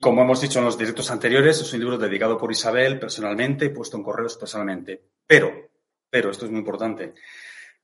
Como 0.00 0.22
hemos 0.22 0.40
dicho 0.40 0.58
en 0.58 0.66
los 0.66 0.76
directos 0.76 1.10
anteriores, 1.10 1.60
es 1.60 1.72
un 1.72 1.80
libro 1.80 1.96
dedicado 1.96 2.36
por 2.36 2.52
Isabel 2.52 2.98
personalmente 2.98 3.64
y 3.64 3.68
puesto 3.70 3.96
en 3.96 4.02
correos 4.02 4.36
personalmente. 4.36 5.02
Pero, 5.26 5.70
pero, 6.10 6.30
esto 6.30 6.44
es 6.44 6.50
muy 6.50 6.60
importante. 6.60 7.14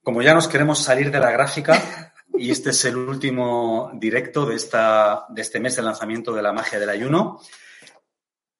Como 0.01 0.21
ya 0.21 0.33
nos 0.33 0.47
queremos 0.47 0.79
salir 0.79 1.09
de 1.09 1.19
la 1.19 1.31
gráfica, 1.31 2.13
y 2.37 2.51
este 2.51 2.69
es 2.69 2.85
el 2.85 2.97
último 2.97 3.91
directo 3.95 4.45
de, 4.45 4.55
esta, 4.55 5.25
de 5.29 5.41
este 5.41 5.59
mes 5.59 5.75
de 5.75 5.81
lanzamiento 5.81 6.33
de 6.33 6.41
la 6.43 6.53
magia 6.53 6.79
del 6.79 6.89
ayuno, 6.89 7.41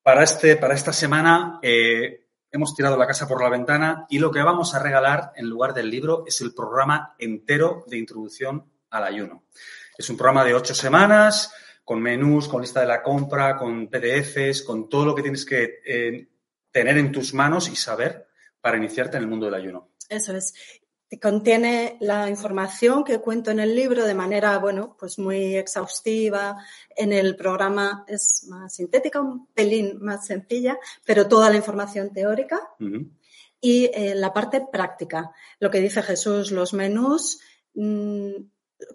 para, 0.01 0.23
este, 0.23 0.57
para 0.57 0.73
esta 0.73 0.91
semana 0.91 1.59
eh, 1.61 2.27
hemos 2.51 2.75
tirado 2.75 2.97
la 2.97 3.07
casa 3.07 3.27
por 3.27 3.41
la 3.41 3.49
ventana 3.49 4.05
y 4.09 4.19
lo 4.19 4.31
que 4.31 4.41
vamos 4.41 4.75
a 4.75 4.79
regalar 4.79 5.31
en 5.35 5.47
lugar 5.47 5.73
del 5.73 5.89
libro 5.89 6.23
es 6.27 6.41
el 6.41 6.53
programa 6.53 7.15
entero 7.17 7.85
de 7.87 7.97
introducción 7.97 8.65
al 8.89 9.03
ayuno. 9.05 9.45
Es 9.97 10.09
un 10.09 10.17
programa 10.17 10.43
de 10.43 10.55
ocho 10.55 10.75
semanas 10.75 11.53
con 11.83 12.01
menús, 12.01 12.47
con 12.47 12.61
lista 12.61 12.81
de 12.81 12.87
la 12.87 13.03
compra, 13.03 13.57
con 13.57 13.87
PDFs, 13.87 14.63
con 14.63 14.87
todo 14.87 15.05
lo 15.05 15.15
que 15.15 15.21
tienes 15.21 15.45
que 15.45 15.81
eh, 15.85 16.27
tener 16.71 16.97
en 16.97 17.11
tus 17.11 17.33
manos 17.33 17.69
y 17.69 17.75
saber 17.75 18.27
para 18.61 18.77
iniciarte 18.77 19.17
en 19.17 19.23
el 19.23 19.29
mundo 19.29 19.45
del 19.47 19.55
ayuno. 19.55 19.89
Eso 20.09 20.35
es. 20.35 20.53
Contiene 21.21 21.97
la 21.99 22.27
información 22.27 23.03
que 23.03 23.19
cuento 23.19 23.51
en 23.51 23.59
el 23.59 23.75
libro 23.75 24.05
de 24.05 24.15
manera, 24.15 24.57
bueno, 24.57 24.95
pues 24.97 25.19
muy 25.19 25.55
exhaustiva. 25.55 26.57
En 26.95 27.13
el 27.13 27.35
programa 27.35 28.03
es 28.07 28.45
más 28.47 28.73
sintética, 28.73 29.21
un 29.21 29.47
pelín 29.47 29.99
más 30.01 30.25
sencilla, 30.25 30.79
pero 31.05 31.27
toda 31.27 31.51
la 31.51 31.57
información 31.57 32.11
teórica. 32.11 32.59
Y 33.61 33.91
eh, 33.93 34.15
la 34.15 34.33
parte 34.33 34.65
práctica, 34.71 35.31
lo 35.59 35.69
que 35.69 35.81
dice 35.81 36.01
Jesús, 36.01 36.51
los 36.51 36.73
menús, 36.73 37.39
mmm, 37.75 38.33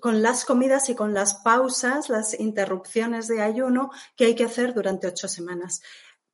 con 0.00 0.22
las 0.22 0.44
comidas 0.44 0.88
y 0.88 0.94
con 0.94 1.14
las 1.14 1.34
pausas, 1.36 2.08
las 2.08 2.38
interrupciones 2.38 3.28
de 3.28 3.42
ayuno 3.42 3.90
que 4.16 4.26
hay 4.26 4.34
que 4.34 4.44
hacer 4.44 4.74
durante 4.74 5.06
ocho 5.06 5.28
semanas. 5.28 5.80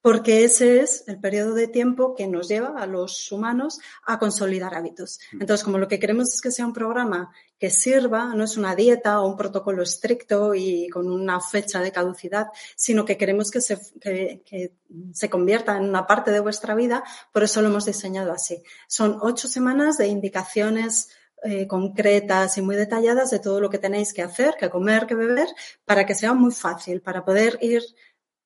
Porque 0.04 0.44
ese 0.44 0.80
es 0.80 1.04
el 1.06 1.18
periodo 1.18 1.54
de 1.54 1.66
tiempo 1.66 2.14
que 2.14 2.26
nos 2.26 2.46
lleva 2.46 2.78
a 2.78 2.86
los 2.86 3.32
humanos 3.32 3.78
a 4.04 4.18
consolidar 4.18 4.74
hábitos. 4.74 5.18
Mm. 5.32 5.40
Entonces, 5.40 5.64
como 5.64 5.78
lo 5.78 5.88
que 5.88 5.98
queremos 5.98 6.34
es 6.34 6.42
que 6.42 6.50
sea 6.50 6.66
un 6.66 6.74
programa 6.74 7.32
que 7.58 7.70
sirva, 7.70 8.34
no 8.34 8.44
es 8.44 8.58
una 8.58 8.76
dieta 8.76 9.22
o 9.22 9.26
un 9.26 9.38
protocolo 9.38 9.82
estricto 9.82 10.54
y 10.54 10.90
con 10.90 11.10
una 11.10 11.40
fecha 11.40 11.80
de 11.80 11.90
caducidad, 11.90 12.48
sino 12.76 13.06
que 13.06 13.16
queremos 13.16 13.50
que 13.50 13.62
se, 13.62 13.78
que, 13.98 14.42
que 14.44 14.74
se 15.14 15.30
convierta 15.30 15.78
en 15.78 15.84
una 15.84 16.06
parte 16.06 16.32
de 16.32 16.40
vuestra 16.40 16.74
vida, 16.74 17.02
por 17.32 17.42
eso 17.42 17.62
lo 17.62 17.68
hemos 17.68 17.86
diseñado 17.86 18.30
así. 18.30 18.62
Son 18.86 19.16
ocho 19.22 19.48
semanas 19.48 19.96
de 19.96 20.08
indicaciones 20.08 21.08
eh, 21.42 21.66
concretas 21.66 22.56
y 22.58 22.62
muy 22.62 22.76
detalladas 22.76 23.30
de 23.30 23.38
todo 23.38 23.60
lo 23.60 23.70
que 23.70 23.78
tenéis 23.78 24.12
que 24.12 24.22
hacer, 24.22 24.54
que 24.58 24.70
comer, 24.70 25.06
que 25.06 25.14
beber, 25.14 25.48
para 25.84 26.06
que 26.06 26.14
sea 26.14 26.32
muy 26.32 26.52
fácil, 26.52 27.00
para 27.02 27.24
poder 27.24 27.58
ir 27.60 27.82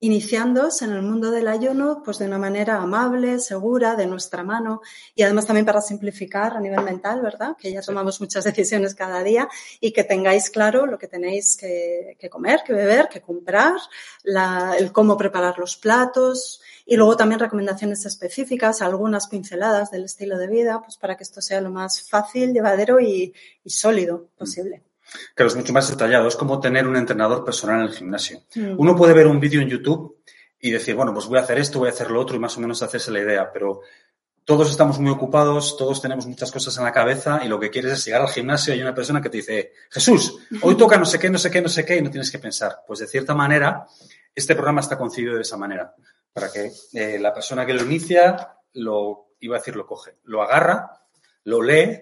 iniciándose 0.01 0.85
en 0.85 0.91
el 0.91 1.01
mundo 1.01 1.29
del 1.29 1.47
ayuno 1.47 2.01
pues 2.03 2.19
de 2.19 2.25
una 2.25 2.37
manera 2.37 2.77
amable, 2.77 3.39
segura, 3.39 3.95
de 3.95 4.07
nuestra 4.07 4.43
mano 4.43 4.81
y 5.13 5.23
además 5.23 5.45
también 5.45 5.65
para 5.65 5.81
simplificar 5.81 6.55
a 6.55 6.61
nivel 6.61 6.83
mental, 6.83 7.21
¿verdad? 7.21 7.55
Que 7.57 7.71
ya 7.73 7.81
tomamos 7.81 8.21
muchas 8.21 8.43
decisiones 8.45 8.95
cada 8.95 9.23
día 9.23 9.49
y 9.79 9.91
que 9.91 10.03
tengáis 10.03 10.49
claro 10.49 10.85
lo 10.85 10.97
que 10.97 11.07
tenéis 11.07 11.57
que, 11.57 12.15
que 12.17 12.29
comer, 12.29 12.61
que 12.65 12.73
beber, 12.73 13.09
que 13.09 13.21
comprar, 13.21 13.75
la, 14.23 14.75
el 14.77 14.91
cómo 14.91 15.17
preparar 15.17 15.59
los 15.59 15.75
platos, 15.75 16.61
y 16.85 16.95
luego 16.95 17.15
también 17.15 17.39
recomendaciones 17.39 18.03
específicas, 18.05 18.81
algunas 18.81 19.27
pinceladas 19.27 19.91
del 19.91 20.05
estilo 20.05 20.39
de 20.39 20.47
vida, 20.47 20.81
pues 20.81 20.97
para 20.97 21.15
que 21.15 21.23
esto 21.23 21.39
sea 21.39 21.61
lo 21.61 21.69
más 21.69 22.01
fácil, 22.09 22.51
llevadero 22.51 22.99
y, 22.99 23.31
y 23.63 23.69
sólido 23.69 24.29
posible. 24.35 24.88
Claro, 25.35 25.49
es 25.49 25.55
mucho 25.55 25.73
más 25.73 25.89
detallado. 25.89 26.27
Es 26.27 26.35
como 26.35 26.59
tener 26.59 26.87
un 26.87 26.95
entrenador 26.95 27.43
personal 27.43 27.81
en 27.81 27.87
el 27.87 27.93
gimnasio. 27.93 28.43
Mm. 28.55 28.75
Uno 28.77 28.95
puede 28.95 29.13
ver 29.13 29.27
un 29.27 29.39
vídeo 29.39 29.61
en 29.61 29.69
YouTube 29.69 30.17
y 30.59 30.71
decir, 30.71 30.95
bueno, 30.95 31.13
pues 31.13 31.25
voy 31.27 31.39
a 31.39 31.41
hacer 31.41 31.57
esto, 31.57 31.79
voy 31.79 31.89
a 31.89 31.91
hacer 31.91 32.11
lo 32.11 32.19
otro 32.19 32.35
y 32.35 32.39
más 32.39 32.57
o 32.57 32.61
menos 32.61 32.81
hacerse 32.81 33.11
la 33.11 33.19
idea, 33.19 33.51
pero 33.51 33.81
todos 34.43 34.71
estamos 34.71 34.99
muy 34.99 35.11
ocupados, 35.11 35.77
todos 35.77 36.01
tenemos 36.01 36.25
muchas 36.25 36.51
cosas 36.51 36.75
en 36.77 36.83
la 36.83 36.91
cabeza 36.91 37.41
y 37.45 37.47
lo 37.47 37.59
que 37.59 37.69
quieres 37.69 37.93
es 37.93 38.05
llegar 38.05 38.21
al 38.21 38.29
gimnasio 38.29 38.73
y 38.73 38.77
hay 38.77 38.81
una 38.81 38.95
persona 38.95 39.21
que 39.21 39.29
te 39.29 39.37
dice, 39.37 39.73
Jesús, 39.91 40.39
hoy 40.61 40.75
toca 40.75 40.97
no 40.97 41.05
sé 41.05 41.19
qué, 41.19 41.29
no 41.29 41.37
sé 41.37 41.51
qué, 41.51 41.61
no 41.61 41.69
sé 41.69 41.85
qué 41.85 41.97
y 41.97 42.01
no 42.01 42.09
tienes 42.09 42.31
que 42.31 42.39
pensar. 42.39 42.79
Pues 42.87 42.99
de 42.99 43.07
cierta 43.07 43.35
manera, 43.35 43.85
este 44.33 44.55
programa 44.55 44.81
está 44.81 44.97
concebido 44.97 45.35
de 45.35 45.43
esa 45.43 45.55
manera 45.55 45.93
para 46.33 46.51
que 46.51 46.71
eh, 46.93 47.19
la 47.19 47.33
persona 47.33 47.65
que 47.65 47.73
lo 47.73 47.83
inicia, 47.83 48.55
lo, 48.73 49.33
iba 49.39 49.55
a 49.55 49.59
decir, 49.59 49.75
lo 49.75 49.85
coge, 49.85 50.15
lo 50.23 50.41
agarra, 50.41 50.99
lo 51.43 51.61
lee, 51.61 52.01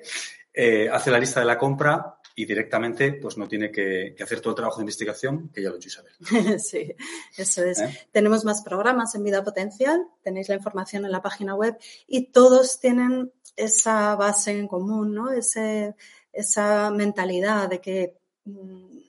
eh, 0.53 0.89
hace 0.91 1.11
la 1.11 1.19
lista 1.19 1.39
de 1.41 1.45
la 1.45 1.57
compra 1.57 2.16
y 2.39 2.45
directamente 2.45 3.13
pues 3.13 3.35
no 3.35 3.47
tiene 3.47 3.71
que, 3.71 4.13
que, 4.15 4.23
hacer 4.23 4.41
todo 4.41 4.51
el 4.51 4.57
trabajo 4.57 4.77
de 4.77 4.83
investigación 4.83 5.49
que 5.49 5.63
ya 5.63 5.69
lo 5.69 5.75
ha 5.75 5.77
hecho 5.79 5.87
Isabel. 5.87 6.13
Sí, 6.59 6.93
eso 7.35 7.63
es. 7.63 7.79
¿Eh? 7.79 8.07
Tenemos 8.11 8.45
más 8.45 8.61
programas 8.61 9.15
en 9.15 9.23
Vida 9.23 9.43
Potencial, 9.43 10.05
tenéis 10.21 10.47
la 10.47 10.53
información 10.53 11.03
en 11.03 11.11
la 11.11 11.23
página 11.23 11.55
web 11.55 11.75
y 12.05 12.27
todos 12.27 12.79
tienen 12.79 13.33
esa 13.55 14.15
base 14.15 14.51
en 14.51 14.67
común, 14.67 15.15
¿no? 15.15 15.31
Ese, 15.31 15.95
esa 16.31 16.91
mentalidad 16.91 17.69
de 17.69 17.81
que 17.81 18.19
mmm, 18.45 18.99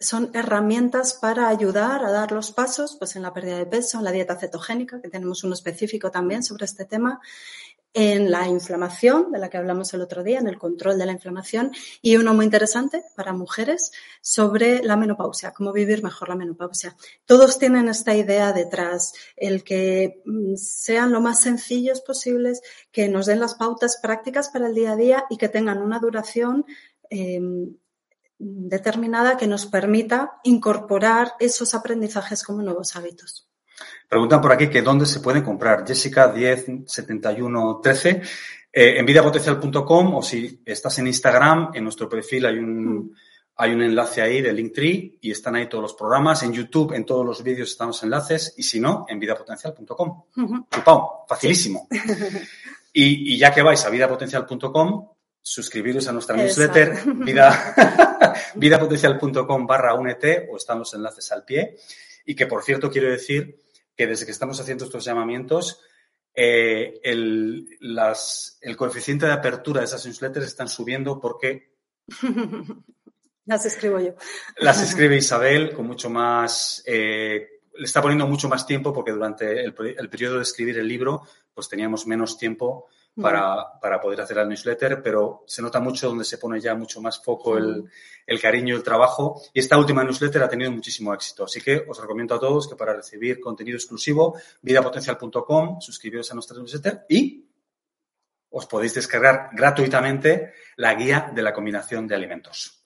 son 0.00 0.32
herramientas 0.34 1.14
para 1.14 1.46
ayudar 1.46 2.04
a 2.04 2.10
dar 2.10 2.32
los 2.32 2.50
pasos 2.50 2.96
pues 2.98 3.14
en 3.14 3.22
la 3.22 3.32
pérdida 3.32 3.56
de 3.56 3.66
peso, 3.66 3.98
en 3.98 4.04
la 4.04 4.10
dieta 4.10 4.36
cetogénica, 4.36 5.00
que 5.00 5.08
tenemos 5.08 5.44
uno 5.44 5.54
específico 5.54 6.10
también 6.10 6.42
sobre 6.42 6.64
este 6.64 6.86
tema, 6.86 7.20
en 7.94 8.32
la 8.32 8.48
inflamación, 8.48 9.30
de 9.30 9.38
la 9.38 9.48
que 9.48 9.56
hablamos 9.56 9.94
el 9.94 10.00
otro 10.00 10.24
día, 10.24 10.40
en 10.40 10.48
el 10.48 10.58
control 10.58 10.98
de 10.98 11.06
la 11.06 11.12
inflamación, 11.12 11.70
y 12.02 12.16
uno 12.16 12.34
muy 12.34 12.44
interesante 12.44 13.04
para 13.14 13.32
mujeres 13.32 13.92
sobre 14.20 14.82
la 14.82 14.96
menopausia, 14.96 15.52
cómo 15.52 15.72
vivir 15.72 16.02
mejor 16.02 16.28
la 16.28 16.34
menopausia. 16.34 16.96
Todos 17.24 17.58
tienen 17.58 17.88
esta 17.88 18.14
idea 18.14 18.52
detrás, 18.52 19.14
el 19.36 19.62
que 19.62 20.22
mm, 20.24 20.56
sean 20.56 21.12
lo 21.12 21.20
más 21.20 21.40
sencillos 21.40 22.00
posibles, 22.00 22.62
que 22.90 23.08
nos 23.08 23.26
den 23.26 23.38
las 23.38 23.54
pautas 23.54 23.98
prácticas 24.02 24.48
para 24.48 24.66
el 24.66 24.74
día 24.74 24.92
a 24.92 24.96
día 24.96 25.24
y 25.30 25.36
que 25.36 25.48
tengan 25.48 25.80
una 25.80 26.00
duración 26.00 26.66
eh, 27.10 27.40
determinada 28.38 29.36
que 29.36 29.46
nos 29.46 29.66
permita 29.66 30.40
incorporar 30.42 31.34
esos 31.38 31.74
aprendizajes 31.74 32.42
como 32.42 32.62
nuevos 32.62 32.96
hábitos. 32.96 33.48
Preguntan 34.08 34.40
por 34.40 34.52
aquí 34.52 34.68
que 34.68 34.82
dónde 34.82 35.06
se 35.06 35.20
pueden 35.20 35.42
comprar. 35.42 35.86
Jessica 35.86 36.28
10 36.28 36.66
71 36.86 37.80
13 37.82 38.22
eh, 38.76 38.98
en 38.98 39.06
vidapotencial.com 39.06 40.14
o 40.16 40.22
si 40.22 40.60
estás 40.64 40.98
en 40.98 41.06
Instagram, 41.06 41.70
en 41.74 41.84
nuestro 41.84 42.08
perfil 42.08 42.46
hay 42.46 42.58
un, 42.58 43.16
hay 43.56 43.72
un 43.72 43.82
enlace 43.82 44.20
ahí 44.20 44.42
de 44.42 44.52
Linktree 44.52 45.18
y 45.20 45.30
están 45.30 45.54
ahí 45.54 45.68
todos 45.68 45.82
los 45.82 45.94
programas. 45.94 46.42
En 46.42 46.52
YouTube, 46.52 46.92
en 46.92 47.04
todos 47.04 47.24
los 47.24 47.42
vídeos 47.42 47.70
están 47.70 47.88
los 47.88 48.02
enlaces 48.02 48.54
y 48.56 48.64
si 48.64 48.80
no, 48.80 49.06
en 49.08 49.20
vidapotencial.com. 49.20 50.24
Uh 50.36 50.42
-huh. 50.42 51.26
facilísimo. 51.28 51.86
y, 52.92 53.34
y 53.34 53.38
ya 53.38 53.52
que 53.54 53.62
vais 53.62 53.84
a 53.84 53.90
vidapotencial.com, 53.90 55.08
suscribiros 55.40 56.08
a 56.08 56.12
nuestra 56.12 56.36
newsletter 56.36 56.98
vida, 57.14 57.74
vidapotencial.com 58.56 59.66
barra 59.66 59.94
únete 59.94 60.48
o 60.50 60.56
están 60.56 60.80
los 60.80 60.92
enlaces 60.94 61.30
al 61.30 61.44
pie. 61.44 61.76
Y 62.26 62.34
que, 62.34 62.46
por 62.46 62.64
cierto, 62.64 62.90
quiero 62.90 63.08
decir 63.08 63.63
que 63.96 64.06
desde 64.06 64.26
que 64.26 64.32
estamos 64.32 64.60
haciendo 64.60 64.84
estos 64.84 65.04
llamamientos, 65.04 65.80
eh, 66.34 67.00
el, 67.02 67.68
las, 67.80 68.58
el 68.60 68.76
coeficiente 68.76 69.26
de 69.26 69.32
apertura 69.32 69.80
de 69.80 69.86
esas 69.86 70.04
newsletters 70.04 70.46
están 70.46 70.68
subiendo 70.68 71.20
porque... 71.20 71.74
las 73.46 73.64
escribo 73.66 74.00
yo. 74.00 74.14
Las 74.58 74.82
escribe 74.82 75.16
Isabel 75.16 75.72
con 75.72 75.86
mucho 75.86 76.10
más... 76.10 76.82
Eh, 76.86 77.48
le 77.76 77.84
está 77.84 78.00
poniendo 78.00 78.26
mucho 78.26 78.48
más 78.48 78.66
tiempo 78.66 78.92
porque 78.92 79.12
durante 79.12 79.64
el, 79.64 79.74
el 79.98 80.08
periodo 80.08 80.36
de 80.36 80.42
escribir 80.42 80.78
el 80.78 80.86
libro 80.86 81.22
pues 81.52 81.68
teníamos 81.68 82.06
menos 82.06 82.38
tiempo 82.38 82.88
para, 83.20 83.78
para, 83.80 84.00
poder 84.00 84.20
hacer 84.20 84.36
la 84.36 84.44
newsletter, 84.44 85.02
pero 85.02 85.44
se 85.46 85.62
nota 85.62 85.80
mucho 85.80 86.08
donde 86.08 86.24
se 86.24 86.38
pone 86.38 86.60
ya 86.60 86.74
mucho 86.74 87.00
más 87.00 87.22
foco 87.22 87.56
el, 87.56 87.88
el 88.26 88.40
cariño, 88.40 88.74
el 88.76 88.82
trabajo. 88.82 89.40
Y 89.52 89.60
esta 89.60 89.78
última 89.78 90.02
newsletter 90.02 90.42
ha 90.42 90.48
tenido 90.48 90.70
muchísimo 90.70 91.14
éxito. 91.14 91.44
Así 91.44 91.60
que 91.60 91.84
os 91.88 92.00
recomiendo 92.00 92.34
a 92.34 92.40
todos 92.40 92.68
que 92.68 92.76
para 92.76 92.94
recibir 92.94 93.40
contenido 93.40 93.76
exclusivo, 93.76 94.36
vidapotencial.com, 94.62 95.80
suscribiros 95.80 96.30
a 96.30 96.34
nuestra 96.34 96.56
newsletter 96.56 97.06
y 97.08 97.48
os 98.50 98.66
podéis 98.66 98.94
descargar 98.94 99.50
gratuitamente 99.52 100.52
la 100.76 100.94
guía 100.94 101.30
de 101.34 101.42
la 101.42 101.52
combinación 101.52 102.06
de 102.06 102.14
alimentos. 102.14 102.83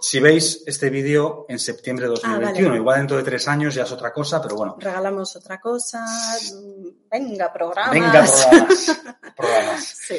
Si 0.00 0.20
veis 0.20 0.62
este 0.66 0.90
vídeo 0.90 1.46
en 1.48 1.58
septiembre 1.58 2.04
de 2.06 2.10
2021, 2.10 2.66
Ah, 2.66 2.68
vale. 2.68 2.76
igual 2.80 2.98
dentro 2.98 3.16
de 3.16 3.22
tres 3.22 3.48
años 3.48 3.74
ya 3.74 3.84
es 3.84 3.92
otra 3.92 4.12
cosa, 4.12 4.42
pero 4.42 4.56
bueno. 4.56 4.76
Regalamos 4.78 5.34
otra 5.36 5.60
cosa. 5.60 6.04
Venga, 7.10 7.52
programas. 7.52 7.92
Venga, 7.92 8.12
programas. 8.12 9.00
programas. 9.36 9.84
Sí. 9.84 10.16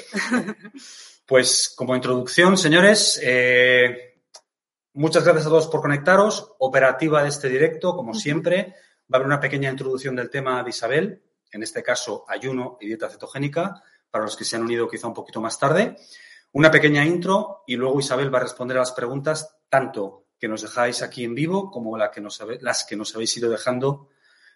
Pues 1.26 1.74
como 1.76 1.96
introducción, 1.96 2.58
señores, 2.58 3.20
eh, 3.24 4.20
muchas 4.94 5.24
gracias 5.24 5.46
a 5.46 5.50
todos 5.50 5.68
por 5.68 5.82
conectaros. 5.82 6.54
Operativa 6.60 7.22
de 7.24 7.30
este 7.30 7.50
directo, 7.50 7.96
como 7.96 8.14
siempre. 8.14 8.76
Va 9.14 9.14
a 9.14 9.16
haber 9.18 9.28
una 9.28 9.40
pequeña 9.40 9.70
introducción 9.70 10.16
del 10.16 10.30
tema 10.30 10.64
de 10.64 10.70
Isabel, 10.70 11.22
en 11.52 11.62
este 11.62 11.84
caso 11.84 12.26
ayuno 12.28 12.78
y 12.82 12.88
dieta 12.88 13.10
cetogénica, 13.10 13.84
para 14.10 14.24
los 14.24 14.36
que 14.36 14.46
se 14.46 14.56
han 14.56 14.64
unido 14.64 14.88
quizá 14.90 15.08
un 15.08 15.14
poquito 15.14 15.40
más 15.42 15.60
tarde. 15.60 15.96
Una 16.54 16.72
pequeña 16.72 17.04
intro 17.06 17.64
y 17.68 17.76
luego 17.76 18.00
Isabel 18.00 18.34
va 18.34 18.38
a 18.40 18.44
responder 18.44 18.78
a 18.78 18.82
las 18.82 18.92
preguntas, 18.92 19.56
tanto 19.70 20.26
que 20.40 20.48
nos 20.48 20.62
dejáis 20.62 21.02
aquí 21.02 21.24
en 21.24 21.34
vivo 21.36 21.72
como 21.72 21.98
la 21.98 22.12
que 22.12 22.22
nos 22.22 22.40
habe- 22.42 22.60
las 22.62 22.84
que 22.86 22.96
nos 22.96 23.14
habéis 23.16 23.36
ido 23.38 23.50
dejando 23.50 24.10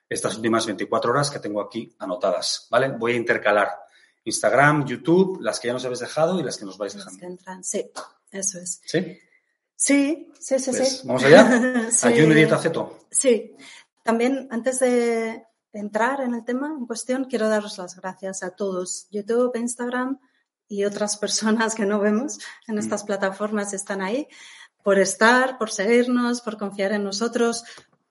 estas 0.10 0.36
últimas 0.36 0.66
24 0.66 1.12
horas 1.12 1.30
que 1.32 1.40
tengo 1.40 1.62
aquí 1.62 1.96
anotadas. 2.00 2.68
¿Vale? 2.70 2.90
Voy 2.90 3.14
a 3.14 3.16
intercalar 3.16 3.72
Instagram, 4.24 4.86
YouTube, 4.86 5.40
las 5.42 5.60
que 5.60 5.68
ya 5.68 5.74
nos 5.74 5.86
habéis 5.86 6.00
dejado 6.02 6.40
y 6.40 6.44
las 6.44 6.58
que 6.58 6.66
nos 6.66 6.78
vais 6.78 6.94
dejando. 6.94 7.20
que 7.20 7.26
entran. 7.26 7.64
Sí, 7.64 7.90
eso 8.32 8.60
es. 8.60 8.82
¿Sí? 8.86 9.20
Sí, 9.76 10.32
sí, 10.40 10.60
sí, 10.60 10.72
Pues, 10.72 11.00
sí. 11.02 11.08
¿Vamos 11.08 11.24
allá? 11.24 11.88
Sí. 11.92 12.08
Ayuno 12.08 12.34
y 12.34 12.36
dieta 12.38 12.58
ceto. 12.58 13.00
Sí, 13.10 13.56
también 14.04 14.48
antes 14.52 14.80
de 14.80 15.46
entrar 15.74 16.22
en 16.22 16.34
el 16.34 16.44
tema 16.44 16.68
en 16.78 16.86
cuestión, 16.86 17.26
quiero 17.26 17.48
daros 17.48 17.78
las 17.78 17.96
gracias 17.96 18.44
a 18.44 18.52
todos, 18.56 19.08
YouTube, 19.12 19.56
Instagram 19.56 20.20
y 20.68 20.86
otras 20.86 21.18
personas 21.18 21.76
que 21.76 21.86
no 21.86 22.00
vemos 22.00 22.40
en 22.68 22.78
estas 22.78 23.04
plataformas 23.04 23.74
están 23.74 24.02
ahí, 24.02 24.28
por 24.84 25.00
estar, 25.00 25.58
por 25.58 25.72
seguirnos, 25.72 26.42
por 26.42 26.58
confiar 26.58 26.94
en 26.94 27.04
nosotros, 27.04 27.64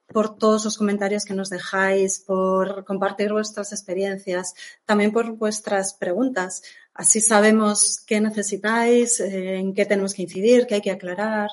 por 0.07 0.37
todos 0.37 0.63
los 0.63 0.77
comentarios 0.77 1.25
que 1.25 1.33
nos 1.33 1.49
dejáis, 1.49 2.19
por 2.19 2.85
compartir 2.85 3.33
vuestras 3.33 3.71
experiencias, 3.73 4.53
también 4.85 5.11
por 5.11 5.31
vuestras 5.33 5.93
preguntas. 5.93 6.63
Así 6.93 7.19
sabemos 7.19 8.03
qué 8.05 8.21
necesitáis, 8.21 9.19
eh, 9.19 9.55
en 9.55 9.73
qué 9.73 9.85
tenemos 9.85 10.13
que 10.13 10.23
incidir, 10.23 10.65
qué 10.65 10.75
hay 10.75 10.81
que 10.81 10.91
aclarar 10.91 11.49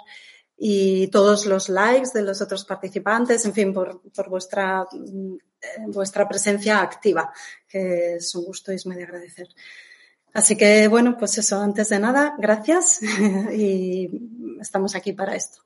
y 0.56 1.09
todos 1.09 1.47
los 1.47 1.69
likes 1.69 2.11
de 2.15 2.23
los 2.23 2.41
otros 2.41 2.65
participantes, 2.65 3.45
en 3.45 3.53
fin, 3.53 3.75
por, 3.75 4.01
por 4.12 4.29
vuestra, 4.29 4.87
mm, 4.93 5.35
eh, 5.35 5.69
vuestra 5.89 6.29
presencia 6.29 6.81
activa, 6.81 7.33
que 7.69 8.17
es 8.17 8.35
un 8.35 8.45
gusto 8.45 8.73
y 8.73 8.77
es 8.77 8.87
muy 8.87 8.97
de 8.97 9.05
agradecer. 9.05 9.49
Así 10.35 10.57
que, 10.57 10.89
bueno, 10.89 11.17
pues 11.17 11.39
eso, 11.39 11.61
antes 11.61 11.89
de 11.89 12.01
nada, 12.01 12.35
gracias 12.39 13.01
y 13.53 14.11
estamos 14.61 14.95
aquí 14.97 15.13
para 15.13 15.37
esto. 15.37 15.61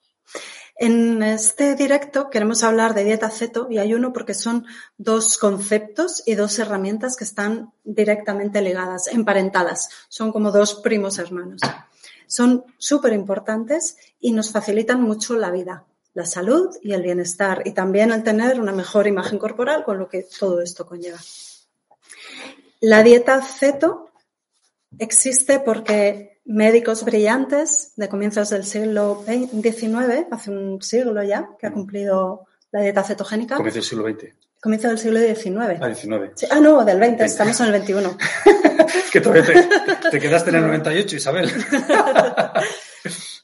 En 0.76 1.22
este 1.24 1.74
directo 1.74 2.30
queremos 2.30 2.62
hablar 2.62 2.94
de 2.94 3.02
dieta 3.02 3.30
ceto 3.30 3.66
y 3.68 3.78
ayuno 3.78 4.12
porque 4.12 4.34
son 4.34 4.66
dos 4.96 5.38
conceptos 5.38 6.22
y 6.24 6.36
dos 6.36 6.56
herramientas 6.60 7.16
que 7.16 7.24
están 7.24 7.72
directamente 7.82 8.60
ligadas, 8.62 9.08
emparentadas. 9.08 9.88
Son 10.08 10.30
como 10.30 10.52
dos 10.52 10.76
primos 10.76 11.18
hermanos. 11.18 11.60
Son 12.28 12.64
súper 12.76 13.14
importantes 13.14 13.96
y 14.20 14.32
nos 14.32 14.52
facilitan 14.52 15.00
mucho 15.00 15.34
la 15.34 15.50
vida, 15.50 15.84
la 16.12 16.26
salud 16.26 16.76
y 16.82 16.92
el 16.92 17.02
bienestar 17.02 17.62
y 17.64 17.72
también 17.72 18.12
el 18.12 18.22
tener 18.22 18.60
una 18.60 18.72
mejor 18.72 19.06
imagen 19.06 19.38
corporal 19.38 19.82
con 19.82 19.98
lo 19.98 20.08
que 20.08 20.28
todo 20.38 20.60
esto 20.60 20.86
conlleva. 20.86 21.18
La 22.80 23.02
dieta 23.02 23.42
ceto 23.42 24.07
existe 24.98 25.60
porque 25.60 26.40
médicos 26.44 27.04
brillantes 27.04 27.92
de 27.96 28.08
comienzos 28.08 28.50
del 28.50 28.64
siglo 28.64 29.22
XIX, 29.26 30.26
hace 30.30 30.50
un 30.50 30.80
siglo 30.80 31.22
ya, 31.22 31.48
que 31.58 31.66
ha 31.66 31.72
cumplido 31.72 32.46
la 32.70 32.80
dieta 32.80 33.02
cetogénica, 33.02 33.56
Comienzo 33.56 33.78
del 33.78 33.84
siglo 33.84 34.04
XX. 34.08 34.34
comienzo 34.60 34.88
del 34.88 34.98
siglo 34.98 35.20
XIX. 35.20 35.78
Ah, 35.80 35.86
19. 35.88 36.32
Sí, 36.34 36.46
ah, 36.50 36.60
no, 36.60 36.84
del 36.84 36.98
20, 36.98 37.18
20. 37.18 37.24
estamos 37.24 37.60
en 37.60 37.66
el 37.66 37.72
21. 37.72 38.16
que 39.12 39.20
todavía 39.20 39.44
te, 39.44 40.10
te 40.10 40.20
quedaste 40.20 40.50
en 40.50 40.56
el 40.56 40.62
98, 40.62 41.16
Isabel. 41.16 41.50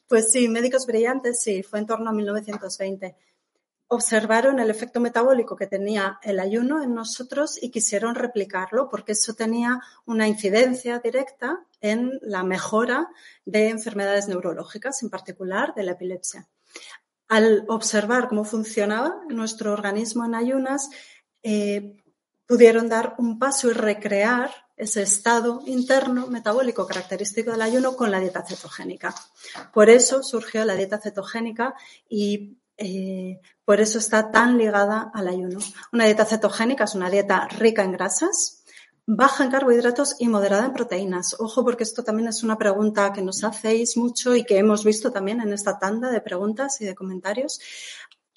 Pues 0.06 0.30
sí, 0.30 0.48
médicos 0.48 0.86
brillantes, 0.86 1.40
sí, 1.42 1.62
fue 1.62 1.78
en 1.78 1.86
torno 1.86 2.10
a 2.10 2.12
1920. 2.12 3.16
Observaron 3.94 4.58
el 4.58 4.70
efecto 4.70 4.98
metabólico 4.98 5.54
que 5.54 5.68
tenía 5.68 6.18
el 6.24 6.40
ayuno 6.40 6.82
en 6.82 6.94
nosotros 6.94 7.62
y 7.62 7.70
quisieron 7.70 8.16
replicarlo 8.16 8.88
porque 8.88 9.12
eso 9.12 9.34
tenía 9.34 9.78
una 10.04 10.26
incidencia 10.26 10.98
directa 10.98 11.64
en 11.80 12.18
la 12.20 12.42
mejora 12.42 13.08
de 13.44 13.68
enfermedades 13.68 14.26
neurológicas, 14.26 15.00
en 15.04 15.10
particular 15.10 15.74
de 15.76 15.84
la 15.84 15.92
epilepsia. 15.92 16.48
Al 17.28 17.64
observar 17.68 18.26
cómo 18.26 18.44
funcionaba 18.44 19.20
nuestro 19.28 19.72
organismo 19.72 20.24
en 20.24 20.34
ayunas, 20.34 20.90
eh, 21.44 22.02
pudieron 22.48 22.88
dar 22.88 23.14
un 23.18 23.38
paso 23.38 23.70
y 23.70 23.74
recrear 23.74 24.50
ese 24.76 25.02
estado 25.02 25.62
interno 25.66 26.26
metabólico 26.26 26.84
característico 26.84 27.52
del 27.52 27.62
ayuno 27.62 27.94
con 27.94 28.10
la 28.10 28.18
dieta 28.18 28.44
cetogénica. 28.44 29.14
Por 29.72 29.88
eso 29.88 30.24
surgió 30.24 30.64
la 30.64 30.74
dieta 30.74 30.98
cetogénica 30.98 31.76
y 32.08 32.58
eh, 32.76 33.40
por 33.64 33.80
eso 33.80 33.98
está 33.98 34.30
tan 34.30 34.58
ligada 34.58 35.10
al 35.14 35.28
ayuno. 35.28 35.58
Una 35.92 36.04
dieta 36.04 36.24
cetogénica 36.24 36.84
es 36.84 36.94
una 36.94 37.10
dieta 37.10 37.46
rica 37.48 37.82
en 37.84 37.92
grasas, 37.92 38.64
baja 39.06 39.44
en 39.44 39.50
carbohidratos 39.50 40.16
y 40.18 40.28
moderada 40.28 40.66
en 40.66 40.72
proteínas. 40.72 41.36
Ojo 41.38 41.64
porque 41.64 41.84
esto 41.84 42.02
también 42.02 42.28
es 42.28 42.42
una 42.42 42.58
pregunta 42.58 43.12
que 43.12 43.22
nos 43.22 43.44
hacéis 43.44 43.96
mucho 43.96 44.34
y 44.34 44.44
que 44.44 44.58
hemos 44.58 44.84
visto 44.84 45.12
también 45.12 45.40
en 45.40 45.52
esta 45.52 45.78
tanda 45.78 46.10
de 46.10 46.20
preguntas 46.20 46.80
y 46.80 46.84
de 46.84 46.94
comentarios. 46.94 47.60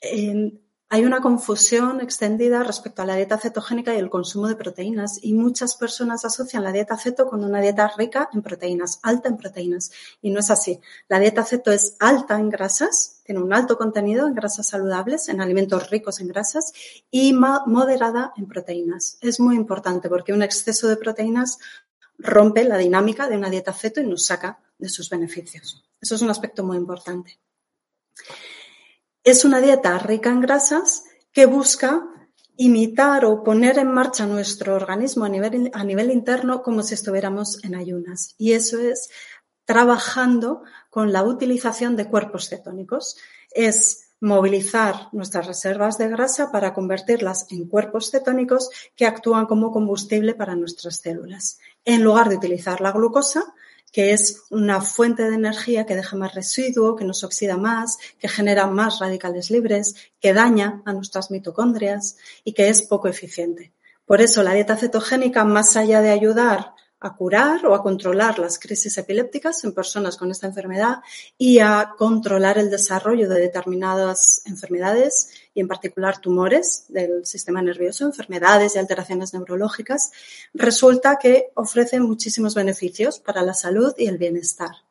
Eh, 0.01 0.53
hay 0.89 1.03
una 1.03 1.19
confusión 1.19 1.99
extendida 1.99 2.63
respecto 2.63 3.01
a 3.01 3.05
la 3.05 3.15
dieta 3.15 3.37
cetogénica 3.37 3.93
y 3.93 3.97
el 3.97 4.09
consumo 4.09 4.47
de 4.47 4.55
proteínas 4.55 5.19
y 5.21 5.33
muchas 5.33 5.75
personas 5.75 6.23
asocian 6.23 6.63
la 6.63 6.71
dieta 6.71 6.97
ceto 6.97 7.27
con 7.27 7.43
una 7.43 7.59
dieta 7.59 7.91
rica 7.97 8.29
en 8.31 8.41
proteínas, 8.41 8.99
alta 9.03 9.27
en 9.27 9.35
proteínas 9.35 9.91
y 10.21 10.31
no 10.31 10.39
es 10.39 10.49
así. 10.49 10.79
La 11.09 11.19
dieta 11.19 11.43
ceto 11.43 11.71
es 11.73 11.97
alta 11.99 12.39
en 12.39 12.49
grasas, 12.49 13.21
tiene 13.25 13.41
un 13.41 13.53
alto 13.53 13.77
contenido 13.77 14.27
en 14.27 14.35
grasas 14.35 14.69
saludables, 14.69 15.27
en 15.27 15.41
alimentos 15.41 15.89
ricos 15.89 16.21
en 16.21 16.29
grasas 16.29 16.71
y 17.11 17.33
moderada 17.33 18.31
en 18.37 18.47
proteínas. 18.47 19.17
Es 19.19 19.41
muy 19.41 19.57
importante 19.57 20.07
porque 20.07 20.31
un 20.31 20.41
exceso 20.41 20.87
de 20.87 20.95
proteínas 20.95 21.59
rompe 22.17 22.63
la 22.63 22.77
dinámica 22.77 23.27
de 23.27 23.35
una 23.35 23.49
dieta 23.49 23.73
ceto 23.73 23.99
y 23.99 24.07
nos 24.07 24.25
saca 24.25 24.59
de 24.77 24.87
sus 24.87 25.09
beneficios. 25.09 25.83
Eso 25.99 26.15
es 26.15 26.21
un 26.21 26.29
aspecto 26.29 26.63
muy 26.63 26.77
importante. 26.77 27.39
Es 29.27 29.43
una 29.43 29.59
dieta 29.59 29.99
rica 29.99 30.29
en 30.29 30.39
grasas 30.39 31.03
que 31.33 31.47
busca 31.47 32.07
imitar 32.55 33.25
o 33.25 33.43
poner 33.43 33.77
en 33.77 33.91
marcha 33.91 34.25
nuestro 34.25 34.73
organismo 34.73 35.25
a 35.25 35.29
nivel, 35.29 35.69
a 35.73 35.83
nivel 35.83 36.11
interno 36.11 36.63
como 36.63 36.81
si 36.81 36.93
estuviéramos 36.93 37.61
en 37.65 37.75
ayunas. 37.75 38.35
Y 38.37 38.53
eso 38.53 38.79
es 38.79 39.09
trabajando 39.65 40.63
con 40.89 41.11
la 41.11 41.23
utilización 41.23 41.97
de 41.97 42.07
cuerpos 42.07 42.47
cetónicos. 42.47 43.17
Es 43.51 44.11
movilizar 44.21 45.09
nuestras 45.11 45.45
reservas 45.45 45.97
de 45.97 46.07
grasa 46.07 46.49
para 46.49 46.73
convertirlas 46.73 47.47
en 47.51 47.67
cuerpos 47.67 48.11
cetónicos 48.11 48.69
que 48.95 49.07
actúan 49.07 49.45
como 49.45 49.73
combustible 49.73 50.35
para 50.35 50.55
nuestras 50.55 51.01
células. 51.01 51.59
En 51.83 52.01
lugar 52.01 52.29
de 52.29 52.37
utilizar 52.37 52.79
la 52.79 52.93
glucosa, 52.93 53.43
que 53.91 54.13
es 54.13 54.43
una 54.49 54.81
fuente 54.81 55.23
de 55.23 55.35
energía 55.35 55.85
que 55.85 55.95
deja 55.95 56.15
más 56.15 56.35
residuo, 56.35 56.95
que 56.95 57.05
nos 57.05 57.23
oxida 57.23 57.57
más, 57.57 57.97
que 58.19 58.27
genera 58.27 58.67
más 58.67 58.99
radicales 58.99 59.49
libres, 59.49 59.95
que 60.19 60.33
daña 60.33 60.81
a 60.85 60.93
nuestras 60.93 61.31
mitocondrias 61.31 62.17
y 62.43 62.53
que 62.53 62.69
es 62.69 62.83
poco 62.83 63.07
eficiente. 63.07 63.73
Por 64.05 64.21
eso 64.21 64.43
la 64.43 64.53
dieta 64.53 64.77
cetogénica, 64.77 65.43
más 65.43 65.75
allá 65.75 66.01
de 66.01 66.11
ayudar 66.11 66.76
a 66.99 67.15
curar 67.15 67.65
o 67.65 67.75
a 67.75 67.83
controlar 67.83 68.39
las 68.39 68.57
crisis 68.57 68.97
epilépticas 68.97 69.63
en 69.63 69.73
personas 69.73 70.17
con 70.17 70.31
esta 70.31 70.47
enfermedad 70.47 70.97
y 71.37 71.59
a 71.59 71.93
controlar 71.97 72.57
el 72.57 72.71
desarrollo 72.71 73.29
de 73.29 73.39
determinadas 73.39 74.41
enfermedades 74.45 75.29
y 75.53 75.59
en 75.59 75.67
particular 75.67 76.19
tumores 76.19 76.85
del 76.89 77.25
sistema 77.25 77.61
nervioso, 77.61 78.05
enfermedades 78.05 78.75
y 78.75 78.79
alteraciones 78.79 79.33
neurológicas, 79.33 80.11
resulta 80.53 81.17
que 81.21 81.51
ofrece 81.53 81.99
muchísimos 81.99 82.55
beneficios 82.55 83.19
para 83.19 83.43
la 83.43 83.53
salud 83.53 83.93
y 83.97 84.07
el 84.07 84.17
bienestar. 84.17 84.86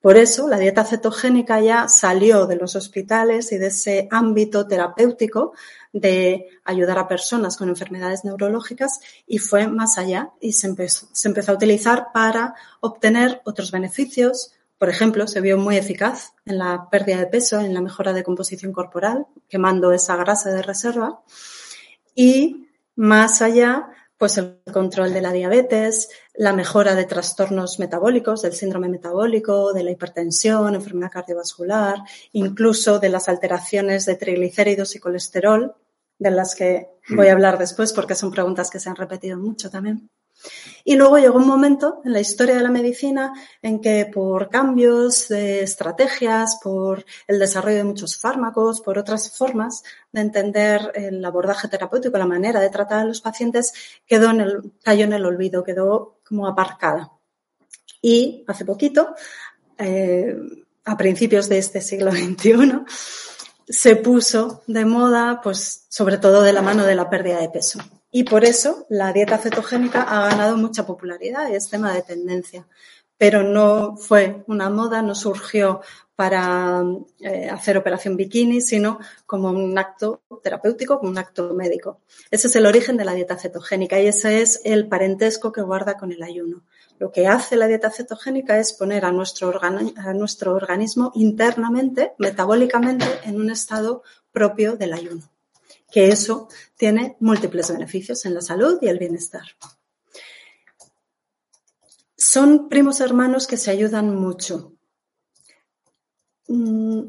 Por 0.00 0.16
eso 0.16 0.48
la 0.48 0.58
dieta 0.58 0.84
cetogénica 0.84 1.60
ya 1.60 1.86
salió 1.88 2.46
de 2.46 2.56
los 2.56 2.74
hospitales 2.74 3.52
y 3.52 3.58
de 3.58 3.66
ese 3.66 4.08
ámbito 4.10 4.66
terapéutico 4.66 5.52
de 5.92 6.46
ayudar 6.64 6.98
a 6.98 7.06
personas 7.08 7.58
con 7.58 7.68
enfermedades 7.68 8.24
neurológicas 8.24 9.00
y 9.26 9.38
fue 9.38 9.68
más 9.68 9.98
allá 9.98 10.30
y 10.40 10.54
se 10.54 10.68
empezó, 10.68 11.08
a 11.48 11.54
utilizar 11.54 12.08
para 12.14 12.54
obtener 12.80 13.42
otros 13.44 13.72
beneficios. 13.72 14.52
Por 14.78 14.88
ejemplo, 14.88 15.26
se 15.26 15.42
vio 15.42 15.58
muy 15.58 15.76
eficaz 15.76 16.32
en 16.46 16.56
la 16.56 16.88
pérdida 16.90 17.18
de 17.18 17.26
peso, 17.26 17.60
en 17.60 17.74
la 17.74 17.82
mejora 17.82 18.14
de 18.14 18.22
composición 18.22 18.72
corporal, 18.72 19.26
quemando 19.50 19.92
esa 19.92 20.16
grasa 20.16 20.50
de 20.50 20.62
reserva. 20.62 21.20
Y 22.14 22.68
más 22.94 23.42
allá, 23.42 23.90
pues 24.16 24.38
el 24.38 24.60
control 24.72 25.12
de 25.12 25.20
la 25.20 25.32
diabetes, 25.32 26.08
la 26.40 26.54
mejora 26.54 26.94
de 26.94 27.04
trastornos 27.04 27.78
metabólicos, 27.78 28.40
del 28.40 28.54
síndrome 28.54 28.88
metabólico, 28.88 29.74
de 29.74 29.82
la 29.82 29.90
hipertensión, 29.90 30.74
enfermedad 30.74 31.10
cardiovascular, 31.12 31.98
incluso 32.32 32.98
de 32.98 33.10
las 33.10 33.28
alteraciones 33.28 34.06
de 34.06 34.14
triglicéridos 34.14 34.96
y 34.96 35.00
colesterol, 35.00 35.74
de 36.18 36.30
las 36.30 36.54
que 36.54 36.92
voy 37.10 37.28
a 37.28 37.32
hablar 37.32 37.58
después 37.58 37.92
porque 37.92 38.14
son 38.14 38.30
preguntas 38.30 38.70
que 38.70 38.80
se 38.80 38.88
han 38.88 38.96
repetido 38.96 39.36
mucho 39.36 39.68
también. 39.68 40.08
Y 40.84 40.96
luego 40.96 41.18
llegó 41.18 41.38
un 41.38 41.46
momento 41.46 42.00
en 42.04 42.12
la 42.12 42.20
historia 42.20 42.56
de 42.56 42.62
la 42.62 42.70
medicina 42.70 43.32
en 43.62 43.80
que 43.80 44.06
por 44.06 44.48
cambios 44.48 45.28
de 45.28 45.62
estrategias, 45.62 46.58
por 46.62 47.04
el 47.26 47.38
desarrollo 47.38 47.78
de 47.78 47.84
muchos 47.84 48.16
fármacos, 48.16 48.80
por 48.80 48.98
otras 48.98 49.36
formas 49.36 49.82
de 50.12 50.22
entender 50.22 50.92
el 50.94 51.24
abordaje 51.24 51.68
terapéutico, 51.68 52.16
la 52.18 52.26
manera 52.26 52.60
de 52.60 52.70
tratar 52.70 53.00
a 53.00 53.04
los 53.04 53.20
pacientes, 53.20 53.72
quedó 54.06 54.30
en 54.30 54.40
el, 54.40 54.72
cayó 54.82 55.04
en 55.04 55.12
el 55.12 55.24
olvido, 55.24 55.62
quedó 55.62 56.18
como 56.26 56.46
aparcada. 56.46 57.12
Y 58.02 58.44
hace 58.46 58.64
poquito, 58.64 59.14
eh, 59.78 60.36
a 60.84 60.96
principios 60.96 61.48
de 61.48 61.58
este 61.58 61.80
siglo 61.80 62.10
XXI, 62.12 62.84
se 63.68 63.96
puso 63.96 64.62
de 64.66 64.84
moda, 64.84 65.40
pues 65.42 65.86
sobre 65.88 66.18
todo 66.18 66.42
de 66.42 66.52
la 66.52 66.62
mano 66.62 66.84
de 66.84 66.94
la 66.94 67.08
pérdida 67.08 67.40
de 67.40 67.50
peso. 67.50 67.78
Y 68.12 68.24
por 68.24 68.44
eso 68.44 68.86
la 68.88 69.12
dieta 69.12 69.38
cetogénica 69.38 70.02
ha 70.02 70.30
ganado 70.30 70.56
mucha 70.56 70.84
popularidad 70.84 71.48
y 71.48 71.54
es 71.54 71.68
tema 71.68 71.94
de 71.94 72.02
tendencia. 72.02 72.66
Pero 73.16 73.42
no 73.42 73.96
fue 73.96 74.42
una 74.46 74.70
moda, 74.70 75.02
no 75.02 75.14
surgió 75.14 75.80
para 76.16 76.82
eh, 77.20 77.48
hacer 77.48 77.78
operación 77.78 78.16
bikini, 78.16 78.60
sino 78.60 78.98
como 79.26 79.50
un 79.50 79.78
acto 79.78 80.22
terapéutico, 80.42 80.98
como 80.98 81.10
un 81.10 81.18
acto 81.18 81.54
médico. 81.54 82.00
Ese 82.30 82.48
es 82.48 82.56
el 82.56 82.66
origen 82.66 82.96
de 82.96 83.04
la 83.04 83.14
dieta 83.14 83.36
cetogénica 83.36 84.00
y 84.00 84.06
ese 84.06 84.42
es 84.42 84.60
el 84.64 84.88
parentesco 84.88 85.52
que 85.52 85.62
guarda 85.62 85.96
con 85.96 86.12
el 86.12 86.22
ayuno. 86.22 86.62
Lo 86.98 87.12
que 87.12 87.26
hace 87.26 87.56
la 87.56 87.68
dieta 87.68 87.90
cetogénica 87.90 88.58
es 88.58 88.72
poner 88.72 89.04
a 89.04 89.12
nuestro, 89.12 89.58
a 89.62 90.12
nuestro 90.12 90.54
organismo 90.54 91.12
internamente, 91.14 92.12
metabólicamente, 92.18 93.06
en 93.24 93.40
un 93.40 93.50
estado 93.50 94.02
propio 94.32 94.76
del 94.76 94.92
ayuno 94.92 95.29
que 95.90 96.08
eso 96.08 96.48
tiene 96.76 97.16
múltiples 97.20 97.70
beneficios 97.70 98.24
en 98.26 98.34
la 98.34 98.40
salud 98.40 98.78
y 98.80 98.88
el 98.88 98.98
bienestar. 98.98 99.44
Son 102.16 102.68
primos 102.68 103.00
hermanos 103.00 103.46
que 103.46 103.56
se 103.56 103.70
ayudan 103.70 104.14
mucho. 104.14 104.74
Mm, 106.48 107.00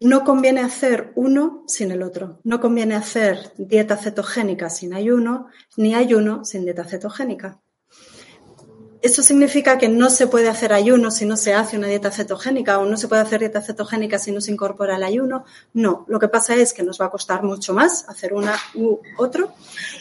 no 0.00 0.24
conviene 0.24 0.60
hacer 0.60 1.12
uno 1.14 1.64
sin 1.66 1.90
el 1.90 2.02
otro. 2.02 2.40
No 2.44 2.60
conviene 2.60 2.94
hacer 2.94 3.52
dieta 3.56 3.96
cetogénica 3.96 4.70
sin 4.70 4.94
ayuno, 4.94 5.48
ni 5.76 5.94
ayuno 5.94 6.44
sin 6.44 6.64
dieta 6.64 6.84
cetogénica. 6.84 7.60
¿Eso 9.02 9.22
significa 9.22 9.78
que 9.78 9.88
no 9.88 10.10
se 10.10 10.26
puede 10.26 10.48
hacer 10.48 10.74
ayuno 10.74 11.10
si 11.10 11.24
no 11.24 11.38
se 11.38 11.54
hace 11.54 11.78
una 11.78 11.86
dieta 11.86 12.10
cetogénica 12.10 12.78
o 12.78 12.84
no 12.84 12.98
se 12.98 13.08
puede 13.08 13.22
hacer 13.22 13.40
dieta 13.40 13.62
cetogénica 13.62 14.18
si 14.18 14.30
no 14.30 14.42
se 14.42 14.52
incorpora 14.52 14.96
el 14.96 15.02
ayuno? 15.02 15.44
No, 15.72 16.04
lo 16.06 16.18
que 16.18 16.28
pasa 16.28 16.54
es 16.54 16.74
que 16.74 16.82
nos 16.82 17.00
va 17.00 17.06
a 17.06 17.10
costar 17.10 17.42
mucho 17.42 17.72
más 17.72 18.06
hacer 18.08 18.34
una 18.34 18.58
u 18.74 18.98
otro 19.16 19.54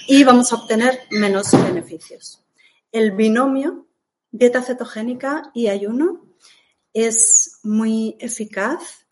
y 0.06 0.26
vamos 0.26 0.52
a 0.52 0.58
obtener 0.58 1.00
menos 1.12 1.52
beneficios. 1.52 2.44
El 2.92 3.12
binomio 3.12 3.86
dieta 4.32 4.62
cetogénica 4.62 5.52
y 5.54 5.68
ayuno 5.68 6.26
es 6.94 7.60
muy 7.64 8.18
eficaz 8.20 9.06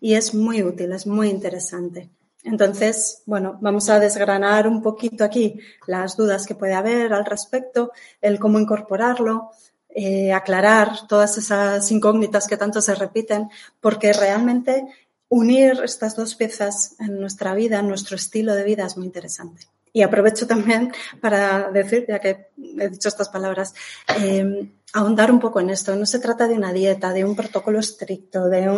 y 0.00 0.14
es 0.14 0.34
muy 0.34 0.62
útil, 0.62 0.92
es 0.92 1.06
muy 1.06 1.28
interesante. 1.28 2.13
Entonces, 2.44 3.22
bueno, 3.24 3.58
vamos 3.60 3.88
a 3.88 3.98
desgranar 3.98 4.68
un 4.68 4.82
poquito 4.82 5.24
aquí 5.24 5.58
las 5.86 6.16
dudas 6.16 6.46
que 6.46 6.54
puede 6.54 6.74
haber 6.74 7.12
al 7.14 7.24
respecto, 7.24 7.92
el 8.20 8.38
cómo 8.38 8.60
incorporarlo, 8.60 9.50
eh, 9.88 10.32
aclarar 10.32 11.06
todas 11.08 11.38
esas 11.38 11.90
incógnitas 11.90 12.46
que 12.46 12.58
tanto 12.58 12.82
se 12.82 12.94
repiten, 12.94 13.48
porque 13.80 14.12
realmente 14.12 14.84
unir 15.28 15.80
estas 15.82 16.16
dos 16.16 16.34
piezas 16.34 16.96
en 17.00 17.18
nuestra 17.18 17.54
vida, 17.54 17.80
en 17.80 17.88
nuestro 17.88 18.16
estilo 18.16 18.54
de 18.54 18.64
vida, 18.64 18.84
es 18.84 18.96
muy 18.96 19.06
interesante. 19.06 19.66
Y 19.92 20.02
aprovecho 20.02 20.46
también 20.46 20.92
para 21.20 21.70
decir, 21.70 22.04
ya 22.06 22.18
que 22.18 22.48
he 22.78 22.88
dicho 22.88 23.08
estas 23.08 23.30
palabras, 23.30 23.74
eh, 24.20 24.68
ahondar 24.92 25.30
un 25.30 25.40
poco 25.40 25.60
en 25.60 25.70
esto. 25.70 25.94
No 25.96 26.06
se 26.06 26.18
trata 26.18 26.46
de 26.48 26.54
una 26.54 26.72
dieta, 26.72 27.12
de 27.12 27.24
un 27.24 27.36
protocolo 27.36 27.78
estricto, 27.78 28.48
de 28.48 28.68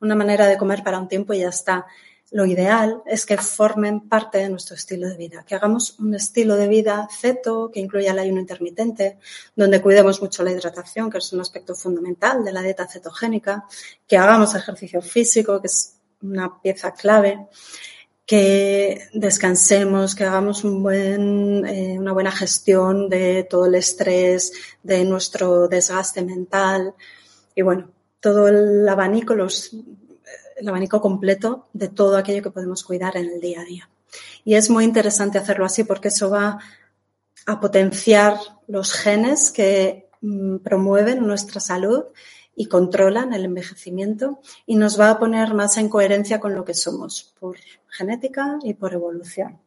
una 0.00 0.14
manera 0.14 0.46
de 0.46 0.56
comer 0.58 0.82
para 0.82 0.98
un 0.98 1.08
tiempo 1.08 1.32
y 1.32 1.40
ya 1.40 1.48
está 1.48 1.86
lo 2.32 2.44
ideal 2.44 3.02
es 3.06 3.24
que 3.24 3.36
formen 3.38 4.08
parte 4.08 4.38
de 4.38 4.48
nuestro 4.48 4.74
estilo 4.74 5.08
de 5.08 5.16
vida, 5.16 5.44
que 5.46 5.54
hagamos 5.54 5.98
un 6.00 6.14
estilo 6.14 6.56
de 6.56 6.66
vida 6.66 7.08
ceto 7.10 7.70
que 7.72 7.80
incluya 7.80 8.12
el 8.12 8.18
ayuno 8.18 8.40
intermitente, 8.40 9.18
donde 9.54 9.80
cuidemos 9.80 10.20
mucho 10.20 10.42
la 10.42 10.50
hidratación, 10.50 11.10
que 11.10 11.18
es 11.18 11.32
un 11.32 11.40
aspecto 11.40 11.74
fundamental 11.74 12.44
de 12.44 12.52
la 12.52 12.62
dieta 12.62 12.88
cetogénica, 12.88 13.64
que 14.06 14.18
hagamos 14.18 14.54
ejercicio 14.54 15.00
físico, 15.02 15.60
que 15.60 15.68
es 15.68 15.96
una 16.22 16.60
pieza 16.60 16.92
clave, 16.92 17.46
que 18.26 19.08
descansemos, 19.12 20.16
que 20.16 20.24
hagamos 20.24 20.64
eh, 20.64 21.96
una 21.96 22.12
buena 22.12 22.32
gestión 22.32 23.08
de 23.08 23.46
todo 23.48 23.66
el 23.66 23.76
estrés, 23.76 24.52
de 24.82 25.04
nuestro 25.04 25.68
desgaste 25.68 26.22
mental. 26.22 26.94
Y 27.54 27.62
bueno, 27.62 27.92
todo 28.18 28.48
el 28.48 28.88
abanico, 28.88 29.34
los 29.34 29.76
el 30.56 30.68
abanico 30.68 31.00
completo 31.00 31.66
de 31.72 31.88
todo 31.88 32.16
aquello 32.16 32.42
que 32.42 32.50
podemos 32.50 32.82
cuidar 32.82 33.16
en 33.16 33.26
el 33.26 33.40
día 33.40 33.60
a 33.60 33.64
día. 33.64 33.88
Y 34.44 34.54
es 34.54 34.70
muy 34.70 34.84
interesante 34.84 35.38
hacerlo 35.38 35.64
así 35.64 35.84
porque 35.84 36.08
eso 36.08 36.30
va 36.30 36.58
a 37.46 37.60
potenciar 37.60 38.38
los 38.66 38.92
genes 38.92 39.50
que 39.50 40.08
mm, 40.20 40.56
promueven 40.58 41.26
nuestra 41.26 41.60
salud 41.60 42.04
y 42.54 42.66
controlan 42.66 43.34
el 43.34 43.44
envejecimiento 43.44 44.40
y 44.64 44.76
nos 44.76 44.98
va 44.98 45.10
a 45.10 45.18
poner 45.18 45.52
más 45.52 45.76
en 45.76 45.90
coherencia 45.90 46.40
con 46.40 46.54
lo 46.54 46.64
que 46.64 46.74
somos 46.74 47.34
por 47.38 47.56
genética 47.88 48.58
y 48.62 48.74
por 48.74 48.94
evolución. 48.94 49.58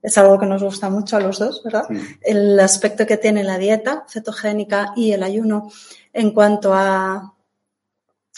Es 0.00 0.16
algo 0.16 0.38
que 0.38 0.46
nos 0.46 0.62
gusta 0.62 0.88
mucho 0.88 1.16
a 1.16 1.20
los 1.20 1.38
dos, 1.38 1.62
¿verdad? 1.62 1.84
El 2.22 2.58
aspecto 2.58 3.06
que 3.06 3.18
tiene 3.18 3.44
la 3.44 3.58
dieta 3.58 4.06
cetogénica 4.08 4.92
y 4.96 5.12
el 5.12 5.22
ayuno 5.22 5.70
en 6.12 6.30
cuanto 6.30 6.72
a 6.72 7.34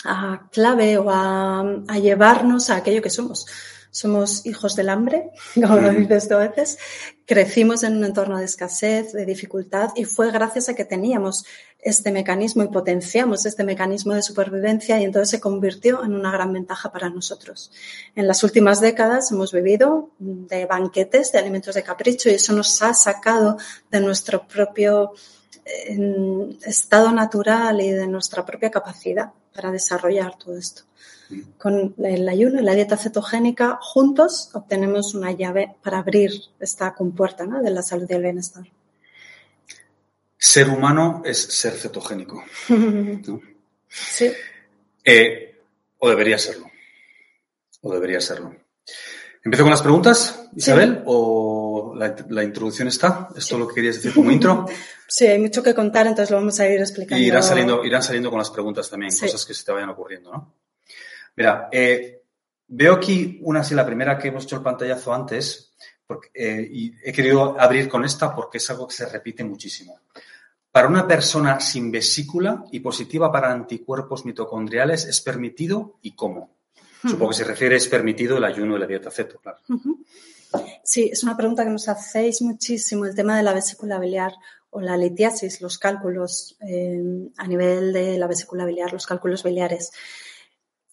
a 0.04 0.48
clave 0.50 0.98
o 0.98 1.06
a, 1.10 1.64
llevarnos 2.00 2.70
a 2.70 2.76
aquello 2.76 3.02
que 3.02 3.10
somos. 3.10 3.46
Somos 3.90 4.46
hijos 4.46 4.74
del 4.74 4.88
hambre, 4.88 5.30
como 5.54 5.76
lo 5.76 5.90
dices 5.90 6.30
a 6.30 6.38
veces. 6.38 6.78
Crecimos 7.26 7.82
en 7.82 7.98
un 7.98 8.04
entorno 8.04 8.38
de 8.38 8.46
escasez, 8.46 9.12
de 9.12 9.26
dificultad, 9.26 9.90
y 9.96 10.04
fue 10.04 10.30
gracias 10.30 10.68
a 10.68 10.74
que 10.74 10.86
teníamos 10.86 11.44
este 11.78 12.12
mecanismo 12.12 12.62
y 12.62 12.68
potenciamos 12.68 13.44
este 13.44 13.64
mecanismo 13.64 14.14
de 14.14 14.22
supervivencia 14.22 15.00
y 15.00 15.04
entonces 15.04 15.30
se 15.30 15.40
convirtió 15.40 16.04
en 16.04 16.14
una 16.14 16.30
gran 16.30 16.52
ventaja 16.52 16.92
para 16.92 17.10
nosotros. 17.10 17.72
En 18.14 18.26
las 18.28 18.42
últimas 18.44 18.80
décadas 18.80 19.30
hemos 19.32 19.52
vivido 19.52 20.10
de 20.18 20.64
banquetes 20.64 21.32
de 21.32 21.40
alimentos 21.40 21.74
de 21.74 21.82
capricho 21.82 22.30
y 22.30 22.34
eso 22.34 22.52
nos 22.52 22.80
ha 22.82 22.94
sacado 22.94 23.56
de 23.90 24.00
nuestro 24.00 24.46
propio 24.46 25.12
estado 26.64 27.12
natural 27.12 27.80
y 27.80 27.90
de 27.90 28.06
nuestra 28.06 28.44
propia 28.44 28.70
capacidad 28.70 29.32
para 29.54 29.70
desarrollar 29.70 30.36
todo 30.38 30.56
esto. 30.56 30.82
Con 31.56 31.94
el 31.98 32.28
ayuno 32.28 32.60
y 32.60 32.64
la 32.64 32.74
dieta 32.74 32.96
cetogénica 32.96 33.78
juntos 33.80 34.50
obtenemos 34.52 35.14
una 35.14 35.32
llave 35.32 35.76
para 35.82 35.98
abrir 35.98 36.32
esta 36.60 36.94
compuerta 36.94 37.46
de 37.46 37.70
la 37.70 37.82
salud 37.82 38.06
y 38.08 38.14
el 38.14 38.22
bienestar. 38.22 38.64
Ser 40.36 40.68
humano 40.68 41.22
es 41.24 41.38
ser 41.38 41.74
cetogénico. 41.74 42.42
Sí. 43.94 44.32
Eh, 45.04 45.60
o 45.98 46.08
debería 46.08 46.38
serlo. 46.38 46.64
O 47.82 47.92
debería 47.92 48.22
serlo. 48.22 48.56
¿Empiezo 49.44 49.64
con 49.64 49.70
las 49.70 49.82
preguntas, 49.82 50.48
Isabel? 50.56 51.02
¿O 51.04 51.61
la, 52.28 52.44
introducción 52.44 52.88
está? 52.88 53.28
¿Esto 53.36 53.54
es 53.54 53.60
lo 53.60 53.68
que 53.68 53.74
querías 53.74 53.96
decir 53.96 54.14
como 54.14 54.30
intro? 54.30 54.66
Sí, 55.12 55.26
hay 55.26 55.38
mucho 55.38 55.62
que 55.62 55.74
contar, 55.74 56.06
entonces 56.06 56.30
lo 56.30 56.38
vamos 56.38 56.58
a 56.58 56.66
ir 56.66 56.80
explicando. 56.80 57.22
Y 57.22 57.26
irán 57.26 57.42
saliendo, 57.42 57.84
irán 57.84 58.02
saliendo 58.02 58.30
con 58.30 58.38
las 58.38 58.48
preguntas 58.48 58.88
también, 58.88 59.12
cosas 59.12 59.44
que 59.44 59.52
se 59.52 59.62
te 59.62 59.70
vayan 59.70 59.90
ocurriendo, 59.90 60.32
¿no? 60.32 60.54
Mira, 61.36 61.68
eh, 61.70 62.22
veo 62.68 62.94
aquí 62.94 63.38
una, 63.42 63.60
así 63.60 63.74
la 63.74 63.84
primera 63.84 64.18
que 64.18 64.28
hemos 64.28 64.44
hecho 64.44 64.56
el 64.56 64.62
pantallazo 64.62 65.12
antes, 65.12 65.74
porque, 66.06 66.30
eh, 66.32 66.66
y 66.66 66.94
he 67.04 67.12
querido 67.12 67.60
abrir 67.60 67.90
con 67.90 68.06
esta 68.06 68.34
porque 68.34 68.56
es 68.56 68.70
algo 68.70 68.88
que 68.88 68.94
se 68.94 69.06
repite 69.06 69.44
muchísimo. 69.44 70.00
Para 70.70 70.88
una 70.88 71.06
persona 71.06 71.60
sin 71.60 71.90
vesícula 71.90 72.64
y 72.72 72.80
positiva 72.80 73.30
para 73.30 73.52
anticuerpos 73.52 74.24
mitocondriales, 74.24 75.04
¿es 75.04 75.20
permitido 75.20 75.98
y 76.00 76.14
cómo? 76.14 76.56
Supongo 77.02 77.30
que 77.30 77.36
se 77.36 77.44
refiere 77.44 77.76
es 77.76 77.88
permitido 77.88 78.38
el 78.38 78.44
ayuno 78.44 78.76
y 78.76 78.80
la 78.80 78.86
dieta 78.86 79.10
ceto, 79.10 79.38
claro. 79.38 79.58
Sí, 80.82 81.10
es 81.12 81.22
una 81.22 81.36
pregunta 81.36 81.64
que 81.64 81.70
nos 81.70 81.88
hacéis 81.88 82.42
muchísimo, 82.42 83.06
el 83.06 83.14
tema 83.14 83.36
de 83.36 83.42
la 83.42 83.54
vesícula 83.54 83.98
biliar 83.98 84.32
o 84.70 84.80
la 84.80 84.96
litiasis, 84.96 85.60
los 85.60 85.78
cálculos 85.78 86.56
eh, 86.66 87.00
a 87.36 87.46
nivel 87.46 87.92
de 87.92 88.18
la 88.18 88.26
vesícula 88.26 88.64
biliar, 88.64 88.92
los 88.92 89.06
cálculos 89.06 89.42
biliares. 89.42 89.92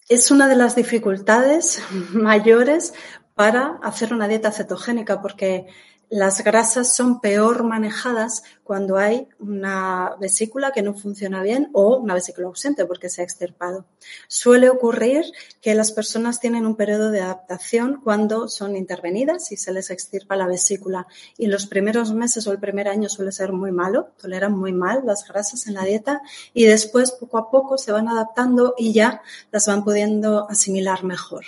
Es 0.08 0.30
una 0.30 0.48
de 0.48 0.56
las 0.56 0.76
dificultades 0.76 1.82
mayores 2.12 2.94
para 3.34 3.78
hacer 3.82 4.12
una 4.12 4.28
dieta 4.28 4.52
cetogénica 4.52 5.22
porque 5.22 5.66
las 6.10 6.42
grasas 6.42 6.92
son 6.92 7.20
peor 7.20 7.62
manejadas 7.62 8.42
cuando 8.64 8.96
hay 8.96 9.28
una 9.38 10.16
vesícula 10.18 10.72
que 10.72 10.82
no 10.82 10.94
funciona 10.94 11.40
bien 11.40 11.70
o 11.72 11.98
una 11.98 12.14
vesícula 12.14 12.48
ausente 12.48 12.84
porque 12.84 13.08
se 13.08 13.20
ha 13.20 13.24
extirpado. 13.24 13.86
Suele 14.26 14.70
ocurrir 14.70 15.24
que 15.60 15.74
las 15.76 15.92
personas 15.92 16.40
tienen 16.40 16.66
un 16.66 16.74
periodo 16.74 17.12
de 17.12 17.20
adaptación 17.20 18.00
cuando 18.02 18.48
son 18.48 18.74
intervenidas 18.74 19.52
y 19.52 19.56
se 19.56 19.72
les 19.72 19.90
extirpa 19.90 20.34
la 20.34 20.48
vesícula. 20.48 21.06
Y 21.38 21.46
los 21.46 21.66
primeros 21.66 22.12
meses 22.12 22.44
o 22.48 22.52
el 22.52 22.58
primer 22.58 22.88
año 22.88 23.08
suele 23.08 23.30
ser 23.30 23.52
muy 23.52 23.70
malo, 23.70 24.10
toleran 24.20 24.52
muy 24.52 24.72
mal 24.72 25.02
las 25.06 25.26
grasas 25.28 25.68
en 25.68 25.74
la 25.74 25.84
dieta 25.84 26.22
y 26.52 26.64
después 26.64 27.12
poco 27.12 27.38
a 27.38 27.50
poco 27.52 27.78
se 27.78 27.92
van 27.92 28.08
adaptando 28.08 28.74
y 28.76 28.92
ya 28.92 29.22
las 29.52 29.68
van 29.68 29.84
pudiendo 29.84 30.50
asimilar 30.50 31.04
mejor. 31.04 31.44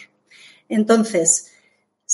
Entonces, 0.69 1.52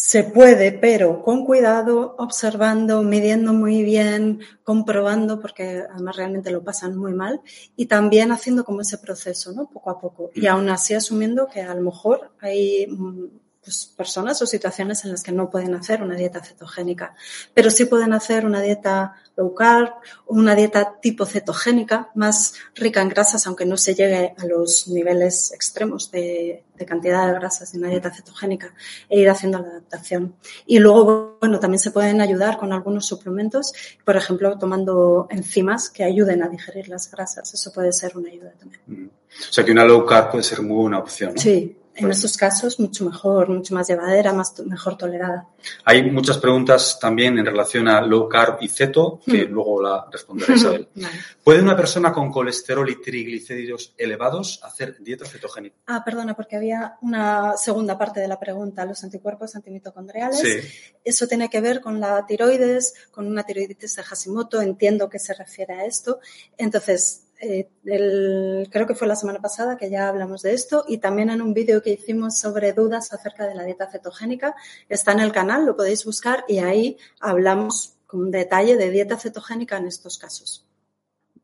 se 0.00 0.22
puede, 0.22 0.70
pero 0.70 1.24
con 1.24 1.44
cuidado, 1.44 2.14
observando, 2.18 3.02
midiendo 3.02 3.52
muy 3.52 3.82
bien, 3.82 4.38
comprobando, 4.62 5.40
porque 5.40 5.82
además 5.92 6.16
realmente 6.16 6.52
lo 6.52 6.62
pasan 6.62 6.96
muy 6.96 7.12
mal, 7.12 7.40
y 7.74 7.86
también 7.86 8.30
haciendo 8.30 8.64
como 8.64 8.80
ese 8.80 8.98
proceso, 8.98 9.52
¿no? 9.52 9.68
Poco 9.68 9.90
a 9.90 10.00
poco. 10.00 10.30
Y 10.36 10.46
aún 10.46 10.68
así 10.70 10.94
asumiendo 10.94 11.48
que 11.48 11.62
a 11.62 11.74
lo 11.74 11.82
mejor 11.82 12.30
hay 12.40 12.86
mm, 12.86 13.24
pues, 13.68 13.84
personas 13.84 14.40
o 14.40 14.46
situaciones 14.46 15.04
en 15.04 15.10
las 15.10 15.22
que 15.22 15.30
no 15.30 15.50
pueden 15.50 15.74
hacer 15.74 16.02
una 16.02 16.14
dieta 16.14 16.42
cetogénica, 16.42 17.14
pero 17.52 17.68
sí 17.70 17.84
pueden 17.84 18.14
hacer 18.14 18.46
una 18.46 18.62
dieta 18.62 19.14
low 19.36 19.54
carb 19.54 19.90
o 20.24 20.34
una 20.34 20.54
dieta 20.54 20.98
tipo 21.02 21.26
cetogénica, 21.26 22.08
más 22.14 22.54
rica 22.74 23.02
en 23.02 23.10
grasas, 23.10 23.46
aunque 23.46 23.66
no 23.66 23.76
se 23.76 23.94
llegue 23.94 24.34
a 24.38 24.46
los 24.46 24.88
niveles 24.88 25.52
extremos 25.52 26.10
de, 26.10 26.64
de 26.78 26.86
cantidad 26.86 27.26
de 27.26 27.34
grasas 27.34 27.70
de 27.70 27.78
una 27.78 27.90
dieta 27.90 28.10
cetogénica 28.10 28.72
e 29.10 29.20
ir 29.20 29.28
haciendo 29.28 29.58
la 29.58 29.68
adaptación. 29.68 30.34
Y 30.64 30.78
luego, 30.78 31.36
bueno, 31.38 31.60
también 31.60 31.80
se 31.80 31.90
pueden 31.90 32.22
ayudar 32.22 32.56
con 32.56 32.72
algunos 32.72 33.04
suplementos, 33.04 33.74
por 34.02 34.16
ejemplo, 34.16 34.56
tomando 34.58 35.26
enzimas 35.28 35.90
que 35.90 36.04
ayuden 36.04 36.42
a 36.42 36.48
digerir 36.48 36.88
las 36.88 37.10
grasas. 37.10 37.52
Eso 37.52 37.70
puede 37.70 37.92
ser 37.92 38.16
una 38.16 38.30
ayuda 38.30 38.52
también. 38.58 38.80
Mm. 38.86 39.06
O 39.06 39.52
sea 39.52 39.62
que 39.62 39.72
una 39.72 39.84
low 39.84 40.06
carb 40.06 40.30
puede 40.30 40.42
ser 40.42 40.62
muy 40.62 40.76
buena 40.76 41.00
opción. 41.00 41.34
¿no? 41.34 41.40
Sí, 41.40 41.76
en 41.98 42.10
estos 42.10 42.36
casos 42.36 42.78
mucho 42.80 43.04
mejor, 43.04 43.48
mucho 43.48 43.74
más 43.74 43.88
llevadera, 43.88 44.32
más 44.32 44.54
mejor 44.64 44.96
tolerada. 44.96 45.46
Hay 45.84 46.10
muchas 46.10 46.38
preguntas 46.38 46.98
también 47.00 47.38
en 47.38 47.44
relación 47.46 47.88
a 47.88 48.00
low 48.00 48.28
carb 48.28 48.58
y 48.60 48.68
ceto, 48.68 49.20
que 49.24 49.46
Hmm. 49.46 49.50
luego 49.52 49.82
la 49.82 50.06
él. 50.12 50.88
Vale. 50.94 51.08
¿Puede 51.42 51.62
una 51.62 51.76
persona 51.76 52.12
con 52.12 52.30
colesterol 52.30 52.88
y 52.88 53.00
triglicéridos 53.00 53.94
elevados 53.98 54.60
hacer 54.62 54.96
dieta 55.00 55.24
cetogénica? 55.24 55.76
Ah, 55.86 56.02
perdona, 56.04 56.34
porque 56.34 56.56
había 56.56 56.96
una 57.02 57.56
segunda 57.56 57.98
parte 57.98 58.20
de 58.20 58.28
la 58.28 58.38
pregunta, 58.38 58.84
los 58.84 59.02
anticuerpos 59.04 59.54
antimitocondriales. 59.56 60.40
Sí. 60.40 60.58
Eso 61.04 61.26
tiene 61.26 61.50
que 61.50 61.60
ver 61.60 61.80
con 61.80 62.00
la 62.00 62.24
tiroides, 62.26 62.94
con 63.10 63.26
una 63.26 63.44
tiroiditis 63.44 63.96
de 63.96 64.02
Hashimoto, 64.02 64.60
entiendo 64.60 65.08
que 65.08 65.18
se 65.18 65.34
refiere 65.34 65.74
a 65.74 65.84
esto. 65.84 66.20
Entonces, 66.56 67.24
eh, 67.40 67.68
el- 67.84 68.68
creo 68.70 68.86
que 68.86 68.94
fue 68.94 69.06
la 69.08 69.16
semana 69.16 69.40
pasada 69.40 69.76
que 69.76 69.90
ya 69.90 70.08
hablamos 70.08 70.42
de 70.42 70.54
esto 70.54 70.84
y 70.88 70.98
también 70.98 71.30
en 71.30 71.40
un 71.42 71.54
vídeo 71.54 71.82
que 71.82 71.90
hicimos 71.90 72.38
sobre 72.38 72.72
dudas 72.72 73.12
acerca 73.12 73.46
de 73.46 73.54
la 73.54 73.64
dieta 73.64 73.90
cetogénica. 73.90 74.54
Está 74.88 75.12
en 75.12 75.20
el 75.20 75.32
canal, 75.32 75.64
lo 75.66 75.76
podéis 75.76 76.04
buscar 76.04 76.44
y 76.48 76.58
ahí 76.58 76.96
hablamos 77.20 77.94
con 78.06 78.30
detalle 78.30 78.76
de 78.76 78.90
dieta 78.90 79.16
cetogénica 79.18 79.76
en 79.76 79.86
estos 79.86 80.18
casos. 80.18 80.64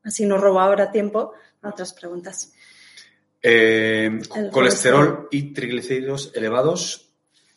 Así 0.03 0.27
no 0.27 0.39
robo 0.39 0.61
ahora 0.61 0.91
tiempo 0.91 1.33
a 1.63 1.69
otras 1.71 1.93
preguntas. 1.95 2.53
Eh, 3.43 4.11
El 4.35 4.51
colesterol 4.51 5.29
y 5.31 5.53
triglicéridos 5.53 6.33
elevados 6.35 7.11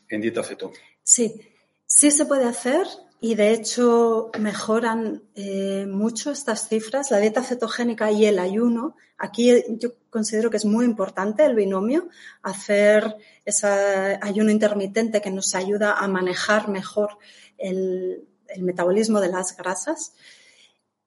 en 0.09 0.21
dieta 0.21 0.43
ceto. 0.43 0.71
Sí, 1.03 1.41
sí 1.85 2.11
se 2.11 2.25
puede 2.25 2.43
hacer 2.45 2.85
y 3.19 3.35
de 3.35 3.51
hecho 3.51 4.29
mejoran 4.39 5.23
eh, 5.35 5.87
mucho 5.87 6.31
estas 6.31 6.67
cifras. 6.67 7.09
La 7.09 7.17
dieta 7.17 7.43
cetogénica 7.43 8.11
y 8.11 8.25
el 8.25 8.37
ayuno. 8.37 8.95
Aquí 9.17 9.49
eh, 9.49 9.65
yo 9.69 9.93
considero 10.09 10.51
que 10.51 10.57
es 10.57 10.65
muy 10.65 10.85
importante 10.85 11.43
el 11.43 11.55
binomio, 11.55 12.09
hacer 12.43 13.15
ese 13.43 14.19
ayuno 14.21 14.51
intermitente 14.51 15.21
que 15.21 15.31
nos 15.31 15.55
ayuda 15.55 15.93
a 15.93 16.07
manejar 16.07 16.69
mejor 16.69 17.17
el, 17.57 18.27
metabolismo 18.59 19.19
de 19.19 19.29
las 19.29 19.57
grasas. 19.57 20.13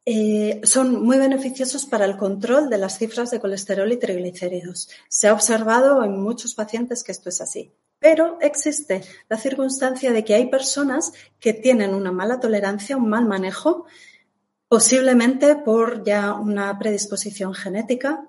Eh, 0.05 0.61
son 0.65 1.05
muy 1.05 1.19
beneficiosos 1.19 1.87
para 1.87 2.05
el 2.05 2.17
control 2.17 2.69
de 2.71 2.79
las 2.79 2.99
cifras 2.99 3.31
de 3.31 3.39
colesterol 3.39 3.91
y 3.93 3.99
triglicéridos. 3.99 4.89
Se 5.09 5.29
ha 5.29 5.33
observado 5.33 6.03
en 6.03 6.21
muchos 6.21 6.55
pacientes 6.55 7.05
que 7.05 7.13
esto 7.13 7.29
es 7.29 7.41
así. 7.41 7.73
Pero 8.01 8.39
existe 8.41 9.05
la 9.29 9.37
circunstancia 9.37 10.11
de 10.11 10.25
que 10.25 10.35
hay 10.35 10.47
personas 10.47 11.13
que 11.39 11.53
tienen 11.53 11.95
una 11.95 12.11
mala 12.11 12.41
tolerancia, 12.41 12.97
un 12.97 13.09
mal 13.09 13.27
manejo, 13.27 13.85
posiblemente 14.69 15.55
por 15.57 16.03
ya 16.03 16.33
una 16.33 16.79
predisposición 16.79 17.55
genética, 17.55 18.27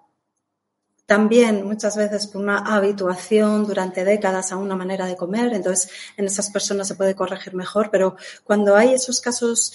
también 1.06 1.66
muchas 1.66 1.98
veces 1.98 2.28
por 2.28 2.42
una 2.42 2.58
habituación 2.58 3.66
durante 3.66 4.06
décadas 4.06 4.52
a 4.52 4.58
una 4.58 4.76
manera 4.76 5.06
de 5.06 5.18
comer, 5.18 5.54
entonces 5.54 5.92
en 6.16 6.26
esas 6.26 6.50
personas 6.52 6.88
se 6.88 6.96
puede 6.96 7.16
corregir 7.16 7.54
mejor, 7.54 7.90
pero 7.92 8.16
cuando 8.44 8.76
hay 8.76 8.94
esos 8.94 9.20
casos 9.20 9.74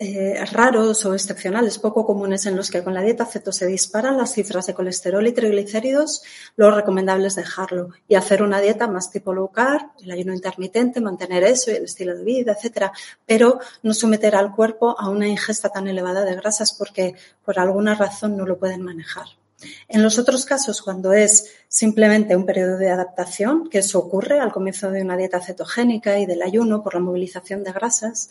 eh, 0.00 0.44
raros 0.50 1.06
o 1.06 1.14
excepcionales, 1.14 1.78
poco 1.78 2.04
comunes, 2.04 2.46
en 2.46 2.56
los 2.56 2.68
que 2.68 2.82
con 2.82 2.94
la 2.94 3.02
dieta 3.02 3.26
ceto 3.26 3.52
se 3.52 3.66
disparan 3.66 4.16
las 4.16 4.32
cifras 4.32 4.66
de 4.66 4.74
colesterol 4.74 5.24
y 5.26 5.32
triglicéridos, 5.32 6.22
lo 6.56 6.72
recomendable 6.72 7.28
es 7.28 7.36
dejarlo 7.36 7.90
y 8.08 8.16
hacer 8.16 8.42
una 8.42 8.60
dieta 8.60 8.88
más 8.88 9.12
tipo 9.12 9.32
low 9.32 9.52
carb, 9.52 9.90
el 10.02 10.10
ayuno 10.10 10.34
intermitente, 10.34 11.00
mantener 11.00 11.44
eso 11.44 11.70
y 11.70 11.74
el 11.74 11.84
estilo 11.84 12.16
de 12.16 12.24
vida, 12.24 12.52
etcétera, 12.52 12.92
pero 13.24 13.60
no 13.84 13.94
someter 13.94 14.34
al 14.34 14.52
cuerpo 14.52 14.98
a 14.98 15.08
una 15.08 15.28
ingesta 15.28 15.68
tan 15.68 15.86
elevada 15.86 16.24
de 16.24 16.34
grasas 16.34 16.72
porque 16.72 17.14
por 17.44 17.60
alguna 17.60 17.94
razón 17.94 18.36
no 18.36 18.46
lo 18.46 18.58
pueden 18.58 18.82
manejar. 18.82 19.26
En 19.88 20.02
los 20.02 20.18
otros 20.18 20.44
casos, 20.44 20.82
cuando 20.82 21.12
es 21.12 21.52
simplemente 21.68 22.36
un 22.36 22.44
periodo 22.44 22.78
de 22.78 22.90
adaptación, 22.90 23.68
que 23.70 23.78
eso 23.78 24.00
ocurre 24.00 24.40
al 24.40 24.52
comienzo 24.52 24.90
de 24.90 25.02
una 25.02 25.16
dieta 25.16 25.40
cetogénica 25.40 26.18
y 26.18 26.26
del 26.26 26.42
ayuno 26.42 26.82
por 26.82 26.94
la 26.94 27.00
movilización 27.00 27.62
de 27.62 27.72
grasas, 27.72 28.30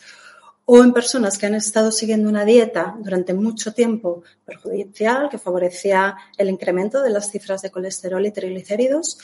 o 0.65 0.83
en 0.83 0.93
personas 0.93 1.37
que 1.37 1.45
han 1.45 1.55
estado 1.55 1.91
siguiendo 1.91 2.29
una 2.29 2.45
dieta 2.45 2.95
durante 2.99 3.33
mucho 3.33 3.73
tiempo 3.73 4.23
perjudicial, 4.45 5.29
que 5.29 5.37
favorecía 5.37 6.15
el 6.37 6.49
incremento 6.49 7.01
de 7.01 7.09
las 7.09 7.31
cifras 7.31 7.61
de 7.61 7.71
colesterol 7.71 8.25
y 8.25 8.31
triglicéridos, 8.31 9.17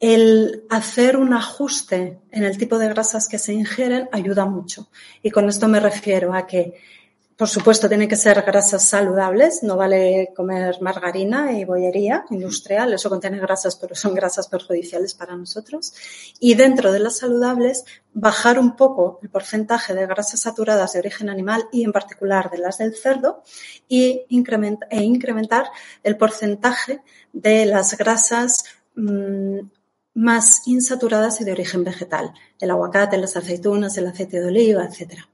el 0.00 0.64
hacer 0.70 1.16
un 1.16 1.32
ajuste 1.32 2.18
en 2.30 2.44
el 2.44 2.58
tipo 2.58 2.78
de 2.78 2.88
grasas 2.88 3.28
que 3.28 3.38
se 3.38 3.52
ingieren 3.52 4.08
ayuda 4.12 4.44
mucho. 4.44 4.88
Y 5.22 5.30
con 5.30 5.48
esto 5.48 5.68
me 5.68 5.80
refiero 5.80 6.34
a 6.34 6.46
que, 6.46 6.74
por 7.36 7.48
supuesto, 7.48 7.88
tienen 7.88 8.08
que 8.08 8.16
ser 8.16 8.42
grasas 8.42 8.84
saludables, 8.84 9.64
no 9.64 9.76
vale 9.76 10.32
comer 10.36 10.80
margarina 10.80 11.58
y 11.58 11.64
bollería 11.64 12.24
industrial, 12.30 12.94
eso 12.94 13.10
contiene 13.10 13.40
grasas, 13.40 13.74
pero 13.74 13.96
son 13.96 14.14
grasas 14.14 14.46
perjudiciales 14.46 15.14
para 15.14 15.34
nosotros. 15.34 15.94
Y 16.38 16.54
dentro 16.54 16.92
de 16.92 17.00
las 17.00 17.18
saludables, 17.18 17.84
bajar 18.12 18.60
un 18.60 18.76
poco 18.76 19.18
el 19.22 19.30
porcentaje 19.30 19.94
de 19.94 20.06
grasas 20.06 20.40
saturadas 20.40 20.92
de 20.92 21.00
origen 21.00 21.28
animal 21.28 21.66
y 21.72 21.82
en 21.82 21.92
particular 21.92 22.50
de 22.50 22.58
las 22.58 22.78
del 22.78 22.94
cerdo 22.94 23.42
y 23.88 24.26
increment 24.28 24.82
e 24.90 25.02
incrementar 25.02 25.66
el 26.04 26.16
porcentaje 26.16 27.02
de 27.32 27.66
las 27.66 27.96
grasas 27.98 28.64
mmm, 28.94 29.58
más 30.14 30.68
insaturadas 30.68 31.40
y 31.40 31.44
de 31.44 31.50
origen 31.50 31.82
vegetal, 31.82 32.32
el 32.60 32.70
aguacate, 32.70 33.18
las 33.18 33.36
aceitunas, 33.36 33.98
el 33.98 34.06
aceite 34.06 34.40
de 34.40 34.46
oliva, 34.46 34.84
etcétera. 34.84 35.28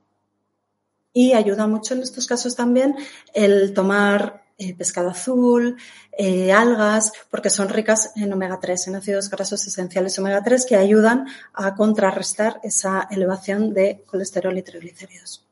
Y 1.12 1.32
ayuda 1.32 1.66
mucho 1.66 1.94
en 1.94 2.02
estos 2.02 2.26
casos 2.26 2.54
también 2.54 2.96
el 3.34 3.74
tomar 3.74 4.44
eh, 4.62 4.74
pescado 4.74 5.08
azul, 5.08 5.78
eh, 6.12 6.52
algas, 6.52 7.12
porque 7.30 7.48
son 7.48 7.70
ricas 7.70 8.12
en 8.14 8.30
omega 8.30 8.60
3, 8.60 8.88
en 8.88 8.96
ácidos 8.96 9.30
grasos 9.30 9.66
esenciales 9.66 10.18
omega 10.18 10.42
3 10.44 10.66
que 10.66 10.76
ayudan 10.76 11.26
a 11.54 11.74
contrarrestar 11.74 12.60
esa 12.62 13.08
elevación 13.10 13.72
de 13.72 14.02
colesterol 14.06 14.56
y 14.58 14.62
triglicéridos. 14.62 15.46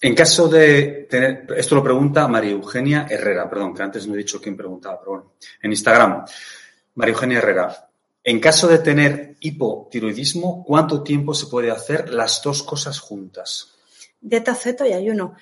En 0.00 0.16
caso 0.16 0.48
de 0.48 1.06
tener, 1.08 1.46
esto 1.56 1.76
lo 1.76 1.84
pregunta 1.84 2.26
María 2.26 2.50
Eugenia 2.50 3.06
Herrera, 3.08 3.48
perdón, 3.48 3.72
que 3.72 3.82
antes 3.84 4.04
no 4.06 4.14
he 4.14 4.18
dicho 4.18 4.40
quién 4.40 4.56
preguntaba, 4.56 4.98
pero 4.98 5.10
bueno, 5.12 5.32
en 5.62 5.70
Instagram. 5.70 6.24
María 6.94 7.14
Eugenia 7.14 7.38
Herrera, 7.38 7.88
en 8.24 8.40
caso 8.40 8.66
de 8.66 8.78
tener 8.78 9.36
hipotiroidismo, 9.38 10.64
¿cuánto 10.64 11.04
tiempo 11.04 11.34
se 11.34 11.46
puede 11.46 11.70
hacer 11.70 12.10
las 12.10 12.42
dos 12.42 12.62
cosas 12.62 12.98
juntas? 12.98 13.76
Dieta 14.20 14.54
ceto 14.54 14.86
y 14.86 14.92
ayuno. 14.92 15.34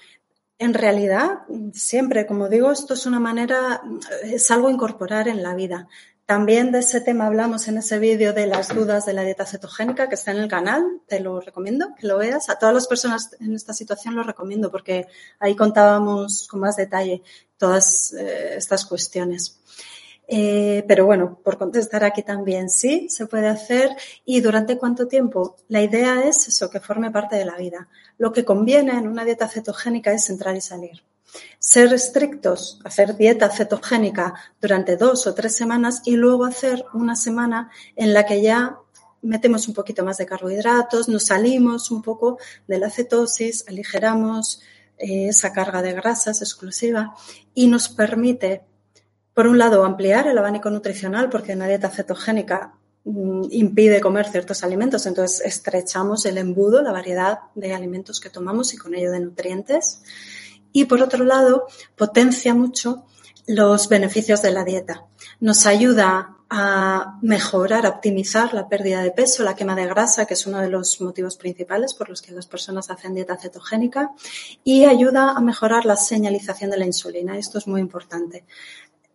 En 0.58 0.74
realidad, 0.74 1.42
siempre, 1.72 2.26
como 2.26 2.48
digo, 2.48 2.72
esto 2.72 2.94
es 2.94 3.06
una 3.06 3.20
manera, 3.20 3.80
es 4.24 4.50
algo 4.50 4.70
incorporar 4.70 5.28
en 5.28 5.42
la 5.42 5.54
vida. 5.54 5.88
También 6.28 6.72
de 6.72 6.80
ese 6.80 7.00
tema 7.00 7.26
hablamos 7.26 7.68
en 7.68 7.78
ese 7.78 7.98
vídeo 7.98 8.34
de 8.34 8.46
las 8.46 8.74
dudas 8.74 9.06
de 9.06 9.14
la 9.14 9.22
dieta 9.22 9.46
cetogénica 9.46 10.10
que 10.10 10.14
está 10.14 10.32
en 10.32 10.36
el 10.36 10.48
canal. 10.48 11.00
Te 11.06 11.20
lo 11.20 11.40
recomiendo 11.40 11.94
que 11.98 12.06
lo 12.06 12.18
veas. 12.18 12.50
A 12.50 12.58
todas 12.58 12.74
las 12.74 12.86
personas 12.86 13.30
en 13.40 13.54
esta 13.54 13.72
situación 13.72 14.14
lo 14.14 14.22
recomiendo 14.22 14.70
porque 14.70 15.06
ahí 15.38 15.56
contábamos 15.56 16.46
con 16.46 16.60
más 16.60 16.76
detalle 16.76 17.22
todas 17.56 18.12
eh, 18.12 18.56
estas 18.56 18.84
cuestiones. 18.84 19.58
Eh, 20.30 20.84
pero 20.86 21.06
bueno, 21.06 21.40
por 21.42 21.56
contestar 21.56 22.04
aquí 22.04 22.22
también, 22.22 22.68
sí, 22.68 23.08
se 23.08 23.26
puede 23.26 23.48
hacer. 23.48 23.96
¿Y 24.24 24.40
durante 24.40 24.76
cuánto 24.76 25.08
tiempo? 25.08 25.56
La 25.68 25.82
idea 25.82 26.22
es 26.24 26.46
eso, 26.48 26.68
que 26.68 26.80
forme 26.80 27.10
parte 27.10 27.36
de 27.36 27.46
la 27.46 27.56
vida. 27.56 27.88
Lo 28.18 28.32
que 28.32 28.44
conviene 28.44 28.92
en 28.92 29.08
una 29.08 29.24
dieta 29.24 29.48
cetogénica 29.48 30.12
es 30.12 30.28
entrar 30.28 30.54
y 30.54 30.60
salir. 30.60 31.02
Ser 31.58 31.92
estrictos, 31.92 32.80
hacer 32.84 33.16
dieta 33.16 33.50
cetogénica 33.50 34.34
durante 34.60 34.96
dos 34.96 35.26
o 35.26 35.34
tres 35.34 35.56
semanas 35.56 36.02
y 36.04 36.16
luego 36.16 36.44
hacer 36.44 36.84
una 36.94 37.16
semana 37.16 37.70
en 37.96 38.14
la 38.14 38.24
que 38.24 38.40
ya 38.40 38.78
metemos 39.22 39.68
un 39.68 39.74
poquito 39.74 40.04
más 40.04 40.18
de 40.18 40.26
carbohidratos, 40.26 41.08
nos 41.08 41.26
salimos 41.26 41.90
un 41.90 42.02
poco 42.02 42.38
de 42.66 42.78
la 42.78 42.90
cetosis, 42.90 43.64
aligeramos 43.68 44.60
eh, 44.98 45.28
esa 45.28 45.52
carga 45.52 45.82
de 45.82 45.92
grasas 45.92 46.40
exclusiva 46.40 47.14
y 47.54 47.66
nos 47.66 47.88
permite, 47.88 48.62
por 49.38 49.46
un 49.46 49.56
lado, 49.56 49.84
ampliar 49.84 50.26
el 50.26 50.36
abanico 50.36 50.68
nutricional 50.68 51.30
porque 51.30 51.52
una 51.52 51.68
dieta 51.68 51.90
cetogénica 51.90 52.74
mm, 53.04 53.42
impide 53.52 54.00
comer 54.00 54.26
ciertos 54.26 54.64
alimentos, 54.64 55.06
entonces 55.06 55.42
estrechamos 55.46 56.26
el 56.26 56.38
embudo, 56.38 56.82
la 56.82 56.90
variedad 56.90 57.38
de 57.54 57.72
alimentos 57.72 58.18
que 58.18 58.30
tomamos 58.30 58.74
y 58.74 58.78
con 58.78 58.96
ello 58.96 59.12
de 59.12 59.20
nutrientes. 59.20 60.02
Y 60.72 60.86
por 60.86 61.00
otro 61.00 61.24
lado, 61.24 61.68
potencia 61.94 62.52
mucho 62.52 63.04
los 63.46 63.88
beneficios 63.88 64.42
de 64.42 64.50
la 64.50 64.64
dieta. 64.64 65.04
Nos 65.38 65.66
ayuda 65.66 66.34
a 66.50 67.18
mejorar, 67.20 67.84
a 67.84 67.90
optimizar 67.90 68.54
la 68.54 68.68
pérdida 68.68 69.02
de 69.02 69.10
peso, 69.10 69.44
la 69.44 69.54
quema 69.54 69.76
de 69.76 69.86
grasa, 69.86 70.24
que 70.24 70.34
es 70.34 70.46
uno 70.46 70.60
de 70.60 70.70
los 70.70 71.00
motivos 71.00 71.36
principales 71.36 71.92
por 71.92 72.08
los 72.08 72.22
que 72.22 72.32
las 72.32 72.46
personas 72.46 72.90
hacen 72.90 73.14
dieta 73.14 73.36
cetogénica, 73.36 74.10
y 74.64 74.86
ayuda 74.86 75.32
a 75.32 75.40
mejorar 75.40 75.84
la 75.84 75.96
señalización 75.96 76.70
de 76.70 76.78
la 76.78 76.86
insulina. 76.86 77.36
Esto 77.36 77.58
es 77.58 77.66
muy 77.66 77.80
importante. 77.80 78.44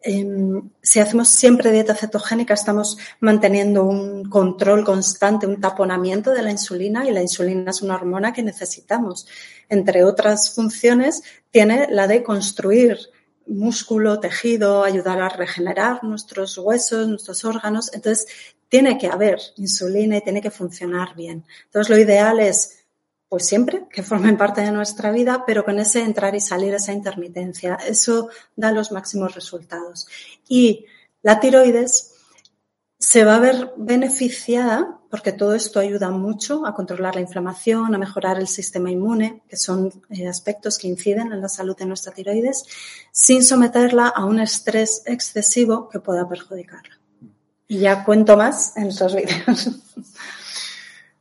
Em, 0.06 0.70
si 0.82 1.00
hacemos 1.00 1.30
siempre 1.30 1.72
dieta 1.72 1.96
cetogénica, 1.96 2.54
estamos 2.54 2.98
manteniendo 3.22 3.86
un 3.86 4.30
control 4.30 4.84
constante, 4.84 5.48
un 5.48 5.62
taponamiento 5.62 6.32
de 6.32 6.42
la 6.42 6.52
insulina 6.52 7.08
y 7.08 7.12
la 7.12 7.22
insulina 7.22 7.72
es 7.72 7.82
una 7.82 7.96
hormona 7.96 8.34
que 8.34 8.44
necesitamos. 8.44 9.26
Entre 9.70 10.04
otras 10.04 10.54
funciones, 10.54 11.24
tiene 11.52 11.88
la 11.90 12.08
de 12.08 12.22
construir 12.22 12.98
músculo, 13.48 14.20
tejido, 14.20 14.84
ayudar 14.84 15.22
a 15.22 15.30
regenerar 15.30 16.04
nuestros 16.04 16.58
huesos, 16.58 17.08
nuestros 17.08 17.46
órganos. 17.46 17.94
Entonces, 17.94 18.28
tiene 18.68 18.98
que 18.98 19.08
haber 19.08 19.40
insulina 19.56 20.18
y 20.18 20.22
tiene 20.22 20.42
que 20.42 20.52
funcionar 20.52 21.16
bien. 21.16 21.46
Entonces, 21.66 21.90
lo 21.90 21.98
ideal 21.98 22.42
es, 22.42 22.83
pues 23.34 23.48
siempre, 23.48 23.86
que 23.90 24.04
formen 24.04 24.38
parte 24.38 24.62
de 24.62 24.72
nuestra 24.72 25.10
vida, 25.10 25.44
pero 25.44 25.66
con 25.66 25.80
ese 25.80 26.02
entrar 26.02 26.36
y 26.36 26.40
salir, 26.40 26.76
esa 26.76 26.94
intermitencia. 26.94 27.80
Eso 27.84 28.30
da 28.56 28.72
los 28.72 28.92
máximos 28.92 29.34
resultados. 29.34 30.06
Y 30.48 30.86
la 31.24 31.40
tiroides 31.40 32.14
se 33.00 33.26
va 33.26 33.38
a 33.38 33.40
ver 33.40 33.74
beneficiada 33.76 35.00
porque 35.10 35.32
todo 35.32 35.56
esto 35.56 35.80
ayuda 35.80 36.12
mucho 36.12 36.68
a 36.68 36.76
controlar 36.76 37.16
la 37.16 37.22
inflamación, 37.22 37.96
a 37.96 37.98
mejorar 37.98 38.38
el 38.38 38.48
sistema 38.48 38.92
inmune, 38.92 39.42
que 39.50 39.58
son 39.58 39.92
eh, 40.12 40.28
aspectos 40.28 40.78
que 40.78 40.88
inciden 40.88 41.32
en 41.32 41.42
la 41.42 41.50
salud 41.50 41.76
de 41.76 41.88
nuestra 41.88 42.14
tiroides, 42.14 42.66
sin 43.12 43.44
someterla 43.44 44.10
a 44.10 44.26
un 44.26 44.42
estrés 44.42 45.02
excesivo 45.08 45.90
que 45.90 46.00
pueda 46.00 46.30
perjudicarla. 46.30 47.00
Y 47.68 47.80
ya 47.80 48.04
cuento 48.04 48.38
más 48.38 48.78
en 48.78 48.90
esos 48.90 49.16
vídeos. 49.16 49.72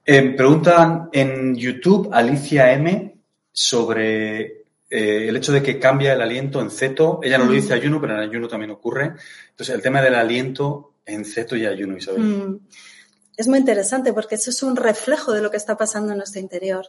Eh, 0.04 0.34
preguntan 0.36 1.08
en 1.12 1.54
YouTube 1.54 2.08
Alicia 2.12 2.72
M 2.72 3.14
sobre 3.52 4.40
eh, 4.90 5.28
el 5.28 5.36
hecho 5.36 5.52
de 5.52 5.62
que 5.62 5.78
cambia 5.78 6.12
el 6.12 6.20
aliento 6.20 6.60
en 6.60 6.70
ceto. 6.70 7.20
Ella 7.22 7.38
no 7.38 7.44
lo 7.44 7.52
dice 7.52 7.72
ayuno, 7.72 8.00
pero 8.00 8.14
en 8.14 8.28
ayuno 8.28 8.48
también 8.48 8.72
ocurre. 8.72 9.14
Entonces, 9.50 9.74
el 9.74 9.82
tema 9.82 10.02
del 10.02 10.14
aliento 10.14 10.94
en 11.06 11.24
ceto 11.24 11.56
y 11.56 11.66
ayuno, 11.66 11.96
Isabel. 11.96 12.20
Mm. 12.20 12.60
Es 13.36 13.48
muy 13.48 13.58
interesante 13.58 14.12
porque 14.12 14.34
eso 14.34 14.50
es 14.50 14.62
un 14.62 14.76
reflejo 14.76 15.32
de 15.32 15.40
lo 15.40 15.50
que 15.50 15.56
está 15.56 15.76
pasando 15.76 16.12
en 16.12 16.18
nuestro 16.18 16.40
interior. 16.40 16.86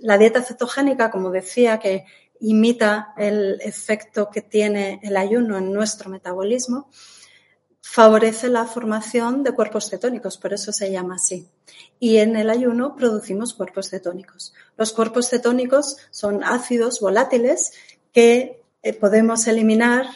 La 0.00 0.18
dieta 0.18 0.42
cetogénica, 0.42 1.10
como 1.10 1.30
decía, 1.30 1.78
que 1.78 2.04
imita 2.40 3.14
el 3.16 3.60
efecto 3.62 4.28
que 4.30 4.42
tiene 4.42 5.00
el 5.02 5.16
ayuno 5.16 5.56
en 5.56 5.72
nuestro 5.72 6.10
metabolismo, 6.10 6.90
favorece 7.94 8.48
la 8.48 8.64
formación 8.64 9.44
de 9.44 9.52
cuerpos 9.52 9.88
cetónicos, 9.88 10.36
por 10.36 10.52
eso 10.52 10.72
se 10.72 10.90
llama 10.90 11.14
así. 11.14 11.46
Y 12.00 12.16
en 12.16 12.34
el 12.34 12.50
ayuno 12.50 12.96
producimos 12.96 13.54
cuerpos 13.54 13.88
cetónicos. 13.88 14.52
Los 14.76 14.92
cuerpos 14.92 15.28
cetónicos 15.28 15.98
son 16.10 16.42
ácidos 16.42 16.98
volátiles 16.98 17.72
que 18.12 18.60
eh, 18.82 18.92
podemos 18.94 19.46
eliminar 19.46 20.06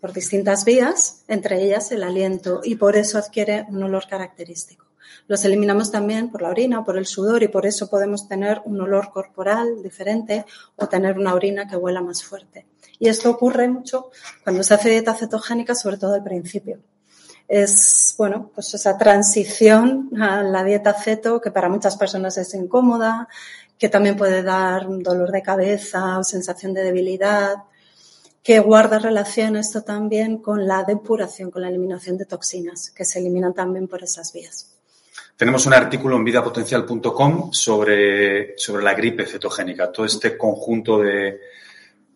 por 0.00 0.12
distintas 0.12 0.64
vías, 0.64 1.22
entre 1.28 1.62
ellas 1.62 1.92
el 1.92 2.02
aliento, 2.02 2.62
y 2.64 2.74
por 2.74 2.96
eso 2.96 3.16
adquiere 3.16 3.64
un 3.68 3.80
olor 3.80 4.08
característico. 4.08 4.84
Los 5.28 5.44
eliminamos 5.44 5.92
también 5.92 6.32
por 6.32 6.42
la 6.42 6.48
orina 6.48 6.80
o 6.80 6.84
por 6.84 6.98
el 6.98 7.06
sudor 7.06 7.44
y 7.44 7.48
por 7.48 7.64
eso 7.64 7.88
podemos 7.88 8.26
tener 8.26 8.60
un 8.64 8.80
olor 8.80 9.12
corporal 9.12 9.84
diferente 9.84 10.44
o 10.74 10.88
tener 10.88 11.16
una 11.16 11.34
orina 11.34 11.68
que 11.68 11.76
huela 11.76 12.00
más 12.00 12.24
fuerte. 12.24 12.66
Y 12.98 13.08
esto 13.08 13.30
ocurre 13.30 13.68
mucho 13.68 14.10
cuando 14.42 14.62
se 14.62 14.74
hace 14.74 14.90
dieta 14.90 15.14
cetogénica, 15.14 15.74
sobre 15.74 15.98
todo 15.98 16.14
al 16.14 16.22
principio. 16.24 16.78
Es, 17.46 18.14
bueno, 18.18 18.50
pues 18.54 18.74
esa 18.74 18.98
transición 18.98 20.10
a 20.20 20.42
la 20.42 20.64
dieta 20.64 20.92
ceto 20.92 21.40
que 21.40 21.50
para 21.50 21.68
muchas 21.68 21.96
personas 21.96 22.36
es 22.36 22.52
incómoda, 22.54 23.28
que 23.78 23.88
también 23.88 24.16
puede 24.16 24.42
dar 24.42 24.86
dolor 24.88 25.30
de 25.30 25.42
cabeza 25.42 26.18
o 26.18 26.24
sensación 26.24 26.74
de 26.74 26.82
debilidad, 26.82 27.56
que 28.42 28.58
guarda 28.58 28.98
relación 28.98 29.56
esto 29.56 29.82
también 29.82 30.38
con 30.38 30.66
la 30.66 30.82
depuración, 30.82 31.50
con 31.50 31.62
la 31.62 31.68
eliminación 31.68 32.18
de 32.18 32.26
toxinas, 32.26 32.90
que 32.90 33.04
se 33.04 33.20
eliminan 33.20 33.54
también 33.54 33.86
por 33.88 34.02
esas 34.02 34.32
vías. 34.32 34.74
Tenemos 35.36 35.66
un 35.66 35.74
artículo 35.74 36.16
en 36.16 36.24
vidapotencial.com 36.24 37.52
sobre, 37.52 38.58
sobre 38.58 38.82
la 38.82 38.94
gripe 38.94 39.24
cetogénica, 39.24 39.92
todo 39.92 40.04
este 40.04 40.36
conjunto 40.36 40.98
de, 40.98 41.40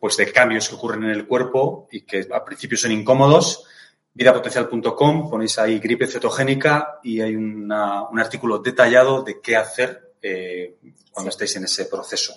pues 0.03 0.17
de 0.17 0.33
cambios 0.33 0.69
que 0.69 0.75
ocurren 0.75 1.05
en 1.05 1.11
el 1.11 1.29
cuerpo 1.29 1.87
y 1.93 2.01
que 2.01 2.27
al 2.29 2.43
principio 2.43 2.77
son 2.77 2.91
incómodos. 2.91 3.67
Vidapotencial.com, 4.13 5.31
ponéis 5.31 5.61
ahí 5.61 5.79
gripe 5.79 6.09
cetogénica 6.09 6.99
y 7.05 7.21
hay 7.21 7.37
un 7.37 7.71
artículo 7.71 8.59
detallado 8.59 9.23
de 9.23 9.41
qué 9.41 9.55
hacer 9.55 10.15
eh, 10.21 10.75
cuando 11.13 11.31
estéis 11.31 11.55
en 11.55 11.65
ese 11.67 11.85
proceso. 11.85 12.35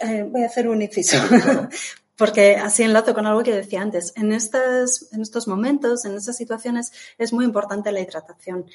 Eh, 0.00 0.24
voy 0.28 0.44
a 0.44 0.46
hacer 0.46 0.68
un 0.68 0.80
inciso. 0.80 1.16
Porque 2.18 2.56
así 2.56 2.82
enlazo 2.82 3.14
con 3.14 3.26
algo 3.26 3.44
que 3.44 3.54
decía 3.54 3.80
antes. 3.80 4.12
En, 4.16 4.32
estas, 4.32 5.08
en 5.12 5.22
estos 5.22 5.46
momentos, 5.46 6.04
en 6.04 6.16
estas 6.16 6.36
situaciones, 6.36 6.92
es 7.16 7.32
muy 7.32 7.44
importante 7.44 7.92
la 7.92 8.00
hidratación. 8.00 8.66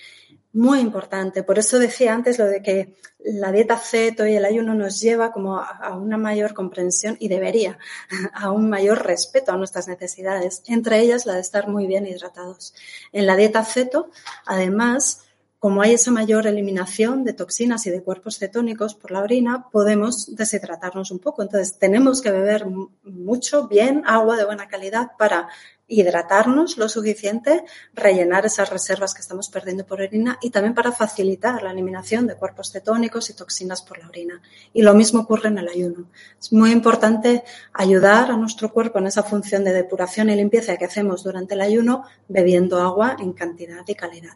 Muy 0.54 0.80
importante. 0.80 1.44
Por 1.44 1.60
eso 1.60 1.78
decía 1.78 2.14
antes 2.14 2.40
lo 2.40 2.46
de 2.46 2.62
que 2.62 2.96
la 3.20 3.52
dieta 3.52 3.78
ceto 3.78 4.26
y 4.26 4.36
el 4.36 4.46
ayuno 4.46 4.76
nos 4.76 5.02
lleva 5.02 5.34
como 5.34 5.58
a 5.58 5.96
una 5.96 6.18
mayor 6.18 6.54
comprensión 6.54 7.18
y 7.20 7.28
debería 7.28 7.78
a 8.34 8.52
un 8.52 8.70
mayor 8.70 9.06
respeto 9.06 9.52
a 9.52 9.58
nuestras 9.58 9.90
necesidades. 9.90 10.64
Entre 10.68 11.00
ellas 11.00 11.26
la 11.26 11.34
de 11.34 11.42
estar 11.42 11.68
muy 11.68 11.86
bien 11.86 12.08
hidratados. 12.08 12.74
En 13.12 13.28
la 13.28 13.36
dieta 13.36 13.66
ceto, 13.66 14.10
además, 14.46 15.23
como 15.64 15.82
hay 15.82 15.94
esa 15.94 16.12
mayor 16.12 16.46
eliminación 16.46 17.24
de 17.24 17.32
toxinas 17.32 17.88
y 17.88 17.90
de 17.90 18.04
cuerpos 18.04 18.38
cetónicos 18.38 18.96
por 18.96 19.12
la 19.12 19.22
orina, 19.22 19.70
podemos 19.72 20.36
deshidratarnos 20.36 21.10
un 21.10 21.20
poco. 21.20 21.42
Entonces, 21.42 21.78
tenemos 21.80 22.22
que 22.22 22.32
beber 22.32 22.66
mucho, 22.66 23.70
bien, 23.70 24.04
agua 24.06 24.36
de 24.36 24.44
buena 24.44 24.68
calidad 24.68 25.12
para 25.18 25.48
hidratarnos 25.88 26.78
lo 26.78 26.90
suficiente, 26.90 27.64
rellenar 27.94 28.46
esas 28.46 28.72
reservas 28.72 29.14
que 29.14 29.22
estamos 29.22 29.48
perdiendo 29.48 29.86
por 29.86 30.02
orina 30.02 30.38
y 30.42 30.50
también 30.50 30.74
para 30.74 30.92
facilitar 30.92 31.64
la 31.64 31.72
eliminación 31.72 32.28
de 32.28 32.36
cuerpos 32.36 32.70
cetónicos 32.70 33.30
y 33.30 33.34
toxinas 33.34 33.84
por 33.84 34.00
la 34.00 34.10
orina. 34.10 34.42
Y 34.74 34.82
lo 34.82 34.94
mismo 34.94 35.22
ocurre 35.22 35.48
en 35.48 35.60
el 35.60 35.70
ayuno. 35.70 36.10
Es 36.42 36.52
muy 36.52 36.72
importante 36.72 37.46
ayudar 37.72 38.32
a 38.32 38.36
nuestro 38.36 38.74
cuerpo 38.74 39.00
en 39.00 39.08
esa 39.08 39.24
función 39.24 39.64
de 39.64 39.72
depuración 39.72 40.30
y 40.30 40.36
limpieza 40.36 40.76
que 40.76 40.84
hacemos 40.84 41.24
durante 41.24 41.54
el 41.54 41.62
ayuno 41.62 42.04
bebiendo 42.28 42.82
agua 42.82 43.16
en 43.18 43.32
cantidad 43.32 43.86
y 43.88 43.96
calidad. 43.96 44.34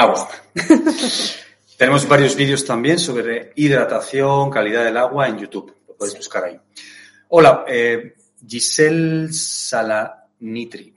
Agua. 0.00 0.30
Tenemos 1.76 2.08
varios 2.08 2.34
vídeos 2.34 2.64
también 2.64 2.98
sobre 2.98 3.52
hidratación, 3.54 4.48
calidad 4.48 4.82
del 4.82 4.96
agua 4.96 5.28
en 5.28 5.36
YouTube. 5.38 5.74
Lo 5.86 5.94
podéis 5.94 6.16
buscar 6.16 6.44
ahí. 6.44 6.58
Hola, 7.28 7.66
eh, 7.68 8.14
Giselle 8.46 9.30
Salanitri. 9.30 10.94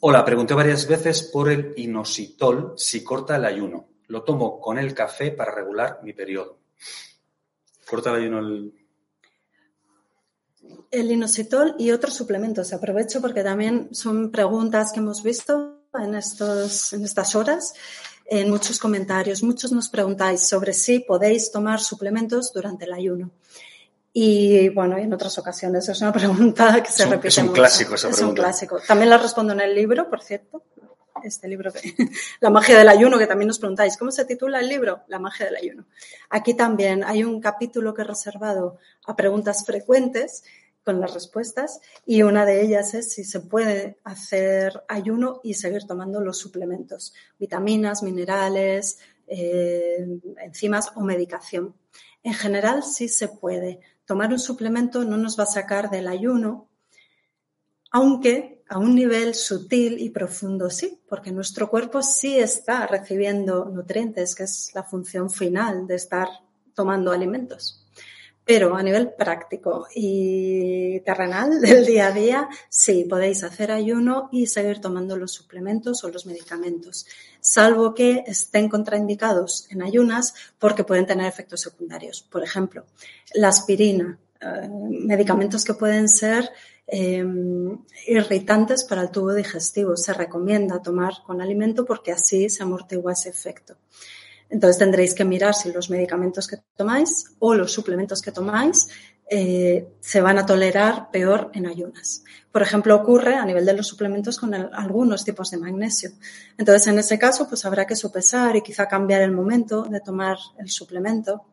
Hola, 0.00 0.22
pregunté 0.26 0.52
varias 0.52 0.86
veces 0.86 1.22
por 1.32 1.50
el 1.50 1.72
inositol 1.78 2.74
si 2.76 3.02
corta 3.02 3.36
el 3.36 3.46
ayuno. 3.46 3.88
Lo 4.08 4.22
tomo 4.22 4.60
con 4.60 4.78
el 4.78 4.92
café 4.92 5.30
para 5.30 5.54
regular 5.54 6.00
mi 6.02 6.12
periodo. 6.12 6.58
¿Corta 7.88 8.10
el 8.10 8.16
ayuno 8.16 8.40
el, 8.40 8.74
el 10.90 11.10
inositol 11.10 11.74
y 11.78 11.92
otros 11.92 12.12
suplementos. 12.12 12.74
Aprovecho 12.74 13.22
porque 13.22 13.42
también 13.42 13.88
son 13.94 14.30
preguntas 14.30 14.92
que 14.92 15.00
hemos 15.00 15.22
visto 15.22 15.75
en, 15.98 16.14
estos, 16.14 16.92
en 16.92 17.04
estas 17.04 17.34
horas 17.34 17.74
en 18.26 18.50
muchos 18.50 18.78
comentarios. 18.78 19.42
Muchos 19.42 19.72
nos 19.72 19.88
preguntáis 19.88 20.46
sobre 20.48 20.72
si 20.72 20.98
podéis 21.00 21.50
tomar 21.52 21.80
suplementos 21.80 22.52
durante 22.52 22.84
el 22.84 22.92
ayuno. 22.92 23.30
Y 24.12 24.70
bueno, 24.70 24.96
en 24.96 25.12
otras 25.12 25.36
ocasiones 25.38 25.88
es 25.88 26.00
una 26.00 26.12
pregunta 26.12 26.82
que 26.82 26.90
se 26.90 27.02
Es 27.02 27.06
un- 27.06 27.12
repite 27.12 27.28
es 27.28 27.38
un 27.38 27.44
mucho. 27.46 27.54
clásico 27.54 27.94
esa 27.94 28.08
Es 28.08 28.14
un 28.14 28.18
pregunta. 28.18 28.42
clásico. 28.42 28.80
También 28.86 29.10
la 29.10 29.18
respondo 29.18 29.52
en 29.52 29.60
el 29.60 29.74
libro, 29.74 30.08
por 30.08 30.22
cierto. 30.22 30.62
Este 31.22 31.48
libro 31.48 31.70
de 31.72 31.80
La 32.40 32.50
magia 32.50 32.76
del 32.78 32.88
ayuno, 32.88 33.18
que 33.18 33.26
también 33.26 33.48
nos 33.48 33.58
preguntáis, 33.58 33.96
¿cómo 33.96 34.10
se 34.10 34.24
titula 34.26 34.60
el 34.60 34.68
libro? 34.68 35.00
La 35.08 35.18
magia 35.18 35.46
del 35.46 35.56
ayuno. 35.56 35.86
Aquí 36.30 36.54
también 36.54 37.04
hay 37.04 37.24
un 37.24 37.40
capítulo 37.40 37.94
que 37.94 38.02
he 38.02 38.04
reservado 38.04 38.76
a 39.06 39.16
preguntas 39.16 39.64
frecuentes 39.64 40.44
con 40.86 41.00
las 41.00 41.14
respuestas 41.14 41.80
y 42.06 42.22
una 42.22 42.46
de 42.46 42.62
ellas 42.62 42.94
es 42.94 43.12
si 43.12 43.24
se 43.24 43.40
puede 43.40 43.98
hacer 44.04 44.84
ayuno 44.86 45.40
y 45.42 45.54
seguir 45.54 45.84
tomando 45.84 46.20
los 46.20 46.38
suplementos, 46.38 47.12
vitaminas, 47.40 48.04
minerales, 48.04 49.00
eh, 49.26 50.06
enzimas 50.40 50.92
o 50.94 51.00
medicación. 51.00 51.74
En 52.22 52.34
general 52.34 52.84
sí 52.84 53.08
se 53.08 53.26
puede. 53.26 53.80
Tomar 54.04 54.30
un 54.30 54.38
suplemento 54.38 55.04
no 55.04 55.16
nos 55.16 55.36
va 55.36 55.42
a 55.42 55.46
sacar 55.46 55.90
del 55.90 56.06
ayuno, 56.06 56.68
aunque 57.90 58.62
a 58.68 58.78
un 58.78 58.94
nivel 58.94 59.34
sutil 59.34 59.98
y 59.98 60.10
profundo 60.10 60.70
sí, 60.70 61.00
porque 61.08 61.32
nuestro 61.32 61.68
cuerpo 61.68 62.00
sí 62.00 62.38
está 62.38 62.86
recibiendo 62.86 63.64
nutrientes, 63.64 64.36
que 64.36 64.44
es 64.44 64.70
la 64.72 64.84
función 64.84 65.30
final 65.30 65.88
de 65.88 65.96
estar 65.96 66.28
tomando 66.74 67.10
alimentos. 67.10 67.85
Pero 68.46 68.76
a 68.76 68.82
nivel 68.82 69.12
práctico 69.12 69.88
y 69.92 71.00
terrenal 71.00 71.60
del 71.60 71.84
día 71.84 72.06
a 72.06 72.12
día, 72.12 72.48
sí, 72.68 73.04
podéis 73.04 73.42
hacer 73.42 73.72
ayuno 73.72 74.28
y 74.30 74.46
seguir 74.46 74.80
tomando 74.80 75.16
los 75.16 75.32
suplementos 75.32 76.04
o 76.04 76.08
los 76.08 76.26
medicamentos, 76.26 77.06
salvo 77.40 77.92
que 77.92 78.22
estén 78.26 78.68
contraindicados 78.68 79.66
en 79.70 79.82
ayunas 79.82 80.34
porque 80.58 80.84
pueden 80.84 81.06
tener 81.06 81.26
efectos 81.26 81.60
secundarios. 81.60 82.22
Por 82.22 82.44
ejemplo, 82.44 82.84
la 83.34 83.48
aspirina, 83.48 84.18
eh, 84.40 84.68
medicamentos 84.70 85.64
que 85.64 85.74
pueden 85.74 86.08
ser 86.08 86.50
eh, 86.86 87.24
irritantes 88.06 88.84
para 88.84 89.02
el 89.02 89.10
tubo 89.10 89.34
digestivo. 89.34 89.96
Se 89.96 90.12
recomienda 90.12 90.82
tomar 90.82 91.14
con 91.26 91.40
alimento 91.40 91.84
porque 91.84 92.12
así 92.12 92.48
se 92.48 92.62
amortigua 92.62 93.12
ese 93.12 93.30
efecto. 93.30 93.76
Entonces 94.48 94.78
tendréis 94.78 95.14
que 95.14 95.24
mirar 95.24 95.54
si 95.54 95.72
los 95.72 95.90
medicamentos 95.90 96.46
que 96.46 96.58
tomáis 96.76 97.32
o 97.38 97.54
los 97.54 97.72
suplementos 97.72 98.22
que 98.22 98.32
tomáis 98.32 98.88
eh, 99.28 99.88
se 100.00 100.20
van 100.20 100.38
a 100.38 100.46
tolerar 100.46 101.10
peor 101.10 101.50
en 101.52 101.66
ayunas. 101.66 102.22
Por 102.52 102.62
ejemplo, 102.62 102.94
ocurre 102.94 103.34
a 103.34 103.44
nivel 103.44 103.66
de 103.66 103.72
los 103.72 103.88
suplementos 103.88 104.38
con 104.38 104.54
el- 104.54 104.70
algunos 104.72 105.24
tipos 105.24 105.50
de 105.50 105.56
magnesio. 105.56 106.10
Entonces, 106.56 106.86
en 106.86 106.98
ese 107.00 107.18
caso, 107.18 107.48
pues 107.48 107.64
habrá 107.64 107.88
que 107.88 107.96
sopesar 107.96 108.54
y 108.54 108.62
quizá 108.62 108.86
cambiar 108.86 109.22
el 109.22 109.32
momento 109.32 109.82
de 109.82 110.00
tomar 110.00 110.38
el 110.58 110.70
suplemento. 110.70 111.44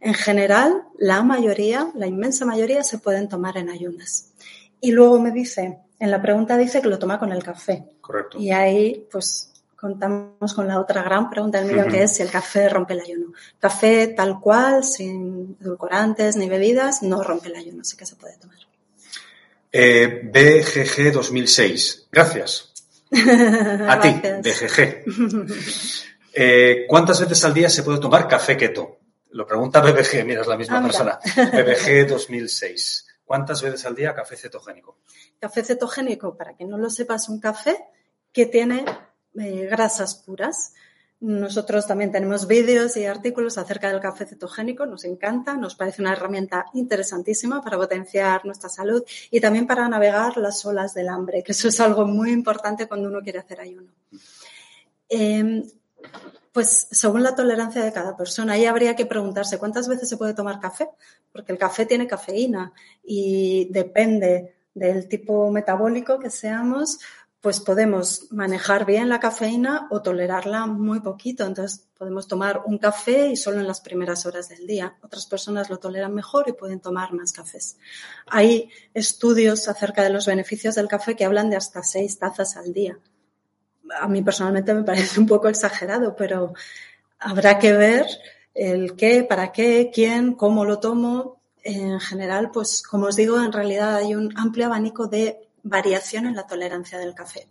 En 0.00 0.14
general, 0.14 0.82
la 0.98 1.22
mayoría, 1.22 1.92
la 1.94 2.08
inmensa 2.08 2.44
mayoría, 2.44 2.82
se 2.82 2.98
pueden 2.98 3.28
tomar 3.28 3.56
en 3.56 3.70
ayunas. 3.70 4.32
Y 4.80 4.90
luego 4.90 5.20
me 5.20 5.30
dice, 5.30 5.78
en 6.00 6.10
la 6.10 6.20
pregunta 6.20 6.56
dice 6.56 6.82
que 6.82 6.88
lo 6.88 6.98
toma 6.98 7.20
con 7.20 7.30
el 7.30 7.44
café. 7.44 7.84
Correcto. 8.00 8.36
Y 8.40 8.50
ahí, 8.50 9.06
pues, 9.12 9.51
contamos 9.82 10.54
con 10.54 10.68
la 10.68 10.78
otra 10.78 11.02
gran 11.02 11.28
pregunta 11.28 11.58
del 11.60 11.66
millón, 11.66 11.90
que 11.90 12.04
es 12.04 12.14
si 12.14 12.22
el 12.22 12.30
café 12.30 12.68
rompe 12.68 12.94
el 12.94 13.00
ayuno. 13.00 13.32
Café 13.58 14.06
tal 14.16 14.38
cual, 14.38 14.84
sin 14.84 15.56
edulcorantes 15.60 16.36
ni 16.36 16.48
bebidas, 16.48 17.02
no 17.02 17.20
rompe 17.20 17.48
el 17.48 17.56
ayuno, 17.56 17.82
sí 17.82 17.96
que 17.96 18.06
se 18.06 18.14
puede 18.14 18.36
tomar. 18.36 18.58
Eh, 19.72 20.30
BGG 20.32 21.12
2006. 21.12 22.06
Gracias. 22.12 22.72
A 23.10 23.98
ti. 24.00 24.20
BGG. 24.40 25.04
Eh, 26.32 26.86
¿Cuántas 26.88 27.20
veces 27.20 27.44
al 27.44 27.52
día 27.52 27.68
se 27.68 27.82
puede 27.82 27.98
tomar 27.98 28.28
café 28.28 28.56
keto? 28.56 28.98
Lo 29.32 29.44
pregunta 29.44 29.80
BBG, 29.80 30.24
mira, 30.24 30.42
es 30.42 30.46
la 30.46 30.56
misma 30.56 30.78
Ah, 30.78 30.82
persona. 30.82 31.18
BBG 31.34 32.06
2006. 32.06 33.08
¿Cuántas 33.24 33.60
veces 33.60 33.84
al 33.84 33.96
día 33.96 34.14
café 34.14 34.36
cetogénico? 34.36 34.98
Café 35.40 35.64
cetogénico, 35.64 36.36
para 36.36 36.54
quien 36.54 36.68
no 36.70 36.78
lo 36.78 36.88
sepa, 36.88 37.16
es 37.16 37.28
un 37.28 37.40
café 37.40 37.76
que 38.32 38.46
tiene 38.46 38.84
eh, 39.38 39.66
grasas 39.70 40.14
puras. 40.14 40.74
Nosotros 41.20 41.86
también 41.86 42.10
tenemos 42.10 42.48
vídeos 42.48 42.96
y 42.96 43.06
artículos 43.06 43.56
acerca 43.56 43.88
del 43.88 44.00
café 44.00 44.26
cetogénico, 44.26 44.86
nos 44.86 45.04
encanta, 45.04 45.56
nos 45.56 45.76
parece 45.76 46.02
una 46.02 46.12
herramienta 46.14 46.66
interesantísima 46.74 47.62
para 47.62 47.76
potenciar 47.76 48.44
nuestra 48.44 48.68
salud 48.68 49.04
y 49.30 49.40
también 49.40 49.68
para 49.68 49.88
navegar 49.88 50.36
las 50.36 50.64
olas 50.66 50.94
del 50.94 51.08
hambre, 51.08 51.44
que 51.44 51.52
eso 51.52 51.68
es 51.68 51.78
algo 51.78 52.06
muy 52.06 52.32
importante 52.32 52.88
cuando 52.88 53.08
uno 53.08 53.20
quiere 53.20 53.38
hacer 53.38 53.60
ayuno. 53.60 53.92
Eh, 55.08 55.62
pues 56.52 56.86
según 56.90 57.22
la 57.22 57.34
tolerancia 57.34 57.82
de 57.82 57.92
cada 57.92 58.16
persona, 58.16 58.52
ahí 58.52 58.66
habría 58.66 58.94
que 58.94 59.06
preguntarse 59.06 59.58
cuántas 59.58 59.88
veces 59.88 60.08
se 60.08 60.18
puede 60.18 60.34
tomar 60.34 60.60
café, 60.60 60.88
porque 61.32 61.52
el 61.52 61.58
café 61.58 61.86
tiene 61.86 62.06
cafeína 62.06 62.72
y 63.02 63.68
depende 63.70 64.54
del 64.74 65.08
tipo 65.08 65.50
metabólico 65.50 66.18
que 66.18 66.30
seamos, 66.30 66.98
pues 67.42 67.58
podemos 67.58 68.28
manejar 68.30 68.86
bien 68.86 69.08
la 69.08 69.18
cafeína 69.18 69.88
o 69.90 70.00
tolerarla 70.00 70.66
muy 70.66 71.00
poquito. 71.00 71.44
Entonces 71.44 71.88
podemos 71.98 72.28
tomar 72.28 72.62
un 72.64 72.78
café 72.78 73.26
y 73.26 73.36
solo 73.36 73.58
en 73.58 73.66
las 73.66 73.80
primeras 73.80 74.24
horas 74.26 74.48
del 74.48 74.64
día. 74.64 74.96
Otras 75.02 75.26
personas 75.26 75.68
lo 75.68 75.78
toleran 75.78 76.14
mejor 76.14 76.48
y 76.48 76.52
pueden 76.52 76.78
tomar 76.78 77.12
más 77.12 77.32
cafés. 77.32 77.76
Hay 78.28 78.70
estudios 78.94 79.66
acerca 79.66 80.04
de 80.04 80.10
los 80.10 80.24
beneficios 80.24 80.76
del 80.76 80.86
café 80.86 81.16
que 81.16 81.24
hablan 81.24 81.50
de 81.50 81.56
hasta 81.56 81.82
seis 81.82 82.16
tazas 82.16 82.56
al 82.56 82.72
día. 82.72 82.96
A 84.00 84.06
mí 84.06 84.22
personalmente 84.22 84.72
me 84.72 84.84
parece 84.84 85.18
un 85.18 85.26
poco 85.26 85.48
exagerado, 85.48 86.14
pero 86.14 86.54
habrá 87.18 87.58
que 87.58 87.72
ver 87.72 88.06
el 88.54 88.94
qué, 88.94 89.24
para 89.24 89.50
qué, 89.50 89.90
quién, 89.92 90.34
cómo 90.34 90.64
lo 90.64 90.78
tomo. 90.78 91.40
En 91.64 91.98
general, 91.98 92.52
pues 92.52 92.82
como 92.82 93.06
os 93.06 93.16
digo, 93.16 93.42
en 93.42 93.50
realidad 93.50 93.96
hay 93.96 94.14
un 94.14 94.32
amplio 94.38 94.66
abanico 94.66 95.08
de 95.08 95.48
variación 95.62 96.26
en 96.26 96.36
la 96.36 96.46
tolerancia 96.46 96.98
del 96.98 97.14
café. 97.14 97.48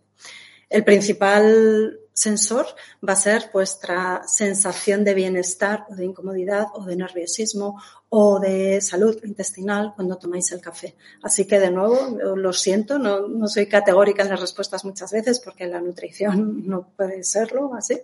El 0.71 0.86
principal 0.86 2.00
sensor 2.13 2.65
va 3.08 3.13
a 3.13 3.17
ser 3.17 3.50
vuestra 3.54 4.21
sensación 4.26 5.04
de 5.04 5.13
bienestar 5.13 5.86
o 5.89 5.95
de 5.95 6.06
incomodidad 6.06 6.67
o 6.74 6.86
de 6.86 6.95
nerviosismo 6.95 7.82
o 8.08 8.39
de 8.39 8.80
salud 8.80 9.17
intestinal 9.24 9.91
cuando 9.95 10.17
tomáis 10.17 10.50
el 10.54 10.62
café. 10.62 10.95
Así 11.24 11.45
que 11.45 11.60
de 11.60 11.71
nuevo, 11.71 12.17
lo 12.36 12.54
siento, 12.54 13.00
no, 13.00 13.47
soy 13.50 13.67
categórica 13.67 14.24
en 14.24 14.30
las 14.30 14.39
respuestas 14.39 14.86
muchas 14.86 15.12
veces 15.12 15.39
porque 15.39 15.67
la 15.67 15.82
nutrición 15.82 16.65
no 16.67 16.88
puede 16.95 17.24
serlo 17.26 17.74
así. 17.74 18.00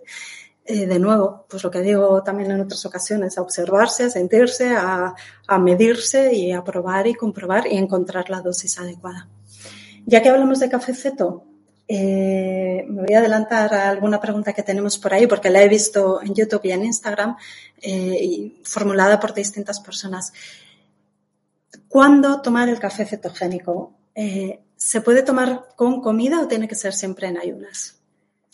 Eh, 0.66 0.86
de 0.86 0.98
nuevo, 0.98 1.46
pues 1.48 1.64
lo 1.64 1.70
que 1.70 1.80
digo 1.80 2.22
también 2.22 2.50
en 2.50 2.60
otras 2.60 2.84
ocasiones, 2.84 3.38
a 3.38 3.42
observarse, 3.42 4.04
a 4.04 4.10
sentirse, 4.10 4.76
a, 4.76 5.14
a 5.46 5.58
medirse 5.58 6.34
y 6.34 6.52
a 6.52 6.62
probar 6.62 7.06
y 7.06 7.14
comprobar 7.14 7.66
y 7.66 7.78
encontrar 7.78 8.28
la 8.28 8.42
dosis 8.42 8.78
adecuada. 8.78 9.26
Ya 10.08 10.22
que 10.22 10.30
hablamos 10.30 10.58
de 10.58 10.70
café 10.70 10.94
ceto, 10.94 11.44
eh, 11.86 12.82
me 12.88 13.02
voy 13.02 13.14
a 13.14 13.18
adelantar 13.18 13.74
a 13.74 13.90
alguna 13.90 14.18
pregunta 14.18 14.54
que 14.54 14.62
tenemos 14.62 14.96
por 14.96 15.12
ahí 15.12 15.26
porque 15.26 15.50
la 15.50 15.62
he 15.62 15.68
visto 15.68 16.22
en 16.22 16.34
YouTube 16.34 16.62
y 16.64 16.72
en 16.72 16.86
Instagram 16.86 17.36
eh, 17.82 18.58
formulada 18.64 19.20
por 19.20 19.34
distintas 19.34 19.80
personas. 19.80 20.32
¿Cuándo 21.88 22.40
tomar 22.40 22.70
el 22.70 22.78
café 22.78 23.04
cetogénico? 23.04 23.98
Eh, 24.14 24.60
¿Se 24.76 25.02
puede 25.02 25.22
tomar 25.22 25.66
con 25.76 26.00
comida 26.00 26.40
o 26.40 26.48
tiene 26.48 26.68
que 26.68 26.74
ser 26.74 26.94
siempre 26.94 27.28
en 27.28 27.36
ayunas? 27.36 27.96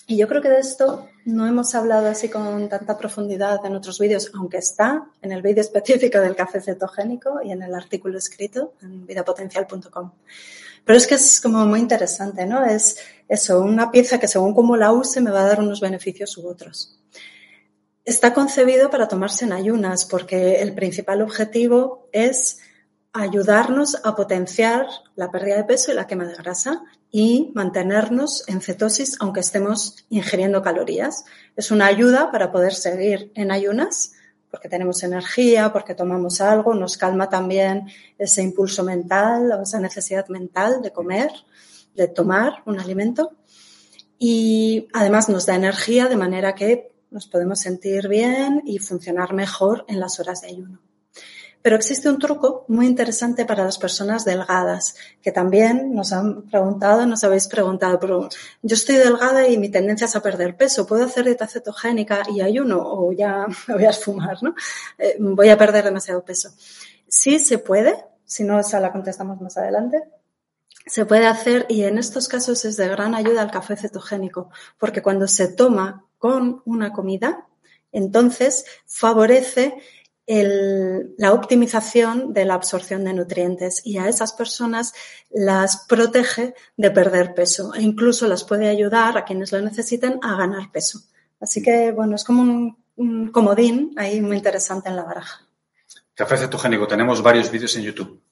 Y 0.09 0.17
yo 0.17 0.27
creo 0.27 0.43
que 0.43 0.51
de 0.51 0.59
esto 0.59 1.09
no 1.25 1.47
hemos 1.47 1.73
hablado 1.77 2.09
así 2.09 2.29
con 2.29 2.69
tanta 2.69 2.99
profundidad 2.99 3.65
en 3.65 3.77
otros 3.77 4.01
vídeos, 4.01 4.33
aunque 4.35 4.57
está 4.57 5.07
en 5.23 5.31
el 5.31 5.41
vídeo 5.41 5.61
específico 5.61 6.19
del 6.19 6.35
café 6.35 6.61
cetogénico 6.61 7.43
y 7.45 7.53
en 7.53 7.63
el 7.63 7.77
artículo 7.77 8.19
escrito 8.19 8.75
en 8.83 9.07
vidapotencial.com. 9.07 10.11
Pero 10.85 10.99
es 10.99 11.07
que 11.07 11.15
es 11.15 11.41
como 11.41 11.65
muy 11.67 11.81
interesante, 11.81 12.47
¿no? 12.47 12.65
Es 12.65 12.97
eso, 13.29 13.61
una 13.61 13.91
pieza 13.91 14.19
que 14.19 14.29
según 14.29 14.55
cómo 14.55 14.77
la 14.77 14.93
use 14.93 15.21
me 15.21 15.31
va 15.31 15.43
a 15.43 15.49
dar 15.49 15.61
unos 15.61 15.81
beneficios 15.81 16.37
u 16.37 16.47
otros. 16.47 17.01
Está 18.05 18.35
concebido 18.35 18.91
para 18.91 19.09
tomarse 19.09 19.47
en 19.47 19.53
ayunas 19.53 20.05
porque 20.05 20.61
el 20.61 20.75
principal 20.75 21.23
objetivo 21.23 22.09
es 22.13 22.59
ayudarnos 23.15 23.97
a 24.05 24.15
potenciar 24.15 24.87
la 25.15 25.31
pérdida 25.31 25.57
de 25.57 25.65
peso 25.65 25.93
y 25.93 25.95
la 25.95 26.07
quema 26.07 26.27
de 26.27 26.35
grasa 26.35 26.83
y 27.11 27.53
mantenernos 27.55 28.47
en 28.49 28.61
cetosis 28.61 29.17
aunque 29.21 29.41
estemos 29.41 30.05
ingiriendo 30.11 30.63
calorías. 30.63 31.25
Es 31.57 31.71
una 31.71 31.87
ayuda 31.87 32.31
para 32.31 32.53
poder 32.53 32.75
seguir 32.75 33.31
en 33.37 33.53
ayunas 33.53 34.13
porque 34.55 34.69
tenemos 34.69 35.03
energía, 35.03 35.73
porque 35.73 35.97
tomamos 35.97 36.41
algo, 36.41 36.75
nos 36.75 36.97
calma 36.97 37.29
también 37.29 37.89
ese 38.17 38.41
impulso 38.41 38.85
mental 38.85 39.51
o 39.51 39.63
esa 39.63 39.81
necesidad 39.81 40.29
mental 40.29 40.81
de 40.81 40.93
comer, 40.93 41.33
de 41.97 42.07
tomar 42.07 42.63
un 42.65 42.79
alimento 42.79 43.33
y 44.17 44.87
además 44.93 45.29
nos 45.29 45.45
da 45.45 45.57
energía 45.57 46.07
de 46.07 46.15
manera 46.15 46.55
que 46.55 46.93
nos 47.11 47.27
podemos 47.27 47.59
sentir 47.59 48.07
bien 48.07 48.63
y 48.65 48.79
funcionar 48.79 49.35
mejor 49.35 49.85
en 49.89 49.99
las 49.99 50.21
horas 50.21 50.43
de 50.43 50.51
ayuno. 50.51 50.79
Pero 51.65 51.77
existe 51.77 52.11
un 52.11 52.19
truco 52.19 52.67
muy 52.69 52.87
interesante 52.87 53.47
para 53.47 53.65
las 53.65 53.79
personas 53.79 54.27
delgadas, 54.27 54.97
que 55.23 55.33
también 55.33 55.95
nos 55.95 56.13
han 56.13 56.43
preguntado, 56.43 57.07
nos 57.07 57.25
habéis 57.25 57.49
preguntado, 57.49 57.99
pero 57.99 58.29
yo 58.61 58.75
estoy 58.75 58.97
delgada 58.97 59.49
y 59.49 59.57
mi 59.57 59.71
tendencia 59.71 60.05
es 60.05 60.15
a 60.15 60.21
perder 60.21 60.59
peso, 60.59 60.87
¿puedo 60.87 61.07
hacer 61.07 61.25
dieta 61.25 61.47
cetogénica 61.49 62.23
y 62.31 62.43
ayuno? 62.43 62.83
O 62.83 63.13
ya 63.13 63.47
me 63.69 63.75
voy 63.77 63.87
a 63.87 63.91
esfumar, 63.91 64.43
¿no? 64.43 64.55
Eh, 64.99 65.17
voy 65.19 65.49
a 65.49 65.57
perder 65.57 65.87
demasiado 65.87 66.23
peso. 66.23 66.51
Sí 67.09 67.39
se 67.39 67.57
puede, 67.57 67.97
si 68.27 68.45
no, 68.45 68.61
esa 68.61 68.79
la 68.79 68.93
contestamos 68.93 69.41
más 69.41 69.57
adelante. 69.57 70.03
Se 70.85 71.07
puede 71.07 71.27
hacer 71.27 71.65
y 71.71 71.85
en 71.85 71.97
estos 71.97 72.29
casos 72.29 72.67
es 72.67 72.77
de 72.77 72.89
gran 72.89 73.15
ayuda 73.15 73.43
el 73.43 73.51
café 73.51 73.75
cetogénico, 73.75 74.51
porque 74.77 75.01
cuando 75.01 75.27
se 75.27 75.49
toma 75.49 76.05
con 76.19 76.61
una 76.67 76.93
comida, 76.93 77.47
entonces 77.91 78.67
favorece 78.85 79.79
la 80.27 81.33
optimización 81.33 82.33
de 82.33 82.45
la 82.45 82.55
absorción 82.55 83.05
de 83.05 83.13
nutrientes 83.13 83.83
y 83.85 83.99
a 83.99 84.09
esas 84.09 84.33
personas 84.33 84.95
las 85.31 85.85
protege 85.87 86.55
de 86.77 86.91
perder 86.91 87.35
peso 87.35 87.75
e 87.75 87.83
incluso 87.83 88.27
las 88.27 88.45
puede 88.45 88.69
ayudar 88.69 89.19
a 89.19 89.25
quienes 89.25 89.53
lo 89.53 89.61
necesiten 89.61 90.19
a 90.23 90.37
ganar 90.37 90.73
peso. 90.73 91.01
Así 91.41 91.63
que, 91.63 91.93
bueno, 91.93 92.17
es 92.17 92.25
como 92.25 92.43
un, 92.43 92.77
un 92.97 93.31
comodín 93.31 93.93
ahí 93.97 94.21
muy 94.21 94.37
interesante 94.37 94.89
en 94.89 94.97
la 94.97 95.05
baraja. 95.05 95.47
Café 96.15 96.39
cetogénico. 96.39 96.87
Tenemos 96.87 97.23
varios 97.23 97.51
vídeos 97.51 97.77
en 97.77 97.83
YouTube 97.83 98.23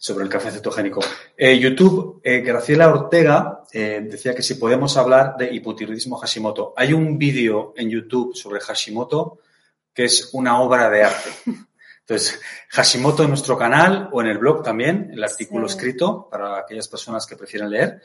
sobre 0.00 0.24
el 0.24 0.30
café 0.30 0.50
cetogénico. 0.50 1.00
Eh, 1.36 1.58
YouTube, 1.58 2.22
eh, 2.24 2.40
Graciela 2.40 2.88
Ortega 2.88 3.64
eh, 3.70 4.00
decía 4.10 4.34
que 4.34 4.42
si 4.42 4.54
podemos 4.54 4.96
hablar 4.96 5.36
de 5.36 5.54
hipotiroidismo 5.54 6.16
Hashimoto. 6.16 6.72
Hay 6.74 6.94
un 6.94 7.18
vídeo 7.18 7.74
en 7.76 7.90
YouTube 7.90 8.34
sobre 8.34 8.60
Hashimoto 8.60 9.40
que 9.94 10.04
es 10.04 10.30
una 10.32 10.60
obra 10.60 10.88
de 10.90 11.04
arte. 11.04 11.30
Entonces, 12.00 12.40
Hashimoto 12.70 13.22
en 13.22 13.28
nuestro 13.30 13.56
canal 13.56 14.08
o 14.12 14.20
en 14.20 14.28
el 14.28 14.38
blog 14.38 14.62
también, 14.64 15.10
el 15.12 15.22
artículo 15.22 15.68
Sí. 15.68 15.76
escrito 15.76 16.28
para 16.30 16.58
aquellas 16.58 16.88
personas 16.88 17.26
que 17.26 17.36
prefieren 17.36 17.70
leer. 17.70 18.00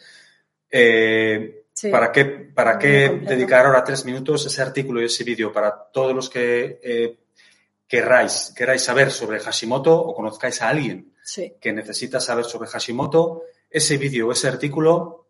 Eh, 0.69 1.61
Sí. 1.77 1.89
¿Para 1.89 2.09
qué, 2.09 2.23
para 2.23 2.79
qué 2.79 3.09
dedicar 3.27 3.65
ahora 3.65 3.83
tres 3.83 4.05
minutos 4.05 4.45
ese 4.45 4.61
artículo 4.61 5.01
y 5.01 5.05
ese 5.07 5.25
vídeo 5.25 5.51
para 5.51 5.75
todos 5.91 6.15
los 6.15 6.29
que 6.29 6.79
eh, 6.81 7.19
querráis, 7.85 8.53
queráis 8.55 8.81
saber 8.81 9.11
sobre 9.11 9.41
Hashimoto 9.41 9.93
o 9.93 10.15
conozcáis 10.15 10.61
a 10.61 10.69
alguien 10.69 11.13
Sí. 11.21 11.53
que 11.59 11.73
necesita 11.73 12.21
saber 12.21 12.45
sobre 12.45 12.69
Hashimoto? 12.69 13.41
Ese 13.69 13.97
vídeo, 13.97 14.31
ese 14.31 14.47
artículo 14.47 15.27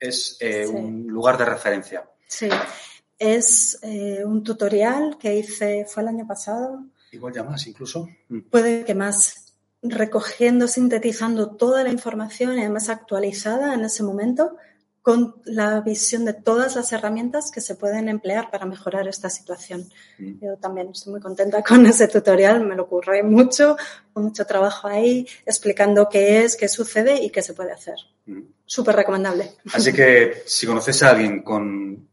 es 0.00 0.36
eh, 0.40 0.66
un 0.66 1.06
lugar 1.06 1.38
de 1.38 1.44
referencia. 1.44 2.10
Sí. 2.26 2.48
Es 3.18 3.78
eh, 3.82 4.22
un 4.24 4.42
tutorial 4.42 5.16
que 5.18 5.36
hice, 5.36 5.86
fue 5.88 6.02
el 6.02 6.08
año 6.08 6.26
pasado, 6.26 6.84
Igual 7.12 7.32
ya 7.32 7.44
más 7.44 7.66
incluso. 7.66 8.08
Mm. 8.28 8.40
puede 8.50 8.84
que 8.84 8.94
más, 8.94 9.44
recogiendo, 9.82 10.66
sintetizando 10.66 11.50
toda 11.56 11.84
la 11.84 11.90
información 11.90 12.56
y 12.56 12.60
además 12.60 12.88
actualizada 12.88 13.74
en 13.74 13.84
ese 13.84 14.02
momento 14.02 14.56
con 15.02 15.34
la 15.44 15.82
visión 15.82 16.24
de 16.24 16.32
todas 16.32 16.76
las 16.76 16.90
herramientas 16.92 17.50
que 17.50 17.60
se 17.60 17.74
pueden 17.74 18.08
emplear 18.08 18.50
para 18.50 18.64
mejorar 18.64 19.06
esta 19.06 19.28
situación. 19.28 19.86
Mm. 20.18 20.42
Yo 20.42 20.56
también 20.56 20.88
estoy 20.88 21.12
muy 21.12 21.20
contenta 21.20 21.62
con 21.62 21.84
ese 21.86 22.08
tutorial, 22.08 22.64
me 22.64 22.74
lo 22.74 22.84
ocurre 22.84 23.22
mucho, 23.22 23.76
mucho 24.14 24.46
trabajo 24.46 24.88
ahí, 24.88 25.28
explicando 25.44 26.08
qué 26.08 26.42
es, 26.42 26.56
qué 26.56 26.68
sucede 26.68 27.22
y 27.22 27.28
qué 27.28 27.42
se 27.42 27.52
puede 27.52 27.72
hacer. 27.72 27.96
Mm. 28.24 28.40
Súper 28.64 28.96
recomendable. 28.96 29.52
Así 29.74 29.92
que 29.92 30.42
si 30.46 30.66
conoces 30.66 31.02
a 31.02 31.10
alguien 31.10 31.42
con, 31.42 32.08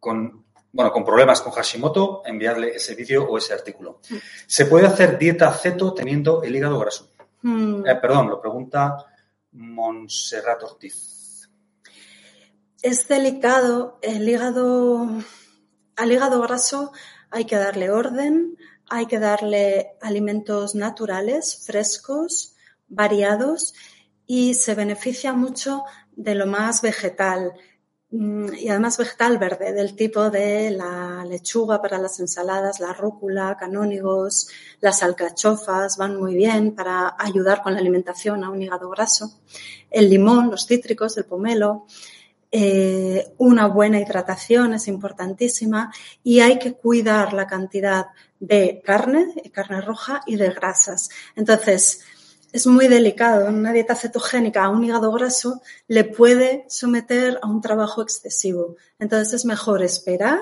con, 0.00 0.46
bueno, 0.72 0.90
con 0.92 1.04
problemas 1.04 1.40
con 1.40 1.52
Hashimoto, 1.52 2.22
enviarle 2.24 2.74
ese 2.74 2.94
vídeo 2.94 3.24
o 3.24 3.38
ese 3.38 3.54
artículo. 3.54 4.00
¿Se 4.46 4.66
puede 4.66 4.86
hacer 4.86 5.18
dieta 5.18 5.52
ceto 5.52 5.94
teniendo 5.94 6.42
el 6.42 6.56
hígado 6.56 6.78
graso? 6.78 7.10
Mm. 7.42 7.86
Eh, 7.86 7.96
perdón, 7.96 8.30
lo 8.30 8.40
pregunta 8.40 9.06
Montserrat 9.52 10.62
Ortiz. 10.62 11.48
Es 12.82 13.06
delicado. 13.08 13.98
El 14.02 14.28
hígado, 14.28 15.06
al 15.96 16.12
hígado 16.12 16.40
graso 16.40 16.92
hay 17.30 17.44
que 17.44 17.56
darle 17.56 17.90
orden, 17.90 18.56
hay 18.88 19.06
que 19.06 19.18
darle 19.18 19.92
alimentos 20.00 20.74
naturales, 20.74 21.62
frescos, 21.66 22.56
variados 22.88 23.74
y 24.26 24.54
se 24.54 24.74
beneficia 24.74 25.32
mucho 25.32 25.84
de 26.12 26.34
lo 26.34 26.46
más 26.46 26.82
vegetal 26.82 27.52
y 28.12 28.68
además 28.68 28.98
vegetal 28.98 29.38
verde, 29.38 29.72
del 29.72 29.94
tipo 29.94 30.30
de 30.30 30.72
la 30.72 31.24
lechuga 31.24 31.80
para 31.80 31.98
las 31.98 32.18
ensaladas, 32.18 32.80
la 32.80 32.92
rúcula, 32.92 33.56
canónigos, 33.58 34.48
las 34.80 35.04
alcachofas 35.04 35.96
van 35.96 36.16
muy 36.16 36.34
bien 36.34 36.74
para 36.74 37.14
ayudar 37.16 37.62
con 37.62 37.72
la 37.72 37.78
alimentación 37.78 38.42
a 38.42 38.50
un 38.50 38.62
hígado 38.62 38.90
graso. 38.90 39.40
El 39.90 40.10
limón, 40.10 40.50
los 40.50 40.66
cítricos, 40.66 41.16
el 41.18 41.24
pomelo, 41.24 41.86
eh, 42.50 43.32
una 43.38 43.66
buena 43.68 44.00
hidratación 44.00 44.74
es 44.74 44.88
importantísima 44.88 45.92
y 46.24 46.40
hay 46.40 46.58
que 46.58 46.72
cuidar 46.72 47.32
la 47.32 47.46
cantidad 47.46 48.06
de 48.40 48.82
carne, 48.84 49.34
carne 49.52 49.80
roja 49.82 50.22
y 50.26 50.34
de 50.34 50.50
grasas. 50.50 51.10
Entonces, 51.36 52.00
es 52.52 52.66
muy 52.66 52.88
delicado. 52.88 53.48
Una 53.48 53.72
dieta 53.72 53.94
cetogénica 53.94 54.64
a 54.64 54.70
un 54.70 54.84
hígado 54.84 55.12
graso 55.12 55.62
le 55.88 56.04
puede 56.04 56.64
someter 56.68 57.38
a 57.42 57.48
un 57.48 57.60
trabajo 57.60 58.02
excesivo. 58.02 58.76
Entonces, 58.98 59.34
es 59.34 59.44
mejor 59.44 59.82
esperar, 59.82 60.40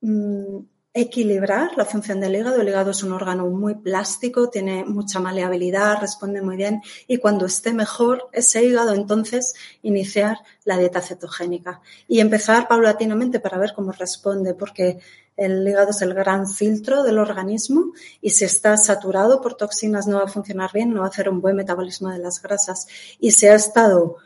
mmm, 0.00 0.58
equilibrar 0.92 1.76
la 1.76 1.84
función 1.84 2.20
del 2.20 2.34
hígado. 2.34 2.60
El 2.60 2.68
hígado 2.68 2.90
es 2.90 3.02
un 3.02 3.12
órgano 3.12 3.46
muy 3.46 3.76
plástico, 3.76 4.50
tiene 4.50 4.84
mucha 4.84 5.20
maleabilidad, 5.20 6.00
responde 6.00 6.42
muy 6.42 6.56
bien 6.56 6.82
y 7.06 7.18
cuando 7.18 7.46
esté 7.46 7.72
mejor 7.72 8.28
ese 8.32 8.64
hígado, 8.64 8.94
entonces 8.94 9.54
iniciar 9.82 10.38
la 10.64 10.78
dieta 10.78 11.00
cetogénica 11.00 11.80
y 12.08 12.18
empezar 12.18 12.66
paulatinamente 12.66 13.38
para 13.38 13.58
ver 13.58 13.72
cómo 13.74 13.92
responde, 13.92 14.54
porque 14.54 14.98
el 15.40 15.66
hígado 15.66 15.90
es 15.90 16.02
el 16.02 16.12
gran 16.12 16.46
filtro 16.46 17.02
del 17.02 17.18
organismo 17.18 17.92
y 18.20 18.30
si 18.30 18.44
está 18.44 18.76
saturado 18.76 19.40
por 19.40 19.54
toxinas 19.54 20.06
no 20.06 20.18
va 20.18 20.24
a 20.24 20.28
funcionar 20.28 20.70
bien, 20.72 20.92
no 20.92 21.00
va 21.00 21.06
a 21.06 21.08
hacer 21.08 21.30
un 21.30 21.40
buen 21.40 21.56
metabolismo 21.56 22.10
de 22.10 22.18
las 22.18 22.42
grasas. 22.42 22.86
Y 23.18 23.30
si 23.30 23.46
ha 23.46 23.54
estado 23.54 24.16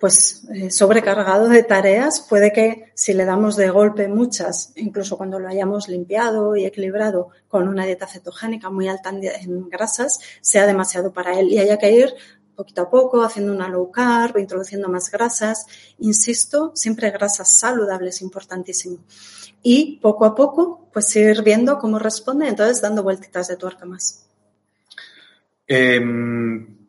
pues 0.00 0.42
eh, 0.52 0.72
sobrecargado 0.72 1.48
de 1.48 1.62
tareas, 1.62 2.26
puede 2.28 2.52
que 2.52 2.92
si 2.94 3.14
le 3.14 3.24
damos 3.24 3.56
de 3.56 3.70
golpe 3.70 4.08
muchas, 4.08 4.72
incluso 4.74 5.16
cuando 5.16 5.38
lo 5.38 5.48
hayamos 5.48 5.88
limpiado 5.88 6.56
y 6.56 6.66
equilibrado 6.66 7.28
con 7.48 7.68
una 7.68 7.86
dieta 7.86 8.08
cetogénica 8.08 8.68
muy 8.68 8.88
alta 8.88 9.10
en, 9.10 9.22
en 9.24 9.68
grasas, 9.68 10.18
sea 10.40 10.66
demasiado 10.66 11.12
para 11.12 11.38
él. 11.38 11.50
Y 11.50 11.60
haya 11.60 11.78
que 11.78 11.92
ir 11.92 12.14
poquito 12.54 12.82
a 12.82 12.90
poco 12.90 13.22
haciendo 13.22 13.52
una 13.52 13.68
low 13.68 13.90
carb, 13.90 14.38
introduciendo 14.38 14.88
más 14.88 15.10
grasas. 15.10 15.66
Insisto, 15.98 16.72
siempre 16.74 17.10
grasas 17.10 17.52
saludables, 17.52 18.22
importantísimo. 18.22 18.98
Y 19.62 19.98
poco 20.00 20.24
a 20.24 20.34
poco, 20.34 20.88
pues 20.92 21.14
ir 21.16 21.42
viendo 21.42 21.78
cómo 21.78 21.98
responde, 21.98 22.48
entonces 22.48 22.80
dando 22.80 23.02
vueltitas 23.02 23.48
de 23.48 23.56
tuerca 23.56 23.86
más. 23.86 24.26
Eh, 25.66 26.00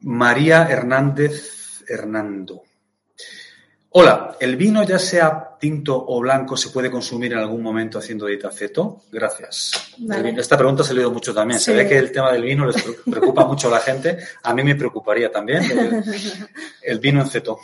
María 0.01 0.67
Hernández 0.69 1.83
Hernando. 1.87 2.63
Hola, 3.89 4.35
¿el 4.39 4.57
vino 4.57 4.83
ya 4.83 4.99
sea 4.99 5.54
tinto 5.65 6.05
o 6.07 6.19
blanco 6.19 6.55
se 6.55 6.69
puede 6.69 6.91
consumir 6.91 7.33
en 7.33 7.39
algún 7.39 7.63
momento 7.63 7.97
haciendo 7.97 8.27
dieta 8.27 8.51
ceto? 8.51 9.01
Gracias. 9.11 9.71
Vale. 9.97 10.35
Esta 10.37 10.55
pregunta 10.55 10.83
ha 10.83 10.85
salido 10.85 11.09
mucho 11.09 11.33
también. 11.33 11.59
Sí. 11.59 11.65
Se 11.65 11.73
ve 11.73 11.87
que 11.87 11.97
el 11.97 12.11
tema 12.11 12.31
del 12.31 12.43
vino 12.43 12.67
les 12.67 12.75
preocupa 13.03 13.45
mucho 13.45 13.67
a 13.69 13.71
la 13.71 13.79
gente. 13.79 14.19
A 14.43 14.53
mí 14.53 14.63
me 14.63 14.75
preocuparía 14.75 15.31
también 15.31 15.63
el, 15.63 16.03
el 16.83 16.99
vino 16.99 17.19
en 17.21 17.27
ceto. 17.27 17.57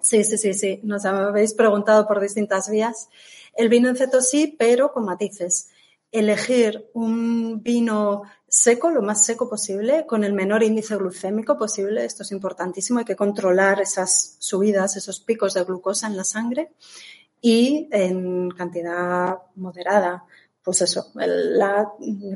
Sí, 0.00 0.24
sí, 0.24 0.36
sí, 0.38 0.54
sí. 0.54 0.80
Nos 0.82 1.04
habéis 1.04 1.54
preguntado 1.54 2.08
por 2.08 2.20
distintas 2.20 2.68
vías. 2.68 3.10
El 3.54 3.68
vino 3.68 3.88
en 3.88 3.96
ceto 3.96 4.20
sí, 4.20 4.56
pero 4.58 4.92
con 4.92 5.04
matices. 5.04 5.68
Elegir 6.10 6.90
un 6.94 7.62
vino 7.62 8.22
seco, 8.48 8.90
lo 8.90 9.02
más 9.02 9.24
seco 9.24 9.48
posible, 9.48 10.04
con 10.04 10.24
el 10.24 10.32
menor 10.32 10.64
índice 10.64 10.96
glucémico 10.96 11.56
posible. 11.56 12.04
Esto 12.04 12.24
es 12.24 12.32
importantísimo. 12.32 12.98
Hay 12.98 13.04
que 13.04 13.14
controlar 13.14 13.80
esas 13.80 14.34
subidas, 14.40 14.96
esos 14.96 15.20
picos 15.20 15.54
de 15.54 15.62
glucosa 15.62 16.08
en 16.08 16.16
la 16.16 16.24
sangre 16.24 16.72
y 17.40 17.88
en 17.92 18.50
cantidad 18.50 19.38
moderada. 19.56 20.24
Pues 20.62 20.82
eso, 20.82 21.12
la 21.14 21.92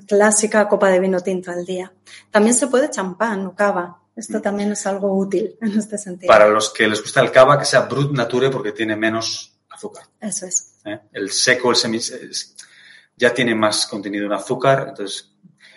clásica 0.06 0.68
copa 0.68 0.88
de 0.88 1.00
vino 1.00 1.20
tinto 1.20 1.50
al 1.50 1.64
día. 1.66 1.92
También 2.30 2.54
se 2.54 2.68
puede 2.68 2.88
champán 2.88 3.44
o 3.46 3.54
cava. 3.54 4.00
Esto 4.14 4.40
también 4.40 4.72
es 4.72 4.86
algo 4.86 5.16
útil 5.16 5.56
en 5.60 5.78
este 5.78 5.98
sentido. 5.98 6.28
Para 6.28 6.48
los 6.48 6.70
que 6.70 6.86
les 6.86 7.02
gusta 7.02 7.20
el 7.20 7.32
cava, 7.32 7.58
que 7.58 7.64
sea 7.64 7.80
brut 7.82 8.12
nature 8.12 8.50
porque 8.50 8.72
tiene 8.72 8.94
menos 8.94 9.58
azúcar. 9.68 10.04
Eso 10.20 10.46
es. 10.46 10.74
¿eh? 10.84 11.00
El 11.12 11.30
seco, 11.30 11.70
el 11.70 11.76
semi, 11.76 11.98
ya 13.16 13.34
tiene 13.34 13.54
más 13.54 13.86
contenido 13.86 14.26
en 14.26 14.32
azúcar, 14.32 14.86
entonces 14.90 15.30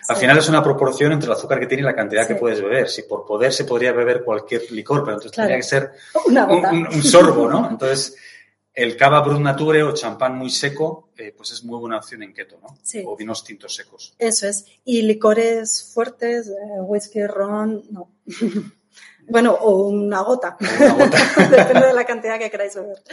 al 0.08 0.16
sí. 0.16 0.22
final 0.22 0.38
es 0.38 0.50
una 0.50 0.64
proporción 0.64 1.14
entre 1.14 1.28
el 1.28 1.34
azúcar 1.34 1.60
que 1.60 1.68
tiene 1.68 1.84
y 1.84 1.86
la 1.86 1.96
cantidad 1.96 2.24
sí. 2.24 2.34
que 2.34 2.40
puedes 2.40 2.62
beber. 2.62 2.90
Si 2.90 3.04
por 3.04 3.26
poder 3.26 3.54
se 3.54 3.64
podría 3.64 3.94
beber 3.94 4.24
cualquier 4.24 4.70
licor, 4.72 5.04
pero 5.04 5.14
entonces 5.14 5.32
claro. 5.32 5.48
tendría 5.48 5.62
que 5.62 5.70
ser 5.70 5.92
un, 6.26 6.38
un, 6.38 6.88
un, 6.88 7.04
sorbo, 7.04 7.50
¿no? 7.50 7.70
Entonces, 7.70 8.16
el 8.74 8.98
cava 8.98 9.22
brut 9.22 9.40
nature 9.40 9.84
o 9.84 9.94
champán 9.94 10.36
muy 10.36 10.50
seco, 10.50 11.12
eh, 11.16 11.32
pues 11.36 11.52
es 11.52 11.64
muy 11.64 11.78
buena 11.78 11.98
opción 11.98 12.24
en 12.24 12.34
keto, 12.34 12.60
¿no? 12.60 12.78
Sí. 12.82 13.04
O 13.06 13.16
vinos 13.16 13.44
tintos 13.44 13.76
secos. 13.76 14.16
Eso 14.18 14.48
es. 14.48 14.66
Y 14.84 15.04
licores 15.04 15.92
fuertes, 15.94 16.48
eh, 16.48 16.82
whisky, 16.82 17.26
ron, 17.28 17.84
no. 17.92 18.10
bueno, 19.28 19.54
o 19.54 19.88
una 19.88 20.22
gota. 20.22 20.58
Una 20.60 20.94
gota. 20.94 21.18
Depende 21.50 21.88
de 21.88 21.94
la 21.94 22.06
cantidad 22.06 22.40
que 22.40 22.50
queráis 22.50 22.76
beber. 22.76 23.04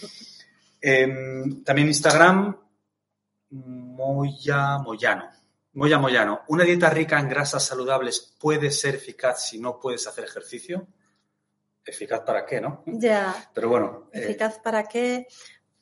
eh, 0.80 1.62
también 1.62 1.88
Instagram, 1.88 2.56
Moya 3.50 4.78
Moyano. 4.78 5.30
Moya 5.74 5.98
Moyano, 5.98 6.40
¿una 6.48 6.64
dieta 6.64 6.88
rica 6.88 7.20
en 7.20 7.28
grasas 7.28 7.62
saludables 7.62 8.34
puede 8.40 8.70
ser 8.70 8.94
eficaz 8.94 9.46
si 9.46 9.58
no 9.58 9.78
puedes 9.78 10.06
hacer 10.06 10.24
ejercicio? 10.24 10.86
¿Eficaz 11.86 12.20
para 12.20 12.44
qué, 12.44 12.60
no? 12.60 12.82
Ya. 12.86 13.34
Pero 13.54 13.68
bueno. 13.68 14.10
eh, 14.12 14.24
¿Eficaz 14.24 14.58
para 14.58 14.84
qué? 14.84 15.28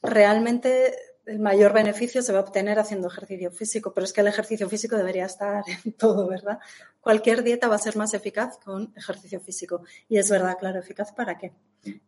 Realmente 0.03 0.95
el 1.27 1.39
mayor 1.39 1.73
beneficio 1.73 2.23
se 2.23 2.33
va 2.33 2.41
a 2.41 2.43
obtener 2.43 2.79
haciendo 2.79 3.09
ejercicio 3.09 3.51
físico, 3.51 3.95
pero 3.95 4.05
es 4.05 4.13
que 4.13 4.21
el 4.21 4.27
ejercicio 4.27 4.69
físico 4.69 4.97
debería 4.97 5.25
estar 5.25 5.65
en 5.85 5.93
todo, 5.93 6.29
¿verdad? 6.29 6.59
Cualquier 7.01 7.43
dieta 7.43 7.69
va 7.69 7.77
a 7.77 7.79
ser 7.79 7.97
más 7.97 8.13
eficaz 8.15 8.59
con 8.63 8.93
ejercicio 8.97 9.41
físico. 9.41 9.83
Y 10.09 10.19
es 10.19 10.29
verdad, 10.29 10.57
claro, 10.59 10.81
¿eficaz 10.81 11.13
para 11.13 11.39
qué? 11.39 11.53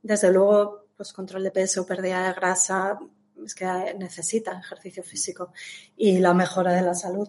Desde 0.03 0.31
luego, 0.31 0.87
pues 0.97 1.13
control 1.13 1.45
de 1.45 1.51
peso, 1.51 1.87
pérdida 1.87 2.27
de 2.27 2.35
grasa, 2.35 2.99
es 3.45 3.55
que 3.55 3.95
necesita 3.99 4.59
ejercicio 4.59 5.03
físico. 5.03 5.53
Y 5.97 6.19
la 6.19 6.35
mejora 6.35 6.73
de 6.73 6.83
la 6.83 6.95
salud, 6.95 7.29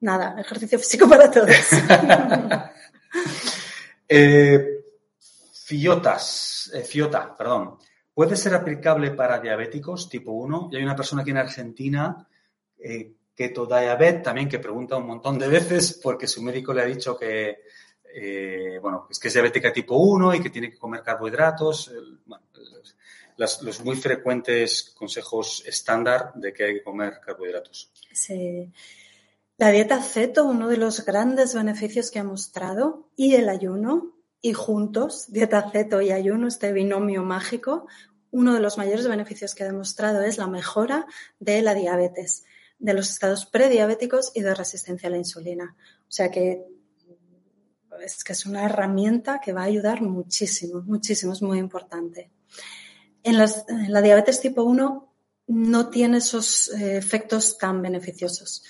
nada, 0.00 0.40
ejercicio 0.40 0.78
físico 0.78 1.08
para 1.08 1.30
todos. 1.30 1.48
eh, 4.08 4.75
Fiotas, 5.66 6.70
eh, 6.72 6.82
Fiota, 6.82 7.36
perdón. 7.36 7.76
¿Puede 8.14 8.36
ser 8.36 8.54
aplicable 8.54 9.10
para 9.10 9.40
diabéticos 9.40 10.08
tipo 10.08 10.30
1? 10.30 10.68
Y 10.70 10.76
hay 10.76 10.84
una 10.84 10.94
persona 10.94 11.22
aquí 11.22 11.32
en 11.32 11.38
Argentina, 11.38 12.24
eh, 12.78 13.14
Keto 13.34 13.66
Diabet, 13.66 14.22
también 14.22 14.48
que 14.48 14.60
pregunta 14.60 14.96
un 14.96 15.08
montón 15.08 15.40
de 15.40 15.48
veces 15.48 15.98
porque 16.00 16.28
su 16.28 16.40
médico 16.40 16.72
le 16.72 16.82
ha 16.82 16.86
dicho 16.86 17.18
que, 17.18 17.62
eh, 18.14 18.78
bueno, 18.80 19.08
es 19.10 19.18
que 19.18 19.26
es 19.26 19.34
diabética 19.34 19.72
tipo 19.72 19.96
1 19.96 20.36
y 20.36 20.40
que 20.40 20.50
tiene 20.50 20.70
que 20.70 20.78
comer 20.78 21.02
carbohidratos. 21.02 21.90
Los 23.36 23.84
muy 23.84 23.96
frecuentes 23.96 24.94
consejos 24.96 25.64
estándar 25.66 26.32
de 26.36 26.52
que 26.52 26.62
hay 26.62 26.74
que 26.74 26.84
comer 26.84 27.18
carbohidratos. 27.18 27.90
Sí. 28.12 28.72
La 29.56 29.72
dieta 29.72 30.00
ceto, 30.00 30.44
uno 30.44 30.68
de 30.68 30.76
los 30.76 31.04
grandes 31.04 31.54
beneficios 31.54 32.12
que 32.12 32.20
ha 32.20 32.24
mostrado, 32.24 33.08
y 33.16 33.34
el 33.34 33.48
ayuno, 33.48 34.15
y 34.40 34.52
juntos, 34.52 35.26
dieta 35.28 35.70
ceto 35.70 36.00
y 36.00 36.10
ayuno, 36.10 36.48
este 36.48 36.72
binomio 36.72 37.22
mágico, 37.22 37.86
uno 38.30 38.54
de 38.54 38.60
los 38.60 38.78
mayores 38.78 39.08
beneficios 39.08 39.54
que 39.54 39.64
ha 39.64 39.66
demostrado 39.66 40.22
es 40.22 40.38
la 40.38 40.46
mejora 40.46 41.06
de 41.40 41.62
la 41.62 41.74
diabetes, 41.74 42.44
de 42.78 42.94
los 42.94 43.10
estados 43.10 43.46
prediabéticos 43.46 44.32
y 44.34 44.42
de 44.42 44.54
resistencia 44.54 45.08
a 45.08 45.12
la 45.12 45.18
insulina. 45.18 45.76
O 46.02 46.12
sea 46.12 46.30
que 46.30 46.64
es 48.02 48.24
que 48.24 48.34
es 48.34 48.44
una 48.44 48.64
herramienta 48.64 49.40
que 49.40 49.54
va 49.54 49.62
a 49.62 49.64
ayudar 49.64 50.02
muchísimo, 50.02 50.82
muchísimo, 50.82 51.32
es 51.32 51.40
muy 51.40 51.58
importante. 51.58 52.30
En, 53.22 53.36
en 53.36 53.92
la 53.92 54.02
diabetes 54.02 54.40
tipo 54.40 54.64
1 54.64 55.12
no 55.48 55.88
tiene 55.88 56.18
esos 56.18 56.68
eh, 56.74 56.98
efectos 56.98 57.56
tan 57.56 57.80
beneficiosos 57.80 58.64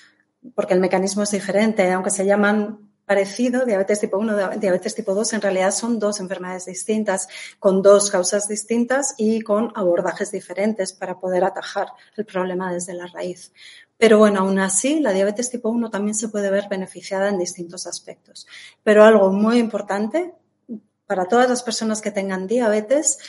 porque 0.55 0.73
el 0.73 0.79
mecanismo 0.79 1.23
es 1.23 1.31
diferente, 1.31 1.91
aunque 1.91 2.09
se 2.09 2.25
llaman 2.25 2.86
parecido, 3.07 3.65
diabetes 3.65 4.01
tipo 4.01 4.17
1, 4.17 4.59
diabetes 4.59 4.93
tipo 4.93 5.15
2, 5.15 5.33
en 5.33 5.41
realidad 5.41 5.71
son 5.71 5.97
dos 5.97 6.19
enfermedades 6.19 6.65
distintas, 6.65 7.29
con 7.57 7.81
dos 7.81 8.11
causas 8.11 8.49
distintas 8.49 9.15
y 9.17 9.41
con 9.41 9.71
abordajes 9.75 10.29
diferentes 10.29 10.91
para 10.91 11.17
poder 11.17 11.45
atajar 11.45 11.87
el 12.17 12.25
problema 12.25 12.71
desde 12.71 12.93
la 12.93 13.07
raíz. 13.07 13.53
Pero 13.97 14.19
bueno, 14.19 14.41
aún 14.41 14.59
así, 14.59 14.99
la 14.99 15.13
diabetes 15.13 15.49
tipo 15.49 15.69
1 15.69 15.89
también 15.89 16.15
se 16.15 16.27
puede 16.27 16.51
ver 16.51 16.65
beneficiada 16.69 17.29
en 17.29 17.39
distintos 17.39 17.87
aspectos. 17.87 18.45
Pero 18.83 19.05
algo 19.05 19.31
muy 19.31 19.57
importante 19.57 20.33
para 21.05 21.25
todas 21.25 21.49
las 21.49 21.63
personas 21.63 22.01
que 22.01 22.11
tengan 22.11 22.45
diabetes, 22.45 23.19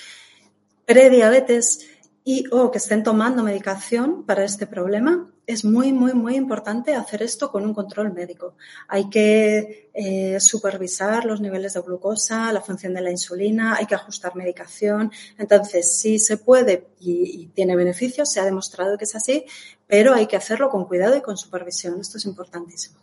prediabetes 0.87 1.87
y 2.25 2.47
o 2.51 2.73
que 2.73 2.79
estén 2.79 3.05
tomando 3.05 3.45
medicación 3.45 4.27
para 4.27 4.43
este 4.43 4.67
problema, 4.67 5.31
es 5.49 5.65
muy, 5.65 5.95
muy, 5.95 6.13
muy 6.13 6.37
importante 6.37 6.95
hacer 6.95 7.23
esto 7.23 7.51
con 7.51 7.65
un 7.65 7.73
control 7.73 8.13
médico. 8.13 8.55
Hay 8.87 9.09
que 9.09 9.89
eh, 9.95 10.39
supervisar 10.41 11.25
los 11.25 11.41
niveles 11.41 11.73
de 11.73 11.81
glucosa, 11.81 12.53
la 12.53 12.61
función 12.61 12.93
de 12.93 13.01
la 13.01 13.11
insulina, 13.11 13.75
hay 13.77 13.87
que 13.87 13.95
ajustar 13.95 14.37
medicación. 14.37 15.11
Entonces, 15.39 15.99
sí 15.99 16.19
se 16.19 16.37
puede 16.37 16.89
y, 17.01 17.43
y 17.43 17.47
tiene 17.47 17.77
beneficios, 17.77 18.31
se 18.31 18.41
ha 18.41 18.45
demostrado 18.45 18.99
que 18.99 19.05
es 19.05 19.15
así, 19.15 19.47
pero 19.87 20.13
hay 20.13 20.27
que 20.27 20.37
hacerlo 20.37 20.69
con 20.69 20.85
cuidado 20.85 21.17
y 21.17 21.23
con 21.23 21.39
supervisión. 21.39 21.99
Esto 21.99 22.19
es 22.19 22.27
importantísimo. 22.27 22.99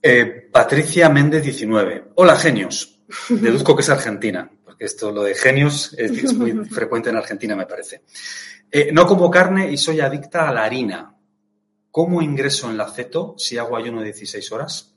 Eh, 0.00 0.48
Patricia 0.52 1.08
Méndez 1.08 1.42
19. 1.42 2.12
Hola, 2.14 2.36
genios. 2.36 3.00
Deduzco 3.28 3.74
que 3.74 3.82
es 3.82 3.88
argentina, 3.88 4.48
porque 4.64 4.84
esto, 4.84 5.10
lo 5.10 5.24
de 5.24 5.34
genios, 5.34 5.92
es, 5.98 6.12
es 6.12 6.34
muy 6.34 6.52
frecuente 6.70 7.10
en 7.10 7.16
Argentina, 7.16 7.56
me 7.56 7.66
parece. 7.66 8.02
Eh, 8.70 8.92
no 8.92 9.06
como 9.06 9.30
carne 9.30 9.70
y 9.72 9.78
soy 9.78 10.00
adicta 10.00 10.48
a 10.48 10.52
la 10.52 10.64
harina. 10.64 11.16
¿Cómo 11.90 12.20
ingreso 12.20 12.70
en 12.70 12.76
la 12.76 12.90
ceto 12.90 13.34
si 13.38 13.56
hago 13.56 13.76
ayuno 13.76 14.00
de 14.00 14.06
16 14.06 14.52
horas? 14.52 14.94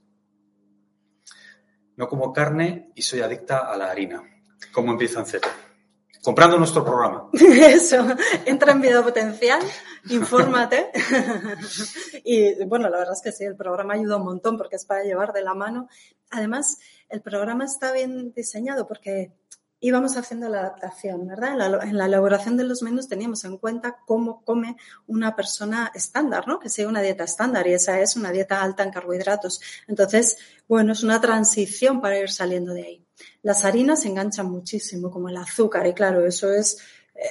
No 1.95 2.07
como 2.09 2.33
carne 2.33 2.91
y 2.95 3.01
soy 3.01 3.21
adicta 3.21 3.71
a 3.71 3.77
la 3.77 3.89
harina. 3.89 4.23
¿Cómo 4.73 4.91
empieza 4.91 5.19
en 5.19 5.25
ceto? 5.25 5.47
Comprando 6.21 6.57
nuestro 6.57 6.83
programa. 6.83 7.29
Eso, 7.33 8.05
entra 8.45 8.73
en 8.73 8.81
vida 8.81 9.01
potencial, 9.01 9.61
infórmate. 10.09 10.91
y 12.23 12.63
bueno, 12.65 12.89
la 12.89 12.97
verdad 12.99 13.13
es 13.13 13.21
que 13.23 13.31
sí, 13.31 13.45
el 13.45 13.55
programa 13.55 13.95
ayuda 13.95 14.17
un 14.17 14.25
montón 14.25 14.57
porque 14.57 14.75
es 14.75 14.85
para 14.85 15.03
llevar 15.03 15.33
de 15.33 15.41
la 15.41 15.55
mano. 15.55 15.87
Además, 16.29 16.77
el 17.09 17.21
programa 17.21 17.65
está 17.65 17.91
bien 17.91 18.33
diseñado 18.33 18.85
porque 18.85 19.31
íbamos 19.81 20.15
haciendo 20.15 20.47
la 20.47 20.59
adaptación, 20.59 21.27
¿verdad? 21.27 21.53
En 21.53 21.57
la, 21.57 21.83
en 21.83 21.97
la, 21.97 22.05
elaboración 22.05 22.55
de 22.55 22.63
los 22.63 22.83
menús 22.83 23.09
teníamos 23.09 23.43
en 23.43 23.57
cuenta 23.57 23.97
cómo 24.05 24.45
come 24.45 24.77
una 25.07 25.35
persona 25.35 25.91
estándar, 25.93 26.47
¿no? 26.47 26.59
Que 26.59 26.69
sigue 26.69 26.87
una 26.87 27.01
dieta 27.01 27.23
estándar 27.23 27.67
y 27.67 27.73
esa 27.73 27.99
es 27.99 28.15
una 28.15 28.31
dieta 28.31 28.61
alta 28.61 28.83
en 28.83 28.91
carbohidratos. 28.91 29.59
Entonces, 29.87 30.37
bueno, 30.67 30.93
es 30.93 31.03
una 31.03 31.19
transición 31.19 31.99
para 31.99 32.19
ir 32.19 32.29
saliendo 32.29 32.73
de 32.73 32.83
ahí. 32.83 33.05
Las 33.41 33.65
harinas 33.65 34.03
se 34.03 34.07
enganchan 34.07 34.49
muchísimo, 34.49 35.09
como 35.09 35.29
el 35.29 35.37
azúcar, 35.37 35.87
y 35.87 35.93
claro, 35.93 36.25
eso 36.25 36.51
es 36.51 36.77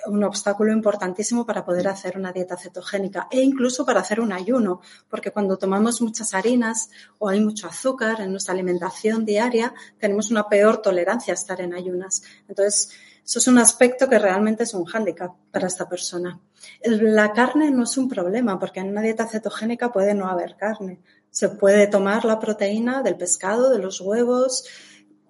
un 0.07 0.23
obstáculo 0.25 0.73
importantísimo 0.73 1.47
para 1.47 1.65
poder 1.65 1.89
hacer 1.89 2.17
una 2.17 2.33
dieta 2.33 2.57
cetogénica 2.57 3.29
e 3.31 3.41
incluso 3.41 3.85
para 3.85 4.01
hacer 4.01 4.21
un 4.21 4.33
ayuno, 4.33 4.81
porque 5.09 5.31
cuando 5.31 5.57
tomamos 5.57 6.01
muchas 6.01 6.35
harinas 6.35 6.91
o 7.19 7.29
hay 7.29 7.41
mucho 7.41 7.67
azúcar 7.67 8.21
en 8.21 8.31
nuestra 8.31 8.55
alimentación 8.55 9.25
diaria, 9.25 9.75
tenemos 9.99 10.31
una 10.31 10.49
peor 10.49 10.83
tolerancia 10.83 11.33
a 11.33 11.35
estar 11.35 11.61
en 11.61 11.75
ayunas. 11.75 12.23
Entonces, 12.49 12.91
eso 13.25 13.39
es 13.39 13.49
un 13.49 13.59
aspecto 13.59 14.09
que 14.09 14.19
realmente 14.19 14.65
es 14.65 14.75
un 14.75 14.85
hándicap 14.85 15.35
para 15.51 15.67
esta 15.67 15.89
persona. 15.89 16.41
La 16.83 17.33
carne 17.33 17.71
no 17.71 17.85
es 17.85 17.97
un 17.97 18.09
problema, 18.09 18.59
porque 18.59 18.81
en 18.81 18.89
una 18.89 19.03
dieta 19.03 19.27
cetogénica 19.27 19.93
puede 19.93 20.15
no 20.15 20.29
haber 20.29 20.57
carne. 20.57 21.01
Se 21.31 21.49
puede 21.49 21.87
tomar 21.87 22.25
la 22.25 22.39
proteína 22.39 23.03
del 23.03 23.17
pescado, 23.17 23.71
de 23.71 23.79
los 23.79 24.01
huevos, 24.01 24.65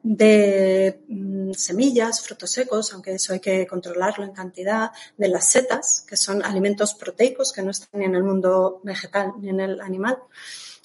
de 0.02 1.02
mm, 1.08 1.52
semillas, 1.52 2.22
frutos 2.22 2.50
secos, 2.50 2.92
aunque 2.92 3.14
eso 3.14 3.32
hay 3.32 3.40
que 3.40 3.66
controlarlo 3.66 4.24
en 4.24 4.32
cantidad, 4.32 4.90
de 5.16 5.28
las 5.28 5.48
setas, 5.48 6.04
que 6.08 6.16
son 6.16 6.44
alimentos 6.44 6.94
proteicos 6.94 7.52
que 7.52 7.62
no 7.62 7.70
están 7.70 8.00
ni 8.00 8.06
en 8.06 8.14
el 8.14 8.22
mundo 8.22 8.80
vegetal 8.82 9.34
ni 9.40 9.50
en 9.50 9.60
el 9.60 9.80
animal. 9.80 10.18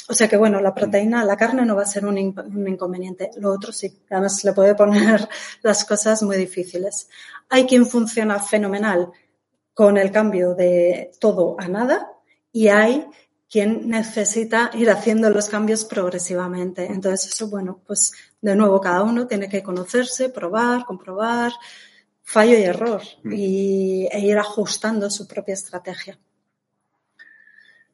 O 0.07 0.13
sea 0.13 0.28
que 0.28 0.38
bueno, 0.38 0.61
la 0.61 0.74
proteína, 0.74 1.26
la 1.26 1.36
carne 1.36 1.66
no 1.66 1.76
va 1.76 1.82
a 1.82 1.88
ser 1.88 2.05
un, 2.05 2.18
inconveniente, 2.18 3.32
lo 3.38 3.51
otro 3.51 3.72
sí, 3.72 3.91
además 4.09 4.43
le 4.43 4.53
puede 4.53 4.76
poner 4.76 5.28
las 5.63 5.86
cosas 5.86 6.22
muy 6.22 6.38
difíciles. 6.38 7.09
Hay 7.49 7.66
quien 7.66 7.88
funciona 7.88 8.39
fenomenal 8.39 9.11
con 9.74 9.97
el 9.97 10.11
cambio 10.11 10.53
de 10.53 11.11
todo 11.20 11.55
a 11.59 11.68
nada 11.68 12.11
y 12.51 12.68
hay 12.68 13.07
quien 13.56 13.88
necesita 13.88 14.70
ir 14.74 14.89
haciendo 14.89 15.30
los 15.30 15.47
cambios 15.47 15.86
progresivamente. 15.86 16.88
Entonces, 16.88 17.32
eso, 17.32 17.47
bueno, 17.47 17.80
pues 17.88 18.12
de 18.41 18.53
nuevo, 18.53 18.82
cada 18.82 19.01
uno 19.01 19.28
tiene 19.28 19.47
que 19.47 19.64
conocerse, 19.64 20.28
probar, 20.28 20.84
comprobar, 20.84 21.53
fallo 22.22 22.60
y 22.60 22.64
error, 22.64 23.01
y, 23.24 24.10
e 24.12 24.20
ir 24.20 24.38
ajustando 24.38 25.10
su 25.10 25.26
propia 25.26 25.53
estrategia. 25.53 26.20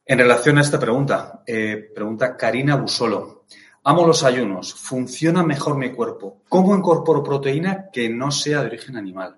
En 0.04 0.18
relación 0.18 0.58
a 0.58 0.62
esta 0.62 0.80
pregunta, 0.80 1.44
eh, 1.46 1.92
pregunta 1.94 2.36
Karina 2.36 2.76
Busolo. 2.78 3.46
Amo 3.84 4.08
los 4.08 4.24
ayunos, 4.24 4.74
funciona 4.74 5.44
mejor 5.44 5.78
mi 5.78 5.92
cuerpo. 5.92 6.42
¿Cómo 6.50 6.76
incorporo 6.76 7.22
proteína 7.22 7.92
que 7.94 8.10
no 8.10 8.32
sea 8.32 8.62
de 8.62 8.66
origen 8.66 8.98
animal? 8.98 9.38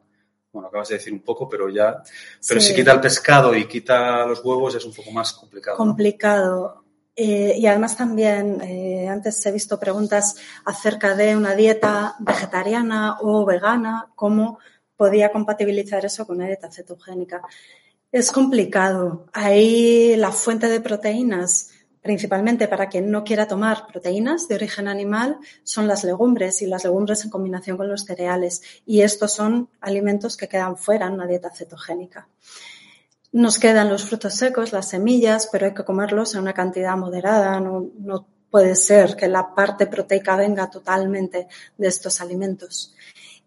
Bueno, 0.53 0.67
acabas 0.67 0.89
de 0.89 0.95
decir 0.95 1.11
un 1.11 1.21
poco, 1.21 1.49
pero 1.49 1.67
ya. 1.67 2.03
Pero 2.47 2.61
sí. 2.61 2.67
si 2.67 2.75
quita 2.75 2.93
el 2.93 3.01
pescado 3.01 3.55
y 3.55 3.67
quita 3.67 4.25
los 4.25 4.45
huevos 4.45 4.75
es 4.75 4.85
un 4.85 4.93
poco 4.93 5.11
más 5.11 5.33
complicado. 5.33 5.75
Complicado. 5.75 6.75
¿no? 6.77 6.83
Eh, 7.15 7.55
y 7.57 7.65
además 7.65 7.97
también, 7.97 8.61
eh, 8.61 9.07
antes 9.07 9.43
he 9.45 9.51
visto 9.51 9.79
preguntas 9.79 10.35
acerca 10.65 11.15
de 11.15 11.35
una 11.35 11.55
dieta 11.55 12.15
vegetariana 12.19 13.17
o 13.21 13.45
vegana, 13.45 14.11
cómo 14.15 14.59
podía 14.95 15.31
compatibilizar 15.31 16.05
eso 16.05 16.25
con 16.25 16.37
una 16.37 16.47
dieta 16.47 16.71
cetogénica. 16.71 17.41
Es 18.11 18.31
complicado. 18.31 19.25
Ahí 19.33 20.15
la 20.17 20.31
fuente 20.31 20.69
de 20.69 20.81
proteínas 20.81 21.71
principalmente 22.03 22.67
para 22.67 22.89
quien 22.89 23.09
no 23.09 23.23
quiera 23.23 23.47
tomar 23.47 23.87
proteínas 23.87 24.47
de 24.49 24.55
origen 24.55 24.87
animal, 24.89 25.37
son 25.63 25.87
las 25.87 26.03
legumbres 26.03 26.61
y 26.61 26.67
las 26.67 26.83
legumbres 26.83 27.23
en 27.23 27.31
combinación 27.31 27.77
con 27.77 27.87
los 27.87 28.03
cereales. 28.03 28.61
Y 28.85 29.01
estos 29.01 29.31
son 29.31 29.69
alimentos 29.79 30.35
que 30.35 30.49
quedan 30.49 30.77
fuera 30.77 31.07
en 31.07 31.13
una 31.13 31.25
dieta 31.25 31.49
cetogénica. 31.49 32.27
Nos 33.31 33.57
quedan 33.57 33.89
los 33.89 34.03
frutos 34.03 34.35
secos, 34.35 34.73
las 34.73 34.89
semillas, 34.89 35.47
pero 35.51 35.65
hay 35.65 35.73
que 35.73 35.85
comerlos 35.85 36.35
en 36.35 36.41
una 36.41 36.53
cantidad 36.53 36.95
moderada. 36.97 37.59
No, 37.59 38.27
puede 38.51 38.75
ser 38.75 39.15
que 39.15 39.27
la 39.27 39.55
parte 39.55 39.87
proteica 39.87 40.35
venga 40.35 40.69
totalmente 40.69 41.47
de 41.77 41.87
estos 41.87 42.19
alimentos. 42.19 42.93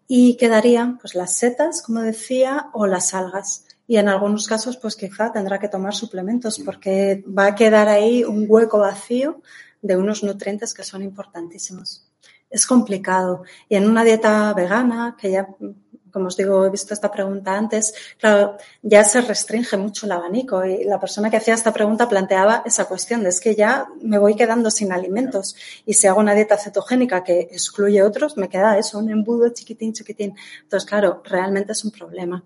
Y 0.07 0.35
quedarían 0.35 0.97
pues 0.97 1.13
las 1.13 1.37
setas, 1.37 1.83
como 1.83 2.01
decía, 2.01 2.69
o 2.73 2.87
las 2.87 3.13
algas. 3.13 3.66
Y 3.87 3.97
en 3.97 4.09
algunos 4.09 4.47
casos, 4.47 4.77
pues 4.77 4.95
quizá 4.95 5.31
tendrá 5.31 5.59
que 5.59 5.69
tomar 5.69 5.95
suplementos 5.95 6.59
porque 6.59 7.23
va 7.27 7.47
a 7.47 7.55
quedar 7.55 7.87
ahí 7.87 8.23
un 8.23 8.45
hueco 8.47 8.79
vacío 8.79 9.41
de 9.81 9.95
unos 9.95 10.23
nutrientes 10.23 10.73
que 10.73 10.83
son 10.83 11.01
importantísimos. 11.01 12.05
Es 12.49 12.65
complicado. 12.65 13.43
Y 13.69 13.75
en 13.75 13.89
una 13.89 14.03
dieta 14.03 14.53
vegana, 14.53 15.15
que 15.19 15.31
ya 15.31 15.47
como 16.17 16.27
os 16.27 16.37
digo, 16.37 16.65
he 16.65 16.69
visto 16.71 16.95
esta 16.95 17.11
pregunta 17.11 17.55
antes, 17.55 17.93
claro, 18.19 18.57
ya 18.81 19.03
se 19.03 19.21
restringe 19.21 19.77
mucho 19.77 20.07
el 20.07 20.13
abanico 20.13 20.65
y 20.65 20.83
la 20.83 20.99
persona 20.99 21.29
que 21.29 21.37
hacía 21.37 21.53
esta 21.53 21.71
pregunta 21.71 22.09
planteaba 22.09 22.63
esa 22.65 22.85
cuestión 22.85 23.21
de 23.21 23.29
es 23.29 23.39
que 23.39 23.53
ya 23.53 23.87
me 24.01 24.17
voy 24.17 24.35
quedando 24.35 24.71
sin 24.71 24.91
alimentos 24.91 25.55
y 25.85 25.93
si 25.93 26.07
hago 26.07 26.19
una 26.19 26.33
dieta 26.33 26.57
cetogénica 26.57 27.23
que 27.23 27.41
excluye 27.41 28.01
otros, 28.01 28.35
me 28.35 28.49
queda 28.49 28.79
eso, 28.79 28.97
un 28.97 29.11
embudo 29.11 29.49
chiquitín, 29.49 29.93
chiquitín. 29.93 30.35
Entonces, 30.63 30.89
claro, 30.89 31.21
realmente 31.23 31.73
es 31.73 31.85
un 31.85 31.91
problema. 31.91 32.43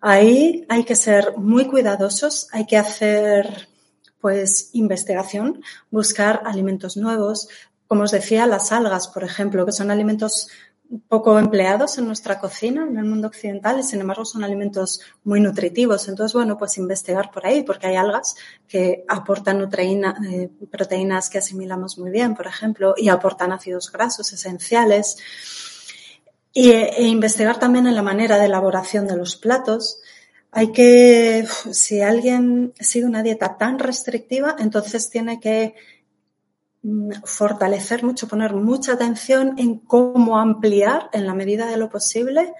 Ahí 0.00 0.64
hay 0.68 0.84
que 0.84 0.94
ser 0.94 1.36
muy 1.36 1.66
cuidadosos, 1.66 2.48
hay 2.52 2.66
que 2.66 2.76
hacer 2.76 3.68
pues 4.20 4.70
investigación, 4.72 5.62
buscar 5.90 6.42
alimentos 6.44 6.96
nuevos, 6.96 7.48
como 7.86 8.02
os 8.02 8.10
decía, 8.10 8.46
las 8.46 8.70
algas, 8.72 9.08
por 9.08 9.24
ejemplo, 9.24 9.64
que 9.64 9.72
son 9.72 9.90
alimentos 9.90 10.48
poco 11.06 11.38
empleados 11.38 11.98
en 11.98 12.06
nuestra 12.06 12.38
cocina, 12.38 12.86
en 12.88 12.96
el 12.96 13.04
mundo 13.04 13.28
occidental, 13.28 13.78
y 13.78 13.82
sin 13.82 14.00
embargo 14.00 14.24
son 14.24 14.42
alimentos 14.42 15.00
muy 15.24 15.40
nutritivos. 15.40 16.08
Entonces, 16.08 16.32
bueno, 16.32 16.56
pues 16.56 16.78
investigar 16.78 17.30
por 17.30 17.46
ahí, 17.46 17.62
porque 17.62 17.88
hay 17.88 17.96
algas 17.96 18.36
que 18.66 19.04
aportan 19.08 19.60
eh, 19.62 20.50
proteínas 20.70 21.28
que 21.28 21.38
asimilamos 21.38 21.98
muy 21.98 22.10
bien, 22.10 22.34
por 22.34 22.46
ejemplo, 22.46 22.94
y 22.96 23.08
aportan 23.08 23.52
ácidos 23.52 23.92
grasos 23.92 24.32
esenciales. 24.32 25.18
Y, 26.58 26.70
e 26.70 27.06
investigar 27.06 27.58
también 27.58 27.86
en 27.86 27.94
la 27.94 28.02
manera 28.02 28.38
de 28.38 28.46
elaboración 28.46 29.06
de 29.06 29.16
los 29.16 29.36
platos. 29.36 30.00
Hay 30.50 30.72
que, 30.72 31.46
si 31.70 32.00
alguien 32.00 32.72
sigue 32.80 33.06
una 33.06 33.22
dieta 33.22 33.58
tan 33.58 33.78
restrictiva, 33.78 34.56
entonces 34.58 35.10
tiene 35.10 35.40
que 35.40 35.74
Mm, 36.82 37.10
fortalecer 37.24 38.04
mucho, 38.04 38.28
poner 38.28 38.54
mucha 38.54 38.92
atención 38.92 39.54
en 39.58 39.78
cómo 39.78 40.38
ampliar 40.38 41.10
en 41.12 41.26
la 41.26 41.34
medida 41.34 41.66
de 41.66 41.76
lo 41.76 41.90
posible 41.90 42.54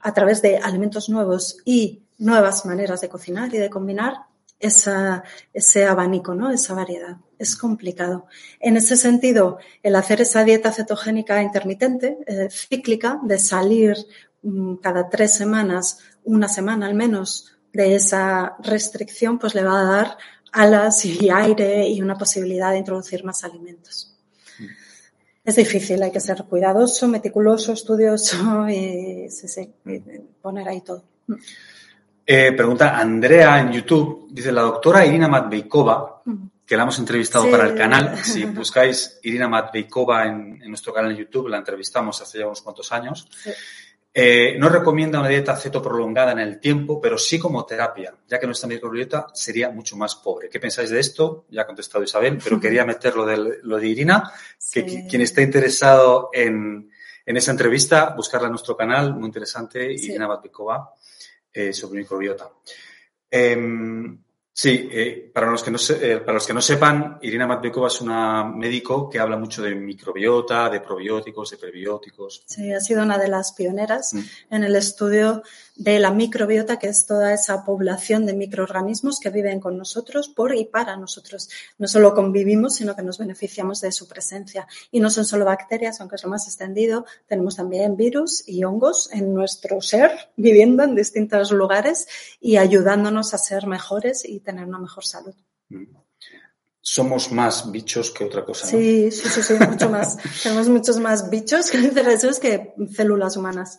a 0.00 0.14
través 0.14 0.42
de 0.42 0.58
alimentos 0.58 1.08
nuevos 1.08 1.58
y 1.64 2.04
nuevas 2.18 2.64
maneras 2.66 3.00
de 3.00 3.08
cocinar 3.08 3.52
y 3.52 3.58
de 3.58 3.70
combinar 3.70 4.26
esa, 4.58 5.24
ese 5.52 5.84
abanico, 5.84 6.34
¿no? 6.34 6.50
esa 6.50 6.74
variedad. 6.74 7.16
Es 7.38 7.56
complicado. 7.56 8.26
En 8.60 8.76
ese 8.76 8.96
sentido, 8.96 9.58
el 9.82 9.96
hacer 9.96 10.20
esa 10.20 10.44
dieta 10.44 10.72
cetogénica 10.72 11.42
intermitente, 11.42 12.18
eh, 12.26 12.48
cíclica, 12.50 13.20
de 13.22 13.38
salir 13.38 13.96
mm, 14.42 14.76
cada 14.76 15.08
tres 15.08 15.34
semanas, 15.34 15.98
una 16.24 16.48
semana 16.48 16.86
al 16.86 16.94
menos, 16.94 17.56
de 17.72 17.96
esa 17.96 18.56
restricción, 18.60 19.38
pues 19.38 19.54
le 19.54 19.64
va 19.64 19.80
a 19.80 19.84
dar 19.84 20.18
alas 20.52 21.04
y 21.04 21.28
aire 21.28 21.88
y 21.88 22.00
una 22.00 22.16
posibilidad 22.16 22.70
de 22.70 22.78
introducir 22.78 23.24
más 23.24 23.42
alimentos. 23.44 24.16
Mm. 24.58 24.64
Es 25.44 25.56
difícil, 25.56 26.02
hay 26.02 26.12
que 26.12 26.20
ser 26.20 26.44
cuidadoso, 26.44 27.08
meticuloso, 27.08 27.72
estudioso 27.72 28.68
y, 28.70 29.28
poner 30.40 30.68
ahí 30.68 30.80
todo. 30.80 31.04
Eh, 32.26 32.52
pregunta 32.52 32.98
Andrea 32.98 33.60
en 33.60 33.72
YouTube, 33.72 34.28
dice 34.30 34.50
la 34.50 34.62
doctora 34.62 35.04
Irina 35.04 35.28
Matveikova, 35.28 36.22
mm. 36.24 36.46
que 36.66 36.76
la 36.76 36.84
hemos 36.84 36.98
entrevistado 36.98 37.50
para 37.50 37.66
el 37.66 37.74
canal. 37.74 38.16
Si 38.24 38.44
buscáis 38.44 39.20
Irina 39.22 39.48
Matveikova 39.48 40.26
en, 40.26 40.60
en, 40.62 40.68
nuestro 40.68 40.92
canal 40.92 41.10
en 41.10 41.18
YouTube, 41.18 41.48
la 41.48 41.58
entrevistamos 41.58 42.20
hace 42.22 42.38
ya 42.38 42.46
unos 42.46 42.62
cuantos 42.62 42.90
años. 42.92 43.28
Sí. 43.30 43.50
Eh, 44.16 44.54
no 44.60 44.68
recomienda 44.68 45.18
una 45.18 45.28
dieta 45.28 45.56
ceto 45.56 45.82
prolongada 45.82 46.30
en 46.30 46.38
el 46.38 46.60
tiempo, 46.60 47.00
pero 47.00 47.18
sí 47.18 47.36
como 47.36 47.66
terapia, 47.66 48.14
ya 48.28 48.38
que 48.38 48.46
nuestra 48.46 48.68
microbiota 48.68 49.26
sería 49.34 49.70
mucho 49.70 49.96
más 49.96 50.14
pobre. 50.14 50.48
¿Qué 50.48 50.60
pensáis 50.60 50.90
de 50.90 51.00
esto? 51.00 51.46
Ya 51.50 51.62
ha 51.62 51.66
contestado 51.66 52.04
Isabel, 52.04 52.38
pero 52.42 52.60
quería 52.60 52.84
meter 52.86 53.16
lo 53.16 53.26
de, 53.26 53.58
lo 53.64 53.76
de 53.76 53.88
Irina, 53.88 54.30
que 54.70 54.84
quien 55.08 55.20
esté 55.20 55.42
interesado 55.42 56.30
en, 56.32 56.92
en, 57.26 57.36
esa 57.36 57.50
entrevista, 57.50 58.14
buscarla 58.16 58.46
en 58.46 58.52
nuestro 58.52 58.76
canal, 58.76 59.16
muy 59.16 59.26
interesante. 59.26 59.92
Irina 59.92 60.28
Batvikova, 60.28 60.94
eh, 61.54 61.72
sobre 61.72 62.00
microbiota. 62.00 62.50
Eh, 63.30 63.56
Sí, 64.56 64.88
eh, 64.92 65.32
para, 65.34 65.50
los 65.50 65.64
que 65.64 65.72
no 65.72 65.78
eh, 66.00 66.18
para 66.18 66.34
los 66.34 66.46
que 66.46 66.54
no 66.54 66.62
sepan, 66.62 67.18
Irina 67.22 67.44
Matvikova 67.44 67.88
es 67.88 68.00
una 68.00 68.44
médico 68.44 69.10
que 69.10 69.18
habla 69.18 69.36
mucho 69.36 69.62
de 69.62 69.74
microbiota, 69.74 70.70
de 70.70 70.78
probióticos, 70.78 71.50
de 71.50 71.56
prebióticos. 71.56 72.44
Sí, 72.46 72.72
ha 72.72 72.78
sido 72.78 73.02
una 73.02 73.18
de 73.18 73.26
las 73.26 73.52
pioneras 73.52 74.14
mm. 74.14 74.54
en 74.54 74.62
el 74.62 74.76
estudio 74.76 75.42
de 75.76 75.98
la 75.98 76.12
microbiota, 76.12 76.78
que 76.78 76.86
es 76.86 77.06
toda 77.06 77.32
esa 77.32 77.64
población 77.64 78.26
de 78.26 78.34
microorganismos 78.34 79.18
que 79.18 79.30
viven 79.30 79.60
con 79.60 79.76
nosotros, 79.76 80.28
por 80.28 80.54
y 80.54 80.64
para 80.66 80.96
nosotros. 80.96 81.50
No 81.78 81.88
solo 81.88 82.14
convivimos, 82.14 82.76
sino 82.76 82.94
que 82.94 83.02
nos 83.02 83.18
beneficiamos 83.18 83.80
de 83.80 83.90
su 83.90 84.06
presencia. 84.06 84.68
Y 84.92 85.00
no 85.00 85.10
son 85.10 85.24
solo 85.24 85.44
bacterias, 85.44 86.00
aunque 86.00 86.16
es 86.16 86.24
lo 86.24 86.30
más 86.30 86.46
extendido, 86.46 87.06
tenemos 87.26 87.56
también 87.56 87.96
virus 87.96 88.44
y 88.46 88.62
hongos 88.64 89.10
en 89.12 89.34
nuestro 89.34 89.80
ser, 89.80 90.30
viviendo 90.36 90.84
en 90.84 90.94
distintos 90.94 91.50
lugares 91.50 92.06
y 92.40 92.56
ayudándonos 92.56 93.34
a 93.34 93.38
ser 93.38 93.66
mejores 93.66 94.24
y 94.24 94.40
tener 94.40 94.66
una 94.66 94.78
mejor 94.78 95.04
salud. 95.04 95.34
Mm. 95.70 96.04
Somos 96.86 97.32
más 97.32 97.72
bichos 97.72 98.10
que 98.10 98.24
otra 98.24 98.44
cosa. 98.44 98.66
Sí, 98.66 99.10
sí, 99.10 99.26
sí, 99.30 99.42
sí, 99.42 99.54
mucho 99.54 99.88
más. 99.88 100.18
Tenemos 100.42 100.68
muchos 100.68 100.98
más 101.00 101.30
bichos 101.30 101.70
que 101.70 101.78
que 102.40 102.74
células 102.94 103.38
humanas. 103.38 103.78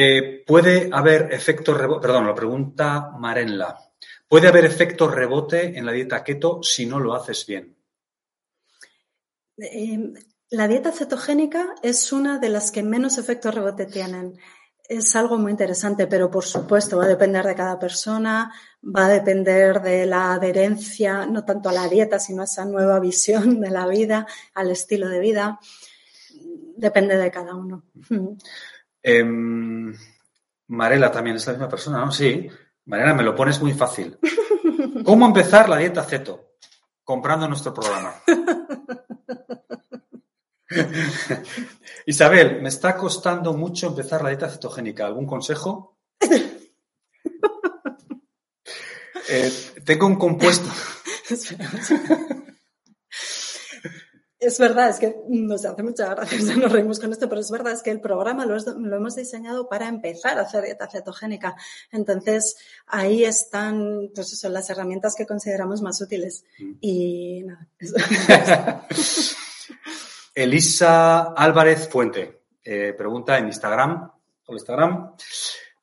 Eh, 0.00 0.44
¿Puede 0.46 0.90
haber 0.92 1.32
efecto 1.32 1.74
rebote? 1.74 2.02
Perdón, 2.02 2.28
lo 2.28 2.32
pregunta 2.32 3.10
Marenla. 3.18 3.76
¿Puede 4.28 4.46
haber 4.46 4.64
efecto 4.64 5.08
rebote 5.08 5.76
en 5.76 5.84
la 5.84 5.90
dieta 5.90 6.22
keto 6.22 6.62
si 6.62 6.86
no 6.86 7.00
lo 7.00 7.14
haces 7.14 7.44
bien? 7.44 7.76
Eh, 9.56 10.12
la 10.50 10.68
dieta 10.68 10.92
cetogénica 10.92 11.74
es 11.82 12.12
una 12.12 12.38
de 12.38 12.48
las 12.48 12.70
que 12.70 12.84
menos 12.84 13.18
efecto 13.18 13.50
rebote 13.50 13.86
tienen. 13.86 14.38
Es 14.88 15.16
algo 15.16 15.36
muy 15.36 15.50
interesante, 15.50 16.06
pero 16.06 16.30
por 16.30 16.44
supuesto 16.44 16.98
va 16.98 17.06
a 17.06 17.08
depender 17.08 17.44
de 17.44 17.56
cada 17.56 17.76
persona, 17.76 18.52
va 18.84 19.06
a 19.06 19.08
depender 19.08 19.82
de 19.82 20.06
la 20.06 20.34
adherencia, 20.34 21.26
no 21.26 21.44
tanto 21.44 21.70
a 21.70 21.72
la 21.72 21.88
dieta, 21.88 22.20
sino 22.20 22.42
a 22.42 22.44
esa 22.44 22.64
nueva 22.64 23.00
visión 23.00 23.60
de 23.60 23.70
la 23.70 23.88
vida, 23.88 24.28
al 24.54 24.70
estilo 24.70 25.08
de 25.08 25.18
vida. 25.18 25.58
Depende 26.76 27.16
de 27.16 27.32
cada 27.32 27.56
uno. 27.56 27.82
Eh, 29.10 29.24
Marela 30.66 31.10
también 31.10 31.36
es 31.36 31.46
la 31.46 31.54
misma 31.54 31.68
persona, 31.68 32.04
¿no? 32.04 32.12
Sí. 32.12 32.46
Marela, 32.84 33.14
me 33.14 33.22
lo 33.22 33.34
pones 33.34 33.60
muy 33.60 33.72
fácil. 33.72 34.18
¿Cómo 35.04 35.26
empezar 35.26 35.68
la 35.68 35.78
dieta 35.78 36.04
ceto? 36.04 36.56
Comprando 37.02 37.48
nuestro 37.48 37.72
programa. 37.72 38.14
Isabel, 42.06 42.60
me 42.60 42.68
está 42.68 42.96
costando 42.96 43.54
mucho 43.54 43.86
empezar 43.88 44.22
la 44.22 44.28
dieta 44.28 44.50
cetogénica. 44.50 45.06
¿Algún 45.06 45.26
consejo? 45.26 45.96
Eh, 49.30 49.52
tengo 49.84 50.06
un 50.06 50.16
compuesto. 50.16 50.70
Es 54.40 54.58
verdad, 54.60 54.90
es 54.90 54.98
que 55.00 55.16
nos 55.28 55.64
hace 55.64 55.82
mucha 55.82 56.14
gracia, 56.14 56.38
nos 56.56 56.70
reímos 56.70 57.00
con 57.00 57.10
esto, 57.12 57.28
pero 57.28 57.40
es 57.40 57.50
verdad, 57.50 57.72
es 57.72 57.82
que 57.82 57.90
el 57.90 58.00
programa 58.00 58.46
lo, 58.46 58.56
hemos 58.56 59.16
diseñado 59.16 59.68
para 59.68 59.88
empezar 59.88 60.38
a 60.38 60.42
hacer 60.42 60.64
dieta 60.64 60.88
cetogénica. 60.88 61.56
Entonces, 61.90 62.56
ahí 62.86 63.24
están, 63.24 64.10
pues 64.14 64.32
eso, 64.32 64.48
las 64.48 64.70
herramientas 64.70 65.16
que 65.16 65.26
consideramos 65.26 65.82
más 65.82 66.00
útiles. 66.00 66.44
Mm. 66.58 66.72
Y 66.80 67.42
nada. 67.44 67.66
Elisa 70.34 71.32
Álvarez 71.32 71.88
Fuente, 71.88 72.42
eh, 72.62 72.94
pregunta 72.96 73.38
en 73.38 73.46
Instagram, 73.46 74.08
por 74.46 74.54
Instagram. 74.54 75.16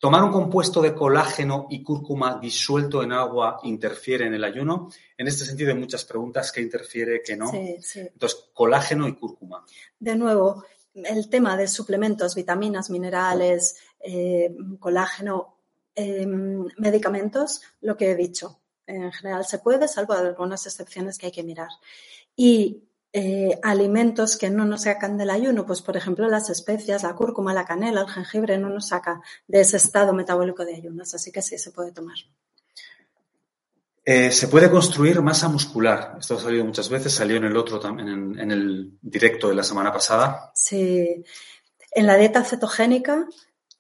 ¿Tomar 0.05 0.23
un 0.23 0.31
compuesto 0.31 0.83
de 0.83 0.93
colágeno 0.93 1.65
y 1.67 1.81
cúrcuma 1.81 2.37
disuelto 2.39 3.01
en 3.01 3.11
agua 3.11 3.59
interfiere 3.63 4.27
en 4.27 4.35
el 4.35 4.43
ayuno? 4.43 4.91
En 5.17 5.27
este 5.27 5.45
sentido 5.45 5.71
hay 5.71 5.79
muchas 5.79 6.05
preguntas, 6.05 6.51
¿qué 6.51 6.61
interfiere, 6.61 7.23
qué 7.25 7.35
no? 7.35 7.49
Sí, 7.49 7.77
sí. 7.81 8.01
Entonces, 8.01 8.51
colágeno 8.53 9.07
y 9.07 9.15
cúrcuma. 9.15 9.65
De 9.97 10.15
nuevo, 10.15 10.63
el 10.93 11.27
tema 11.27 11.57
de 11.57 11.67
suplementos, 11.67 12.35
vitaminas, 12.35 12.91
minerales, 12.91 13.77
eh, 13.99 14.55
colágeno, 14.79 15.57
em, 15.95 16.67
medicamentos, 16.77 17.63
lo 17.81 17.97
que 17.97 18.11
he 18.11 18.15
dicho. 18.15 18.59
En 18.85 19.11
general 19.11 19.43
se 19.43 19.57
puede, 19.57 19.87
salvo 19.87 20.13
algunas 20.13 20.67
excepciones 20.67 21.17
que 21.17 21.25
hay 21.25 21.31
que 21.31 21.41
mirar. 21.41 21.69
Y 22.35 22.83
eh, 23.17 23.57
alimentos 23.63 24.35
que 24.35 24.49
no 24.49 24.65
nos 24.65 24.81
sacan 24.81 25.17
del 25.17 25.29
ayuno, 25.29 25.65
pues 25.65 25.81
por 25.81 25.95
ejemplo 25.95 26.27
las 26.27 26.49
especias, 26.49 27.03
la 27.03 27.15
cúrcuma, 27.15 27.53
la 27.53 27.63
canela, 27.63 28.01
el 28.01 28.09
jengibre, 28.09 28.57
no 28.57 28.67
nos 28.67 28.89
saca 28.89 29.21
de 29.47 29.61
ese 29.61 29.77
estado 29.77 30.11
metabólico 30.11 30.65
de 30.65 30.75
ayunas, 30.75 31.15
así 31.15 31.31
que 31.31 31.41
sí 31.41 31.57
se 31.57 31.71
puede 31.71 31.93
tomar. 31.93 32.17
Eh, 34.03 34.31
se 34.31 34.49
puede 34.49 34.69
construir 34.69 35.21
masa 35.21 35.47
muscular. 35.47 36.17
Esto 36.19 36.35
ha 36.35 36.41
salido 36.41 36.65
muchas 36.65 36.89
veces, 36.89 37.13
salió 37.13 37.37
en 37.37 37.45
el 37.45 37.55
otro 37.55 37.79
también, 37.79 38.09
en, 38.09 38.37
en 38.37 38.51
el 38.51 38.97
directo 39.01 39.47
de 39.47 39.55
la 39.55 39.63
semana 39.63 39.93
pasada. 39.93 40.51
Sí. 40.53 41.23
En 41.91 42.05
la 42.07 42.17
dieta 42.17 42.43
cetogénica 42.43 43.29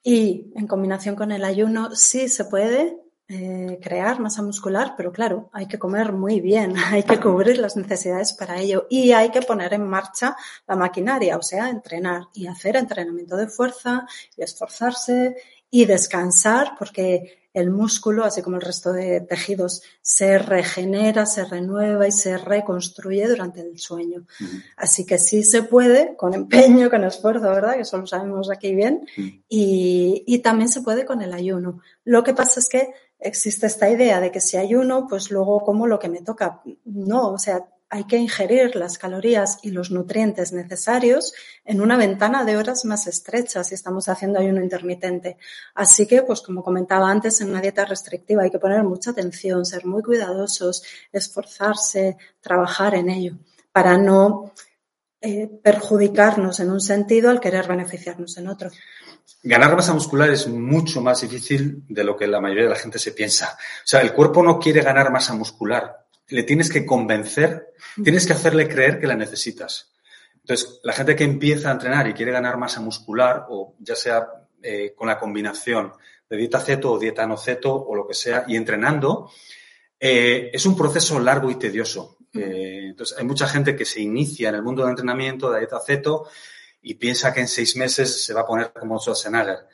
y 0.01 0.53
en 0.55 0.65
combinación 0.65 1.17
con 1.17 1.33
el 1.33 1.43
ayuno 1.43 1.93
sí 1.93 2.29
se 2.29 2.45
puede 2.45 3.04
eh, 3.27 3.79
crear 3.81 4.19
masa 4.19 4.43
muscular, 4.43 4.93
pero 4.95 5.11
claro, 5.11 5.49
hay 5.51 5.67
que 5.67 5.79
comer 5.79 6.11
muy 6.11 6.41
bien, 6.41 6.75
hay 6.91 7.03
que 7.03 7.19
cubrir 7.19 7.57
las 7.57 7.75
necesidades 7.75 8.33
para 8.33 8.59
ello 8.59 8.85
y 8.89 9.13
hay 9.13 9.31
que 9.31 9.41
poner 9.41 9.73
en 9.73 9.87
marcha 9.87 10.35
la 10.67 10.75
maquinaria, 10.75 11.37
o 11.37 11.41
sea, 11.41 11.69
entrenar 11.69 12.27
y 12.33 12.45
hacer 12.47 12.75
entrenamiento 12.75 13.35
de 13.35 13.47
fuerza 13.47 14.07
y 14.37 14.43
esforzarse 14.43 15.35
y 15.71 15.85
descansar 15.85 16.75
porque 16.77 17.44
el 17.55 17.71
músculo, 17.71 18.25
así 18.25 18.41
como 18.41 18.57
el 18.57 18.61
resto 18.61 18.91
de 18.91 19.21
tejidos, 19.21 19.81
se 20.01 20.37
regenera, 20.37 21.25
se 21.25 21.45
renueva 21.45 22.05
y 22.05 22.11
se 22.11 22.37
reconstruye 22.37 23.27
durante 23.27 23.61
el 23.61 23.79
sueño. 23.79 24.25
Así 24.75 25.05
que 25.05 25.17
sí 25.17 25.43
se 25.43 25.63
puede, 25.63 26.15
con 26.17 26.33
empeño, 26.33 26.89
con 26.89 27.05
esfuerzo, 27.05 27.49
¿verdad? 27.49 27.75
Que 27.75 27.81
eso 27.81 27.97
lo 27.97 28.05
sabemos 28.05 28.51
aquí 28.51 28.75
bien. 28.75 29.07
y, 29.47 30.23
y 30.27 30.39
también 30.39 30.67
se 30.67 30.81
puede 30.81 31.05
con 31.05 31.21
el 31.21 31.33
ayuno. 31.33 31.81
Lo 32.03 32.23
que 32.23 32.33
pasa 32.33 32.59
es 32.59 32.67
que 32.67 32.93
existe 33.19 33.67
esta 33.67 33.89
idea 33.89 34.19
de 34.19 34.31
que 34.31 34.41
si 34.41 34.57
ayuno, 34.57 35.07
pues 35.07 35.31
luego 35.31 35.61
como 35.61 35.87
lo 35.87 35.97
que 35.97 36.09
me 36.09 36.21
toca. 36.21 36.61
No, 36.83 37.29
o 37.31 37.39
sea, 37.39 37.65
hay 37.95 38.03
que 38.03 38.17
ingerir 38.17 38.75
las 38.75 38.97
calorías 38.97 39.59
y 39.61 39.71
los 39.71 39.89
nutrientes 39.89 40.51
necesarios 40.51 41.33
en 41.63 41.79
una 41.79 41.95
ventana 41.95 42.43
de 42.43 42.57
horas 42.57 42.83
más 42.83 43.07
estrecha 43.07 43.63
si 43.63 43.73
estamos 43.73 44.09
haciendo 44.09 44.37
ayuno 44.37 44.61
intermitente. 44.61 45.37
Así 45.73 46.05
que, 46.05 46.21
pues 46.21 46.41
como 46.41 46.61
comentaba 46.61 47.09
antes, 47.09 47.39
en 47.39 47.51
una 47.51 47.61
dieta 47.61 47.85
restrictiva 47.85 48.43
hay 48.43 48.51
que 48.51 48.59
poner 48.59 48.83
mucha 48.83 49.11
atención, 49.11 49.65
ser 49.65 49.85
muy 49.85 50.03
cuidadosos, 50.03 50.83
esforzarse, 51.13 52.17
trabajar 52.41 52.95
en 52.95 53.09
ello 53.09 53.37
para 53.71 53.97
no 53.97 54.51
eh, 55.21 55.49
perjudicarnos 55.63 56.59
en 56.59 56.71
un 56.71 56.81
sentido 56.81 57.29
al 57.29 57.39
querer 57.39 57.65
beneficiarnos 57.65 58.37
en 58.37 58.49
otro. 58.49 58.71
Ganar 59.41 59.73
masa 59.73 59.93
muscular 59.93 60.29
es 60.31 60.47
mucho 60.47 60.99
más 60.99 61.21
difícil 61.21 61.83
de 61.87 62.03
lo 62.03 62.17
que 62.17 62.27
la 62.27 62.41
mayoría 62.41 62.65
de 62.65 62.71
la 62.71 62.75
gente 62.75 62.99
se 62.99 63.13
piensa. 63.13 63.57
O 63.57 63.87
sea, 63.87 64.01
el 64.01 64.11
cuerpo 64.11 64.43
no 64.43 64.59
quiere 64.59 64.81
ganar 64.81 65.11
masa 65.13 65.33
muscular, 65.33 66.04
le 66.27 66.43
tienes 66.43 66.69
que 66.69 66.85
convencer, 66.85 67.73
tienes 68.03 68.25
que 68.25 68.33
hacerle 68.33 68.67
creer 68.67 68.99
que 68.99 69.07
la 69.07 69.15
necesitas. 69.15 69.93
Entonces, 70.35 70.79
la 70.83 70.93
gente 70.93 71.15
que 71.15 71.23
empieza 71.23 71.69
a 71.69 71.73
entrenar 71.73 72.07
y 72.07 72.13
quiere 72.13 72.31
ganar 72.31 72.57
masa 72.57 72.79
muscular, 72.81 73.45
o 73.49 73.75
ya 73.79 73.95
sea 73.95 74.27
eh, 74.61 74.93
con 74.95 75.07
la 75.07 75.19
combinación 75.19 75.93
de 76.29 76.37
dieta 76.37 76.59
ceto 76.59 76.93
o 76.93 76.99
dieta 76.99 77.25
no 77.27 77.37
ceto 77.37 77.73
o 77.73 77.95
lo 77.95 78.07
que 78.07 78.13
sea, 78.13 78.45
y 78.47 78.55
entrenando, 78.55 79.31
eh, 79.99 80.51
es 80.53 80.65
un 80.65 80.77
proceso 80.77 81.19
largo 81.19 81.49
y 81.49 81.55
tedioso. 81.55 82.17
Eh, 82.33 82.89
entonces, 82.89 83.17
hay 83.17 83.25
mucha 83.25 83.47
gente 83.47 83.75
que 83.75 83.85
se 83.85 84.01
inicia 84.01 84.49
en 84.49 84.55
el 84.55 84.63
mundo 84.63 84.83
del 84.83 84.91
entrenamiento 84.91 85.51
de 85.51 85.59
dieta 85.59 85.79
ceto 85.79 86.27
y 86.81 86.95
piensa 86.95 87.33
que 87.33 87.41
en 87.41 87.47
seis 87.47 87.75
meses 87.75 88.23
se 88.23 88.33
va 88.33 88.41
a 88.41 88.45
poner 88.45 88.71
como 88.71 88.99
Schwarzenegger. 88.99 89.67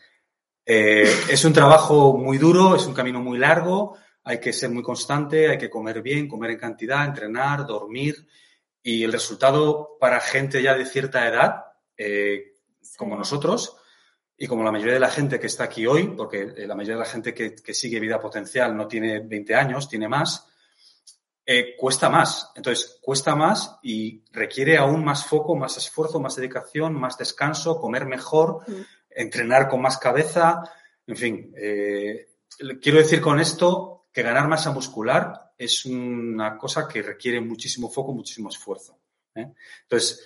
es 0.66 1.44
un 1.44 1.52
trabajo 1.52 2.16
muy 2.18 2.38
duro, 2.38 2.76
es 2.78 2.86
un 2.86 2.94
camino 2.94 3.20
muy 3.20 3.38
largo, 3.38 3.98
hay 4.24 4.40
que 4.40 4.54
ser 4.54 4.70
muy 4.70 4.84
constante, 4.84 5.50
hay 5.50 5.58
que 5.58 5.70
comer 5.70 6.02
bien, 6.02 6.28
comer 6.28 6.52
en 6.52 6.60
cantidad, 6.60 7.06
entrenar, 7.06 7.66
dormir. 7.66 8.28
Y 8.84 9.04
el 9.04 9.12
resultado 9.12 9.98
para 10.00 10.20
gente 10.20 10.62
ya 10.62 10.76
de 10.76 10.86
cierta 10.86 11.28
edad, 11.28 11.66
eh, 11.98 12.56
como 12.98 13.16
nosotros, 13.16 13.78
y 14.38 14.48
como 14.48 14.64
la 14.64 14.72
mayoría 14.72 14.96
de 14.96 15.00
la 15.00 15.10
gente 15.10 15.40
que 15.40 15.48
está 15.48 15.66
aquí 15.66 15.86
hoy, 15.86 16.14
porque 16.16 16.54
eh, 16.56 16.68
la 16.68 16.76
mayoría 16.76 16.96
de 16.96 17.04
la 17.04 17.10
gente 17.10 17.34
que, 17.34 17.74
sigue 17.74 18.00
vida 18.00 18.20
potencial 18.20 18.76
no 18.76 18.88
tiene 18.88 19.20
20 19.20 19.56
años, 19.56 19.88
tiene 19.88 20.08
más, 20.08 20.48
eh, 21.46 21.76
cuesta 21.78 22.10
más. 22.10 22.52
Entonces, 22.56 23.00
cuesta 23.02 23.36
más 23.36 23.80
y 23.84 24.24
requiere 24.32 24.78
aún 24.78 25.04
más 25.04 25.26
foco, 25.26 25.56
más 25.56 25.78
esfuerzo, 25.78 26.20
más 26.20 26.36
dedicación, 26.36 26.94
más 26.94 27.18
descanso, 27.18 27.80
comer 27.80 28.06
mejor, 28.06 28.64
entrenar 29.10 29.68
con 29.68 29.82
más 29.82 29.98
cabeza. 29.98 30.64
En 31.06 31.18
fin, 31.18 31.54
quiero 32.82 32.98
decir 32.98 33.22
con 33.22 33.40
esto 33.40 34.01
que 34.12 34.24
ganar 34.24 34.48
masa 34.48 34.72
muscular 34.72 35.54
es 35.58 35.86
una 35.86 36.58
cosa 36.58 36.88
que 36.88 37.02
requiere 37.02 37.40
muchísimo 37.40 37.90
foco, 37.90 38.14
muchísimo 38.14 38.50
esfuerzo. 38.50 39.00
¿eh? 39.36 39.54
Entonces, 39.84 40.26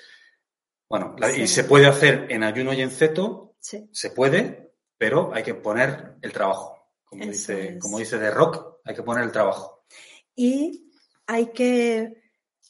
bueno, 0.90 1.16
y 1.36 1.48
se 1.48 1.64
puede 1.64 1.88
hacer 1.88 2.28
en 2.30 2.44
ayuno 2.44 2.74
y 2.74 2.82
en 2.82 2.92
ceto, 2.92 3.56
se 3.60 4.10
puede, 4.12 4.74
pero 4.98 5.34
hay 5.34 5.44
que 5.44 5.56
poner 5.56 6.16
el 6.22 6.32
trabajo. 6.32 6.76
Como 7.04 7.26
dice, 7.26 7.80
como 7.80 8.00
dice 8.00 8.18
The 8.18 8.32
Rock, 8.32 8.80
hay 8.84 8.96
que 8.96 9.04
poner 9.04 9.24
el 9.24 9.32
trabajo. 9.32 9.86
Y 10.36 10.92
hay 11.28 11.52
que 11.52 12.22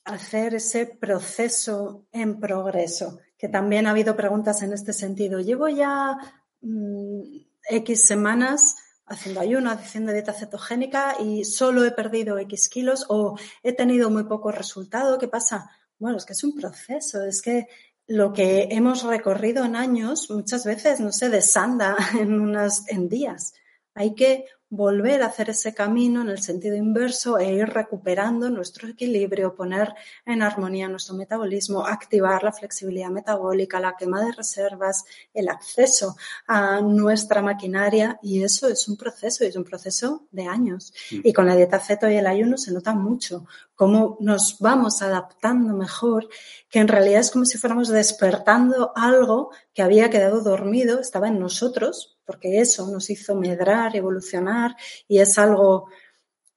hacer 0.06 0.56
ese 0.56 0.86
proceso 0.86 2.06
en 2.12 2.40
progreso, 2.40 3.20
que 3.38 3.50
también 3.50 3.88
ha 3.88 3.92
habido 3.92 4.16
preguntas 4.16 4.62
en 4.62 4.72
este 4.72 4.94
sentido. 4.94 5.40
Llevo 5.40 5.68
ya 5.68 6.18
mm, 6.62 7.22
X 7.70 8.08
semanas 8.08 8.78
haciendo 9.08 9.40
ayuno, 9.40 9.72
haciendo 9.72 10.12
dieta 10.12 10.34
cetogénica 10.34 11.16
y 11.20 11.46
solo 11.46 11.84
he 11.86 11.92
perdido 11.92 12.38
X 12.40 12.70
kilos 12.70 13.06
o 13.10 13.38
he 13.64 13.74
tenido 13.74 14.10
muy 14.10 14.24
poco 14.24 14.52
resultado. 14.52 15.18
¿Qué 15.18 15.28
pasa? 15.28 15.70
Bueno, 16.00 16.18
es 16.18 16.26
que 16.26 16.34
es 16.34 16.44
un 16.44 16.56
proceso, 16.56 17.24
es 17.24 17.42
que 17.42 17.68
lo 18.08 18.34
que 18.34 18.68
hemos 18.72 19.04
recorrido 19.04 19.66
en 19.66 19.76
años 19.76 20.30
muchas 20.30 20.66
veces 20.66 21.00
no 21.00 21.12
se 21.12 21.30
desanda 21.30 21.96
en 22.20 22.40
unas 22.40 22.88
en 22.90 23.10
días. 23.10 23.54
Hay 23.94 24.14
que 24.14 24.46
volver 24.70 25.22
a 25.22 25.28
hacer 25.28 25.52
ese 25.52 25.74
camino 25.74 26.22
en 26.22 26.30
el 26.30 26.42
sentido 26.42 26.76
inverso 26.76 27.38
e 27.38 27.54
ir 27.54 27.68
recuperando 27.68 28.50
nuestro 28.50 28.88
equilibrio, 28.88 29.56
poner 29.56 29.94
en 30.26 30.42
armonía 30.42 30.88
nuestro 30.90 31.16
metabolismo, 31.16 31.86
activar 31.86 32.44
la 32.44 32.52
flexibilidad 32.52 33.10
metabólica, 33.10 33.80
la 33.80 33.96
quema 33.96 34.24
de 34.24 34.32
reservas, 34.32 35.06
el 35.34 35.50
acceso 35.50 36.16
a 36.48 36.82
nuestra 36.82 37.42
maquinaria 37.42 38.20
y 38.22 38.44
eso 38.44 38.68
es 38.68 38.88
un 38.88 38.98
proceso 38.98 39.44
y 39.44 39.48
es 39.48 39.56
un 39.56 39.64
proceso 39.64 40.28
de 40.32 40.48
años. 40.48 40.94
Mm. 41.12 41.20
Y 41.24 41.34
con 41.34 41.46
la 41.46 41.56
dieta 41.56 41.80
ceto 41.80 42.10
y 42.10 42.16
el 42.16 42.28
ayuno 42.28 42.58
se 42.58 42.74
nota 42.74 42.94
mucho 42.94 43.46
cómo 43.76 44.18
nos 44.20 44.58
vamos 44.60 45.02
adaptando 45.02 45.74
mejor, 45.74 46.28
que 46.70 46.80
en 46.80 46.88
realidad 46.88 47.22
es 47.22 47.32
como 47.32 47.46
si 47.46 47.58
fuéramos 47.58 47.90
despertando 47.90 48.94
algo 48.96 49.52
que 49.74 49.82
había 49.84 50.10
quedado 50.10 50.42
dormido, 50.42 51.00
estaba 51.00 51.28
en 51.28 51.40
nosotros, 51.40 52.15
porque 52.26 52.60
eso 52.60 52.90
nos 52.90 53.10
hizo 53.10 53.36
medrar, 53.36 53.96
evolucionar 53.96 54.76
y 55.08 55.20
es 55.20 55.38
algo 55.38 55.88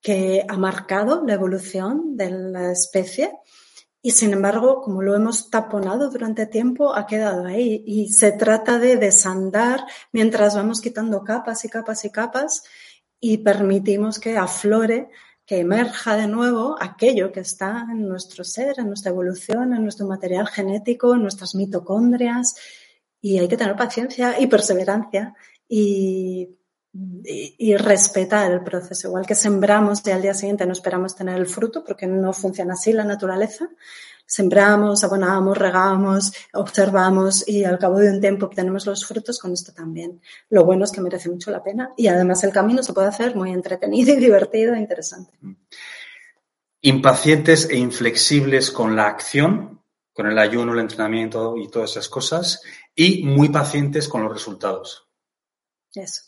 que 0.01 0.45
ha 0.49 0.57
marcado 0.57 1.25
la 1.27 1.35
evolución 1.35 2.17
de 2.17 2.31
la 2.31 2.73
especie. 2.73 3.33
Y 4.01 4.13
sin 4.13 4.33
embargo, 4.33 4.81
como 4.81 5.03
lo 5.03 5.15
hemos 5.15 5.51
taponado 5.51 6.09
durante 6.09 6.47
tiempo, 6.47 6.95
ha 6.95 7.07
quedado 7.07 7.47
ahí. 7.47 7.83
Y 7.87 8.13
se 8.13 8.33
trata 8.33 8.79
de 8.79 8.97
desandar 8.97 9.85
mientras 10.13 10.55
vamos 10.55 10.81
quitando 10.81 11.25
capas 11.25 11.65
y 11.65 11.69
capas 11.69 12.05
y 12.05 12.11
capas 12.11 12.63
y 13.21 13.39
permitimos 13.39 14.19
que 14.21 14.37
aflore 14.37 15.11
que 15.45 15.61
emerja 15.61 16.17
de 16.17 16.29
nuevo 16.29 16.77
aquello 16.79 17.33
que 17.33 17.41
está 17.41 17.87
en 17.91 18.07
nuestro 18.07 18.45
ser, 18.45 18.79
en 18.79 18.87
nuestra 18.87 19.11
evolución, 19.11 19.73
en 19.73 19.83
nuestro 19.83 20.07
material 20.07 20.47
genético, 20.47 21.15
en 21.15 21.23
nuestras 21.23 21.55
mitocondrias. 21.55 22.55
Y 23.21 23.39
hay 23.39 23.49
que 23.49 23.57
tener 23.57 23.75
paciencia 23.75 24.39
y 24.39 24.47
perseverancia 24.47 25.35
y, 25.69 26.59
y, 26.93 27.77
respetar 27.77 28.51
el 28.51 28.63
proceso. 28.63 29.09
Igual 29.09 29.27
que 29.27 29.35
sembramos 29.35 30.03
y 30.07 30.11
al 30.11 30.23
día 30.23 30.35
siguiente 30.35 30.67
no 30.67 30.73
esperamos 30.73 31.15
tener 31.15 31.39
el 31.39 31.47
fruto, 31.47 31.85
porque 31.85 32.07
no 32.07 32.33
funciona 32.33 32.75
así 32.75 32.93
la 32.93 33.05
naturaleza. 33.05 33.69
Sembramos, 34.27 35.05
abonamos, 35.05 35.57
regamos, 35.57 36.33
observamos 36.53 37.49
y 37.49 37.65
al 37.65 37.79
cabo 37.79 37.99
de 37.99 38.11
un 38.11 38.21
tiempo 38.21 38.47
obtenemos 38.47 38.85
los 38.85 39.07
frutos 39.07 39.39
con 39.39 39.53
esto 39.53 39.73
también. 39.73 40.21
Lo 40.51 40.65
bueno 40.65 40.85
es 40.85 40.93
que 40.93 41.01
merece 41.01 41.31
mucho 41.31 41.51
la 41.51 41.63
pena 41.63 41.93
y 41.97 42.09
además 42.09 42.45
el 42.45 42.53
camino 42.53 42.83
se 42.83 42.93
puede 42.93 43.09
hacer 43.09 43.37
muy 43.37 43.53
entretenido 43.53 44.13
y 44.13 44.17
divertido 44.21 44.75
e 44.75 44.81
interesante. 44.81 45.33
Impacientes 46.83 47.69
e 47.71 47.77
inflexibles 47.77 48.71
con 48.71 48.97
la 48.97 49.07
acción, 49.07 49.83
con 50.13 50.27
el 50.27 50.39
ayuno, 50.39 50.75
el 50.75 50.81
entrenamiento 50.81 51.57
y 51.57 51.69
todas 51.69 51.93
esas 51.93 52.09
cosas, 52.09 52.61
y 52.95 53.25
muy 53.25 53.49
pacientes 53.49 54.09
con 54.09 54.23
los 54.23 54.33
resultados. 54.33 55.08
Eso. 55.95 56.23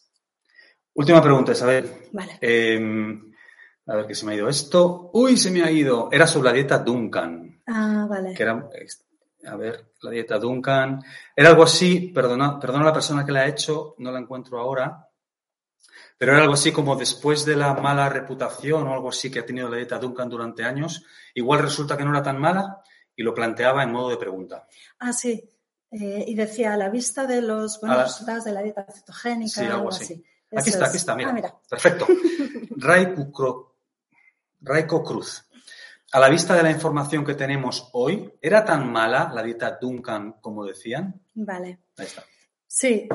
Última 0.95 1.23
pregunta, 1.23 1.53
Isabel. 1.53 2.09
Vale. 2.13 2.39
Em, 2.41 3.33
a 3.87 3.97
ver 3.97 4.07
que 4.07 4.15
se 4.15 4.27
me 4.27 4.33
ha 4.33 4.37
ido 4.37 4.49
esto. 4.49 5.11
Uy, 5.15 5.37
se 5.37 5.51
me 5.51 5.63
ha 5.63 5.71
ido. 5.71 6.09
Era 6.13 6.27
sobre 6.27 6.49
la 6.49 6.55
dieta 6.55 6.79
Duncan. 6.79 7.63
Ah, 7.67 8.07
vale. 8.09 8.35
Que 8.35 8.43
era, 8.43 8.69
a 9.47 9.57
ver, 9.57 9.93
la 10.03 10.11
dieta 10.11 10.39
Duncan. 10.39 11.03
Era 11.35 11.51
algo 11.51 11.63
así, 11.63 12.11
perdona, 12.15 12.59
perdona 12.59 12.85
a 12.85 12.89
la 12.89 12.93
persona 12.93 13.25
que 13.25 13.33
la 13.33 13.41
ha 13.41 13.49
hecho, 13.49 13.95
no 13.99 14.11
la 14.11 14.19
encuentro 14.19 14.59
ahora. 14.59 15.07
Pero 16.19 16.33
era 16.33 16.43
algo 16.43 16.55
así 16.55 16.71
como 16.71 16.97
después 16.97 17.47
de 17.47 17.57
la 17.57 17.73
mala 17.75 18.09
reputación 18.09 18.87
o 18.87 18.93
algo 18.93 19.09
así 19.09 19.31
que 19.31 19.39
ha 19.39 19.47
tenido 19.47 19.71
la 19.71 19.79
dieta 19.79 19.99
Duncan 19.99 20.29
durante 20.29 20.65
años, 20.65 21.05
igual 21.35 21.61
resulta 21.61 21.97
que 21.97 22.05
no 22.05 22.11
era 22.11 22.23
tan 22.23 22.39
mala 22.39 22.83
y 23.17 23.23
lo 23.23 23.35
planteaba 23.35 23.83
en 23.83 23.93
modo 23.93 24.11
de 24.11 24.19
pregunta. 24.19 24.67
Ah, 24.99 25.13
sí. 25.13 25.43
Eh, 25.93 26.25
y 26.29 26.35
decía, 26.35 26.75
a 26.75 26.77
la 26.77 26.89
vista 26.89 27.27
de 27.27 27.43
los 27.43 27.81
buenos 27.81 28.05
resultados 28.05 28.45
de 28.45 28.53
la 28.53 28.63
dieta 28.63 28.87
cetogénica, 28.93 29.61
sí, 29.61 29.67
algo, 29.67 29.89
así. 29.89 30.25
Aquí 30.57 30.71
está, 30.71 30.87
aquí 30.87 30.97
está, 30.97 31.17
mira. 31.17 31.35
Ah, 31.45 31.61
Perfecto. 31.69 32.07
Ray 32.77 33.15
Cruz. 34.87 35.47
A 36.13 36.19
la 36.19 36.29
vista 36.29 36.55
de 36.55 36.63
la 36.63 36.71
información 36.71 37.25
que 37.25 37.35
tenemos 37.35 37.89
hoy, 37.93 38.33
¿era 38.41 38.65
tan 38.65 38.91
mala 38.91 39.31
la 39.33 39.43
dieta 39.43 39.79
Duncan 39.81 40.37
como 40.41 40.65
decían? 40.65 41.21
Vale. 41.35 41.81
Ahí 41.97 42.07
está. 42.07 42.25
Sí, 42.67 43.09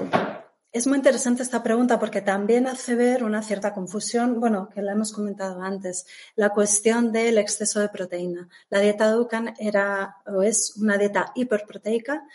es 0.75 0.87
muy 0.87 0.97
interesante 0.97 1.41
esta 1.41 1.63
pregunta 1.63 1.99
porque 1.99 2.21
también 2.21 2.67
hace 2.67 2.95
ver 2.95 3.23
una 3.23 3.41
cierta 3.41 3.73
confusión, 3.73 4.41
bueno, 4.41 4.67
que 4.67 4.81
la 4.81 4.91
hemos 4.91 5.13
comentado 5.13 5.61
antes, 5.61 6.05
la 6.35 6.49
cuestión 6.49 7.13
del 7.13 7.37
exceso 7.37 7.79
de 7.79 7.87
proteína. 7.87 8.49
La 8.69 8.79
dieta 8.79 9.09
Duncan 9.09 9.53
era 9.57 10.17
o 10.25 10.41
es 10.41 10.75
una 10.75 10.97
dieta 10.97 11.31
hiperproteica 11.33 12.27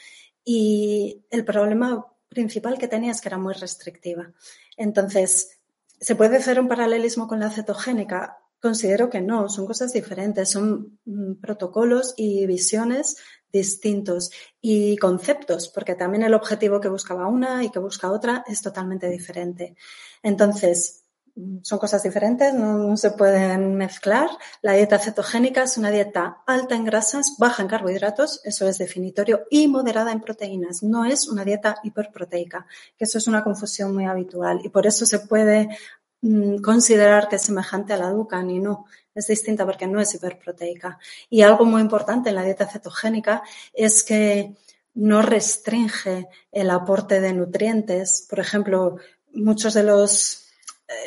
y 0.44 1.24
el 1.30 1.44
problema 1.44 2.06
principal 2.28 2.78
que 2.78 2.88
tenía 2.88 3.12
es 3.12 3.20
que 3.20 3.28
era 3.28 3.38
muy 3.38 3.54
restrictiva. 3.54 4.32
Entonces, 4.76 5.58
¿se 6.00 6.14
puede 6.14 6.36
hacer 6.36 6.60
un 6.60 6.68
paralelismo 6.68 7.28
con 7.28 7.40
la 7.40 7.50
cetogénica? 7.50 8.38
Considero 8.60 9.10
que 9.10 9.20
no, 9.20 9.48
son 9.48 9.66
cosas 9.66 9.92
diferentes, 9.92 10.50
son 10.50 10.98
mm, 11.04 11.34
protocolos 11.40 12.14
y 12.16 12.46
visiones 12.46 13.16
distintos 13.52 14.30
y 14.60 14.96
conceptos, 14.98 15.68
porque 15.68 15.94
también 15.94 16.22
el 16.22 16.34
objetivo 16.34 16.80
que 16.80 16.88
buscaba 16.88 17.26
una 17.26 17.64
y 17.64 17.70
que 17.70 17.78
busca 17.78 18.12
otra 18.12 18.44
es 18.46 18.62
totalmente 18.62 19.08
diferente. 19.08 19.74
Entonces, 20.22 20.99
son 21.62 21.78
cosas 21.78 22.02
diferentes, 22.02 22.54
no, 22.54 22.96
se 22.96 23.10
pueden 23.12 23.76
mezclar. 23.76 24.30
La 24.62 24.72
dieta 24.72 24.98
cetogénica 24.98 25.62
es 25.62 25.76
una 25.76 25.90
dieta 25.90 26.42
alta 26.46 26.74
en 26.74 26.84
grasas, 26.84 27.36
baja 27.38 27.62
en 27.62 27.68
carbohidratos, 27.68 28.40
eso 28.44 28.68
es 28.68 28.78
definitorio, 28.78 29.44
y 29.50 29.68
moderada 29.68 30.12
en 30.12 30.20
proteínas. 30.20 30.82
No 30.82 31.04
es 31.04 31.28
una 31.28 31.44
dieta 31.44 31.76
hiperproteica, 31.82 32.66
que 32.96 33.04
eso 33.04 33.18
es 33.18 33.26
una 33.26 33.44
confusión 33.44 33.94
muy 33.94 34.06
habitual 34.06 34.60
y 34.64 34.68
por 34.68 34.86
eso 34.86 35.06
se 35.06 35.20
puede 35.20 35.68
Mm, 36.22 36.58
considerar 36.60 37.28
que 37.28 37.36
es 37.36 37.42
semejante 37.42 37.94
a 37.94 37.96
la 37.96 38.10
Ducan 38.10 38.50
y 38.50 38.58
no, 38.58 38.84
es 39.14 39.26
distinta 39.26 39.64
porque 39.64 39.86
no 39.86 40.00
es 40.00 40.14
hiperproteica. 40.14 40.98
Y 41.30 41.42
algo 41.42 41.64
muy 41.64 41.80
importante 41.80 42.28
en 42.30 42.36
la 42.36 42.44
dieta 42.44 42.66
cetogénica 42.66 43.42
es 43.72 44.02
que 44.02 44.54
no 44.94 45.22
restringe 45.22 46.28
el 46.52 46.70
aporte 46.70 47.20
de 47.20 47.32
nutrientes. 47.32 48.26
Por 48.28 48.40
ejemplo, 48.40 48.96
muchos 49.32 49.74
de 49.74 49.82
los 49.82 50.39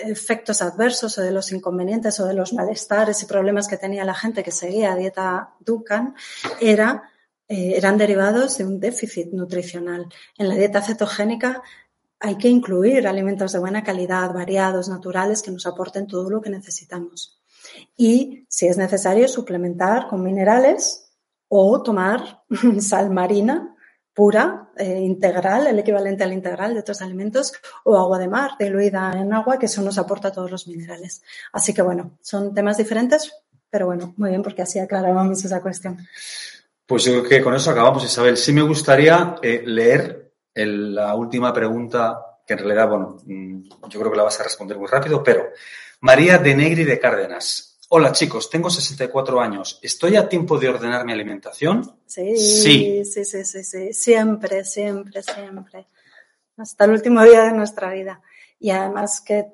efectos 0.04 0.62
adversos 0.62 1.18
o 1.18 1.22
de 1.22 1.32
los 1.32 1.52
inconvenientes 1.52 2.20
o 2.20 2.26
de 2.26 2.34
los 2.34 2.54
malestares 2.54 3.22
y 3.22 3.26
problemas 3.26 3.68
que 3.68 3.78
tenía 3.78 4.06
la 4.06 4.14
gente 4.14 4.44
que 4.44 4.52
seguía 4.52 4.96
dieta 4.96 5.56
Dukan 5.60 6.16
era, 6.62 7.12
eh, 7.48 7.74
eran 7.76 7.98
derivados 7.98 8.58
de 8.58 8.66
un 8.66 8.80
déficit 8.80 9.32
nutricional. 9.34 10.08
En 10.38 10.50
la 10.50 10.56
dieta 10.56 10.82
cetogénica 10.82 11.62
hay 12.20 12.38
que 12.38 12.48
incluir 12.48 13.08
alimentos 13.08 13.52
de 13.52 13.60
buena 13.60 13.84
calidad, 13.84 14.34
variados, 14.34 14.88
naturales, 14.88 15.42
que 15.42 15.52
nos 15.52 15.66
aporten 15.66 16.08
todo 16.08 16.30
lo 16.30 16.42
que 16.42 16.50
necesitamos. 16.50 17.42
Y 17.98 18.46
si 18.48 18.68
es 18.68 18.78
necesario, 18.78 19.28
suplementar 19.28 20.08
con 20.08 20.24
minerales 20.24 21.12
o 21.50 21.82
tomar 21.84 22.44
sal 22.80 23.10
marina 23.10 23.73
pura, 24.14 24.70
eh, 24.78 25.00
integral, 25.00 25.68
el 25.68 25.80
equivalente 25.80 26.24
al 26.24 26.34
integral 26.34 26.74
de 26.74 26.82
otros 26.82 27.02
alimentos, 27.02 27.54
o 27.84 27.98
agua 27.98 28.20
de 28.20 28.28
mar 28.28 28.52
diluida 28.60 29.12
en 29.16 29.34
agua, 29.34 29.58
que 29.58 29.66
eso 29.66 29.82
nos 29.82 29.98
aporta 29.98 30.32
todos 30.32 30.52
los 30.52 30.68
minerales. 30.68 31.24
Así 31.52 31.74
que 31.74 31.82
bueno, 31.82 32.18
son 32.22 32.54
temas 32.54 32.78
diferentes, 32.78 33.34
pero 33.70 33.88
bueno, 33.88 34.14
muy 34.18 34.30
bien, 34.30 34.44
porque 34.44 34.62
así 34.62 34.80
aclarábamos 34.80 35.44
esa 35.44 35.62
cuestión. 35.62 35.98
Pues 36.86 37.06
yo 37.06 37.14
creo 37.14 37.30
que 37.30 37.42
con 37.42 37.56
eso 37.56 37.72
acabamos, 37.72 38.04
Isabel. 38.04 38.38
Sí 38.38 38.54
me 38.54 38.62
gustaría 38.62 39.38
eh, 39.42 39.64
leer 39.66 40.32
la 40.54 41.16
última 41.16 41.52
pregunta, 41.52 42.20
que 42.46 42.54
en 42.54 42.60
realidad, 42.60 42.90
bueno, 42.90 43.18
mm, 43.26 43.64
yo 43.90 44.00
creo 44.00 44.12
que 44.12 44.18
la 44.18 44.24
vas 44.24 44.40
a 44.40 44.44
responder 44.44 44.78
muy 44.78 44.88
rápido, 44.88 45.24
pero 45.24 45.48
María 46.02 46.38
de 46.38 46.54
Negri 46.54 46.84
de 46.84 47.00
Cárdenas. 47.00 47.73
Hola 47.96 48.12
chicos, 48.12 48.50
tengo 48.50 48.72
64 48.72 49.40
años. 49.40 49.78
¿Estoy 49.84 50.16
a 50.16 50.28
tiempo 50.28 50.58
de 50.58 50.68
ordenar 50.68 51.06
mi 51.06 51.14
alimentación? 51.14 51.96
Sí, 52.08 52.36
sí, 52.38 53.06
sí, 53.06 53.24
sí, 53.24 53.46
sí, 53.46 53.64
sí. 53.64 53.94
Siempre, 53.94 54.64
siempre, 54.66 55.22
siempre. 55.22 55.86
Hasta 56.58 56.86
el 56.86 56.92
último 56.94 57.22
día 57.22 57.44
de 57.44 57.52
nuestra 57.52 57.94
vida. 57.94 58.20
Y 58.60 58.72
además 58.72 59.22
que 59.22 59.46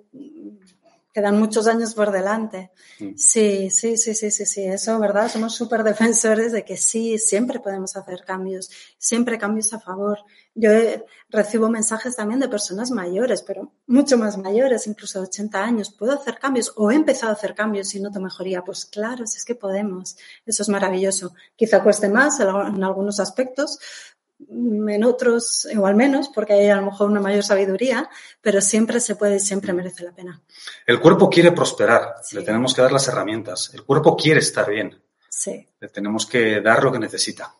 quedan 1.20 1.38
muchos 1.38 1.68
años 1.68 1.94
por 1.94 2.12
delante. 2.12 2.72
Mm. 3.00 3.16
Sí, 3.18 3.70
sí, 3.70 3.98
sí, 3.98 4.16
sí, 4.16 4.32
sí, 4.32 4.46
sí, 4.46 4.64
eso, 4.64 4.98
¿verdad? 5.00 5.30
Somos 5.30 5.54
súper 5.54 5.84
defensores 5.84 6.54
de 6.54 6.64
que 6.64 6.78
sí, 6.78 7.18
siempre 7.18 7.60
podemos 7.60 7.98
hacer 7.98 8.24
cambios, 8.26 8.72
siempre 8.98 9.38
cambios 9.38 9.74
a 9.74 9.80
favor. 9.82 10.20
Yo 10.56 10.72
recibo 11.30 11.70
mensajes 11.70 12.16
también 12.16 12.40
de 12.40 12.48
personas 12.48 12.92
mayores, 12.92 13.42
pero 13.42 13.74
mucho 13.86 14.18
más 14.18 14.38
mayores, 14.38 14.88
incluso 14.88 15.20
de 15.20 15.28
80 15.28 15.62
años. 15.62 15.92
¿Puedo 15.92 16.14
hacer 16.14 16.40
cambios 16.40 16.72
o 16.78 16.90
he 16.90 16.96
empezado 16.96 17.34
a 17.34 17.36
hacer 17.36 17.54
cambios 17.54 17.94
y 17.96 18.00
noto 18.00 18.22
mejoría? 18.22 18.64
Pues 18.64 18.86
claro, 18.86 19.28
si 19.28 19.38
es 19.38 19.46
que 19.46 19.56
podemos. 19.56 20.16
Eso 20.46 20.64
es 20.64 20.70
maravilloso. 20.70 21.34
Quizá 21.58 21.84
cueste 21.84 22.08
más 22.08 22.40
en 22.40 22.84
algunos 22.84 23.20
aspectos, 23.20 23.80
en 24.48 25.04
otros 25.04 25.68
igual 25.72 25.96
menos, 25.96 26.30
porque 26.30 26.54
hay 26.54 26.70
a 26.70 26.78
lo 26.78 26.84
mejor 26.84 27.10
una 27.10 27.20
mayor 27.20 27.44
sabiduría, 27.44 28.10
pero 28.42 28.62
siempre 28.62 29.00
se 29.00 29.16
puede 29.16 29.38
y 29.38 29.40
siempre 29.40 29.74
merece 29.74 30.04
la 30.04 30.12
pena. 30.12 30.42
El 30.86 31.00
cuerpo 31.00 31.30
quiere 31.30 31.52
prosperar, 31.52 32.16
le 32.32 32.44
tenemos 32.44 32.74
que 32.74 32.82
dar 32.82 32.92
las 32.92 33.08
herramientas. 33.08 33.72
El 33.74 33.84
cuerpo 33.84 34.16
quiere 34.16 34.40
estar 34.40 34.70
bien. 34.70 35.02
Sí. 35.30 35.68
Le 35.80 35.90
tenemos 35.90 36.26
que 36.26 36.62
dar 36.62 36.84
lo 36.84 36.92
que 36.92 37.00
necesita. 37.00 37.54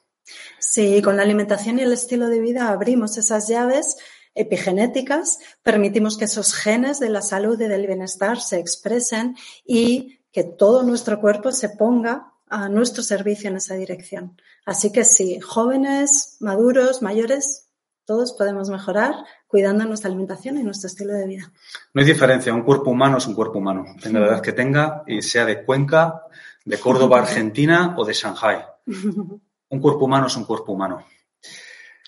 Sí, 0.60 1.02
con 1.02 1.18
la 1.18 1.24
alimentación 1.24 1.80
y 1.80 1.84
el 1.84 1.94
estilo 1.94 2.28
de 2.28 2.40
vida 2.40 2.70
abrimos 2.70 3.18
esas 3.18 3.48
llaves 3.48 3.98
epigenéticas, 4.36 5.40
permitimos 5.64 6.18
que 6.18 6.26
esos 6.26 6.54
genes 6.54 7.00
de 7.00 7.10
la 7.10 7.22
salud 7.22 7.60
y 7.60 7.68
del 7.68 7.88
bienestar 7.88 8.40
se 8.40 8.60
expresen 8.60 9.36
y 9.66 10.20
que 10.32 10.44
todo 10.44 10.84
nuestro 10.84 11.20
cuerpo 11.20 11.52
se 11.52 11.70
ponga 11.70 12.34
a 12.48 12.70
nuestro 12.70 13.04
servicio 13.04 13.50
en 13.50 13.58
esa 13.58 13.76
dirección. 13.76 14.40
Así 14.70 14.92
que 14.92 15.04
sí, 15.04 15.40
jóvenes, 15.40 16.38
maduros, 16.42 17.02
mayores, 17.02 17.72
todos 18.06 18.34
podemos 18.34 18.70
mejorar 18.70 19.16
cuidando 19.48 19.84
nuestra 19.86 20.10
alimentación 20.10 20.60
y 20.60 20.64
nuestro 20.64 20.86
estilo 20.86 21.14
de 21.14 21.26
vida. 21.26 21.52
No 21.92 22.02
hay 22.02 22.08
diferencia, 22.08 22.54
un 22.54 22.62
cuerpo 22.62 22.92
humano 22.92 23.18
es 23.18 23.26
un 23.26 23.34
cuerpo 23.34 23.58
humano, 23.58 23.84
tenga 24.00 24.20
la 24.20 24.28
edad 24.28 24.42
que 24.44 24.52
tenga 24.54 25.04
y 25.08 25.24
sea 25.24 25.44
de 25.46 25.66
Cuenca, 25.66 26.22
de 26.66 26.78
Córdoba, 26.78 27.18
Argentina 27.22 27.96
o 27.98 28.06
de 28.06 28.14
Shanghai. 28.14 28.64
Un 29.72 29.80
cuerpo 29.80 30.06
humano 30.06 30.26
es 30.26 30.36
un 30.36 30.46
cuerpo 30.46 30.72
humano. 30.72 31.06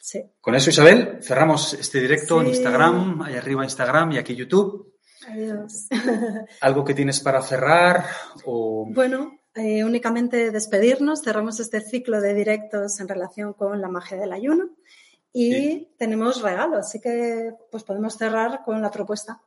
Sí. 0.01 0.20
Con 0.41 0.55
eso, 0.55 0.72
Isabel, 0.72 1.20
cerramos 1.22 1.76
este 1.76 1.99
directo 2.01 2.39
sí. 2.39 2.45
en 2.45 2.49
Instagram, 2.49 3.22
ahí 3.22 3.36
arriba 3.36 3.64
Instagram 3.64 4.14
y 4.14 4.18
aquí 4.18 4.36
YouTube. 4.36 4.95
Adiós. 5.28 5.88
¿Algo 6.62 6.84
que 6.84 6.95
tienes 6.95 7.20
para 7.20 7.43
cerrar? 7.43 8.03
O... 8.45 8.88
Bueno, 8.89 9.41
eh, 9.56 9.84
únicamente 9.84 10.52
despedirnos, 10.52 11.22
cerramos 11.24 11.60
este 11.60 11.82
ciclo 11.82 12.22
de 12.22 12.34
directos 12.34 12.99
en 12.99 13.08
relación 13.08 13.54
con 13.54 13.82
la 13.82 13.89
magia 13.89 14.18
del 14.18 14.32
ayuno 14.32 14.70
y 15.34 15.54
sí. 15.54 15.93
tenemos 15.97 16.41
regalo, 16.41 16.78
así 16.78 16.99
que 16.99 17.54
pues 17.70 17.84
podemos 17.84 18.18
cerrar 18.18 18.64
con 18.64 18.82
la 18.82 18.91
propuesta 18.91 19.41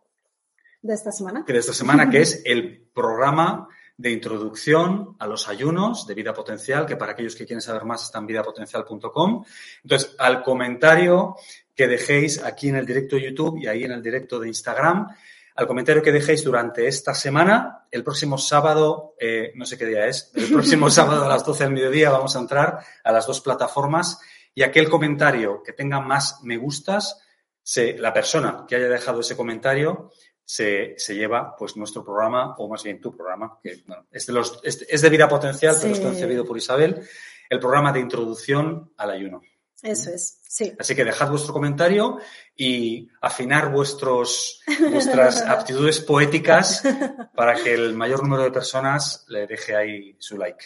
de 0.82 0.94
esta 0.94 1.12
semana. 1.12 1.44
De 1.46 1.56
esta 1.56 1.72
semana, 1.72 2.10
que 2.10 2.20
es 2.20 2.42
el 2.44 2.86
programa 2.94 3.68
de 3.96 4.10
introducción 4.10 5.16
a 5.18 5.26
los 5.26 5.48
ayunos 5.48 6.06
de 6.06 6.14
vida 6.14 6.34
potencial, 6.34 6.84
que 6.84 6.96
para 6.96 7.12
aquellos 7.12 7.36
que 7.36 7.46
quieren 7.46 7.62
saber 7.62 7.84
más 7.84 8.04
está 8.04 8.18
en 8.18 8.26
vidapotencial.com. 8.26 9.44
Entonces, 9.82 10.14
al 10.18 10.42
comentario 10.42 11.36
que 11.74 11.88
dejéis 11.88 12.42
aquí 12.42 12.68
en 12.68 12.76
el 12.76 12.86
directo 12.86 13.16
de 13.16 13.30
YouTube 13.30 13.58
y 13.58 13.66
ahí 13.66 13.84
en 13.84 13.92
el 13.92 14.02
directo 14.02 14.38
de 14.38 14.48
Instagram, 14.48 15.08
al 15.54 15.66
comentario 15.66 16.02
que 16.02 16.12
dejéis 16.12 16.44
durante 16.44 16.86
esta 16.86 17.14
semana. 17.14 17.86
El 17.90 18.02
próximo 18.02 18.38
sábado, 18.38 19.14
eh, 19.18 19.52
no 19.54 19.64
sé 19.64 19.78
qué 19.78 19.86
día 19.86 20.06
es, 20.06 20.32
el 20.34 20.52
próximo 20.52 20.90
sábado 20.90 21.24
a 21.24 21.28
las 21.28 21.44
12 21.44 21.64
del 21.64 21.72
mediodía 21.72 22.10
vamos 22.10 22.34
a 22.36 22.40
entrar 22.40 22.78
a 23.02 23.12
las 23.12 23.26
dos 23.26 23.40
plataformas 23.40 24.18
y 24.54 24.62
aquel 24.62 24.88
comentario 24.88 25.62
que 25.62 25.72
tenga 25.72 26.00
más 26.00 26.40
me 26.42 26.56
gustas, 26.56 27.20
se, 27.62 27.96
la 27.98 28.12
persona 28.12 28.64
que 28.68 28.76
haya 28.76 28.88
dejado 28.88 29.20
ese 29.20 29.36
comentario 29.36 30.10
se, 30.44 30.94
se, 30.98 31.14
lleva 31.14 31.56
pues 31.56 31.76
nuestro 31.76 32.04
programa, 32.04 32.54
o 32.58 32.68
más 32.68 32.82
bien 32.82 33.00
tu 33.00 33.16
programa, 33.16 33.58
que 33.62 33.82
bueno, 33.86 34.06
es, 34.10 34.26
de 34.26 34.32
los, 34.32 34.60
es, 34.62 34.84
es 34.88 35.00
de 35.00 35.08
vida 35.08 35.28
potencial, 35.28 35.74
sí. 35.74 35.82
pero 35.82 35.94
está 35.94 36.08
concebido 36.08 36.44
por 36.44 36.58
Isabel, 36.58 37.02
el 37.48 37.58
programa 37.58 37.92
de 37.92 38.00
introducción 38.00 38.92
al 38.98 39.10
ayuno. 39.10 39.40
Eso 39.84 40.10
es, 40.10 40.38
sí. 40.48 40.72
Así 40.78 40.94
que 40.94 41.04
dejad 41.04 41.28
vuestro 41.28 41.52
comentario 41.52 42.18
y 42.56 43.10
afinar 43.20 43.70
vuestros, 43.70 44.62
vuestras 44.90 45.42
aptitudes 45.46 46.00
poéticas 46.00 46.82
para 47.34 47.54
que 47.54 47.74
el 47.74 47.92
mayor 47.92 48.22
número 48.22 48.44
de 48.44 48.50
personas 48.50 49.26
le 49.28 49.46
deje 49.46 49.76
ahí 49.76 50.16
su 50.18 50.38
like. 50.38 50.64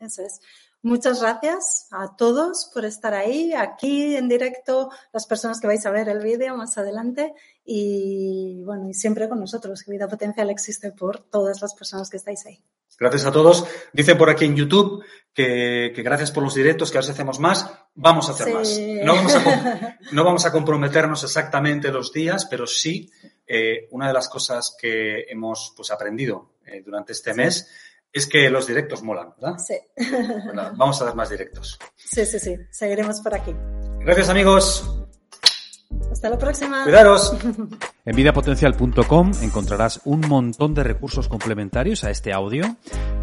Eso 0.00 0.22
es. 0.22 0.40
Muchas 0.88 1.20
gracias 1.20 1.86
a 1.90 2.16
todos 2.16 2.70
por 2.72 2.86
estar 2.86 3.12
ahí, 3.12 3.52
aquí 3.52 4.16
en 4.16 4.26
directo, 4.26 4.90
las 5.12 5.26
personas 5.26 5.60
que 5.60 5.66
vais 5.66 5.84
a 5.84 5.90
ver 5.90 6.08
el 6.08 6.20
vídeo 6.20 6.56
más 6.56 6.78
adelante 6.78 7.34
y 7.62 8.62
bueno, 8.64 8.88
y 8.88 8.94
siempre 8.94 9.28
con 9.28 9.38
nosotros, 9.38 9.82
que 9.82 9.90
Vida 9.90 10.08
Potencial 10.08 10.48
existe 10.48 10.90
por 10.92 11.18
todas 11.18 11.60
las 11.60 11.74
personas 11.74 12.08
que 12.08 12.16
estáis 12.16 12.46
ahí. 12.46 12.64
Gracias 12.98 13.26
a 13.26 13.32
todos. 13.32 13.66
Dicen 13.92 14.16
por 14.16 14.30
aquí 14.30 14.46
en 14.46 14.56
YouTube 14.56 15.04
que, 15.34 15.92
que, 15.94 16.02
gracias 16.02 16.30
por 16.32 16.42
los 16.42 16.54
directos, 16.54 16.90
que 16.90 16.96
a 16.96 17.02
si 17.02 17.10
hacemos 17.10 17.38
más. 17.38 17.70
Vamos 17.94 18.30
a 18.30 18.32
hacer 18.32 18.46
sí. 18.46 18.54
más. 18.54 19.04
No 19.04 19.14
vamos 19.14 19.34
a, 19.34 19.98
no 20.12 20.24
vamos 20.24 20.46
a 20.46 20.52
comprometernos 20.52 21.22
exactamente 21.22 21.92
los 21.92 22.14
días, 22.14 22.46
pero 22.46 22.66
sí 22.66 23.10
eh, 23.46 23.88
una 23.90 24.08
de 24.08 24.14
las 24.14 24.30
cosas 24.30 24.74
que 24.80 25.26
hemos 25.28 25.74
pues, 25.76 25.90
aprendido 25.90 26.54
eh, 26.64 26.82
durante 26.82 27.12
este 27.12 27.32
sí. 27.32 27.36
mes 27.36 27.68
es 28.12 28.26
que 28.26 28.50
los 28.50 28.66
directos 28.66 29.02
molan, 29.02 29.34
¿verdad? 29.40 29.58
Sí. 29.58 29.74
Bueno, 30.46 30.72
vamos 30.76 31.00
a 31.00 31.04
dar 31.04 31.14
más 31.14 31.30
directos. 31.30 31.78
Sí, 31.96 32.24
sí, 32.24 32.38
sí. 32.38 32.56
Seguiremos 32.70 33.20
por 33.20 33.34
aquí. 33.34 33.54
Gracias 34.00 34.28
amigos. 34.28 35.04
Hasta 36.10 36.30
la 36.30 36.38
próxima. 36.38 36.84
Cuidaros. 36.84 37.36
En 38.04 38.16
vidapotencial.com 38.16 39.32
encontrarás 39.42 40.00
un 40.06 40.20
montón 40.20 40.72
de 40.72 40.82
recursos 40.82 41.28
complementarios 41.28 42.04
a 42.04 42.10
este 42.10 42.32
audio 42.32 42.76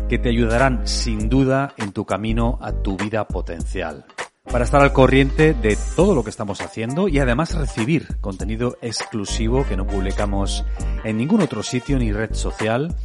que 0.08 0.20
te 0.20 0.30
ayudarán 0.30 0.88
sin 0.88 1.28
duda 1.28 1.74
en 1.78 1.92
tu 1.92 2.06
camino 2.06 2.60
a 2.62 2.72
tu 2.72 2.96
vida 2.96 3.28
potencial. 3.28 4.06
Para 4.44 4.64
estar 4.64 4.84
al 4.84 4.94
corriente 4.94 5.56
de 5.56 5.76
todo 5.96 6.14
lo 6.14 6.24
que 6.24 6.30
estamos 6.30 6.62
haciendo 6.62 7.08
y 7.08 7.18
además 7.18 7.56
recibir 7.56 8.18
contenido 8.22 8.78
exclusivo 8.84 9.66
que 9.68 9.76
no 9.76 9.88
publicamos 9.88 10.64
en 11.04 11.18
ningún 11.18 11.42
otro 11.42 11.64
sitio 11.64 11.98
ni 11.98 12.14
red 12.14 12.36
social, 12.36 12.96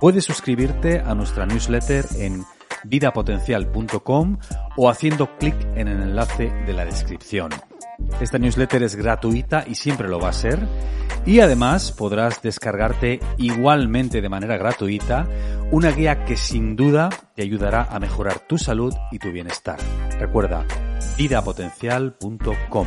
puedes 0.00 0.24
suscribirte 0.24 1.00
a 1.00 1.14
nuestra 1.14 1.46
newsletter 1.46 2.04
en 2.18 2.44
vidapotencial.com 2.84 4.38
o 4.76 4.90
haciendo 4.90 5.36
clic 5.38 5.56
en 5.74 5.88
el 5.88 6.02
enlace 6.02 6.50
de 6.66 6.72
la 6.72 6.84
descripción. 6.84 7.50
Esta 8.20 8.38
newsletter 8.38 8.82
es 8.82 8.94
gratuita 8.94 9.64
y 9.66 9.74
siempre 9.74 10.08
lo 10.08 10.18
va 10.18 10.28
a 10.30 10.34
ser. 10.34 10.66
Y 11.24 11.40
además 11.40 11.92
podrás 11.92 12.40
descargarte 12.40 13.20
igualmente 13.36 14.20
de 14.20 14.28
manera 14.28 14.56
gratuita 14.56 15.26
una 15.72 15.90
guía 15.90 16.24
que 16.24 16.36
sin 16.36 16.76
duda 16.76 17.08
te 17.34 17.42
ayudará 17.42 17.82
a 17.82 17.98
mejorar 17.98 18.40
tu 18.40 18.58
salud 18.58 18.94
y 19.10 19.18
tu 19.18 19.32
bienestar. 19.32 19.78
Recuerda, 20.20 20.64
vidapotencial.com. 21.18 22.86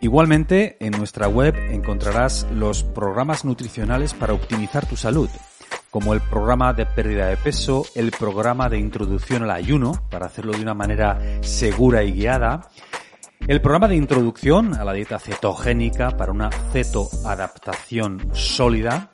Igualmente, 0.00 0.76
en 0.80 0.92
nuestra 0.92 1.28
web 1.28 1.56
encontrarás 1.70 2.46
los 2.52 2.84
programas 2.84 3.44
nutricionales 3.44 4.14
para 4.14 4.32
optimizar 4.32 4.86
tu 4.86 4.96
salud, 4.96 5.28
como 5.90 6.14
el 6.14 6.20
programa 6.20 6.72
de 6.72 6.86
pérdida 6.86 7.26
de 7.26 7.36
peso, 7.36 7.84
el 7.94 8.10
programa 8.10 8.68
de 8.68 8.78
introducción 8.78 9.42
al 9.42 9.50
ayuno, 9.50 9.92
para 10.10 10.26
hacerlo 10.26 10.52
de 10.52 10.62
una 10.62 10.74
manera 10.74 11.18
segura 11.40 12.02
y 12.02 12.12
guiada, 12.12 12.68
el 13.46 13.60
programa 13.60 13.88
de 13.88 13.96
introducción 13.96 14.74
a 14.74 14.84
la 14.84 14.92
dieta 14.92 15.18
cetogénica 15.18 16.16
para 16.16 16.32
una 16.32 16.50
cetoadaptación 16.50 18.30
sólida, 18.34 19.10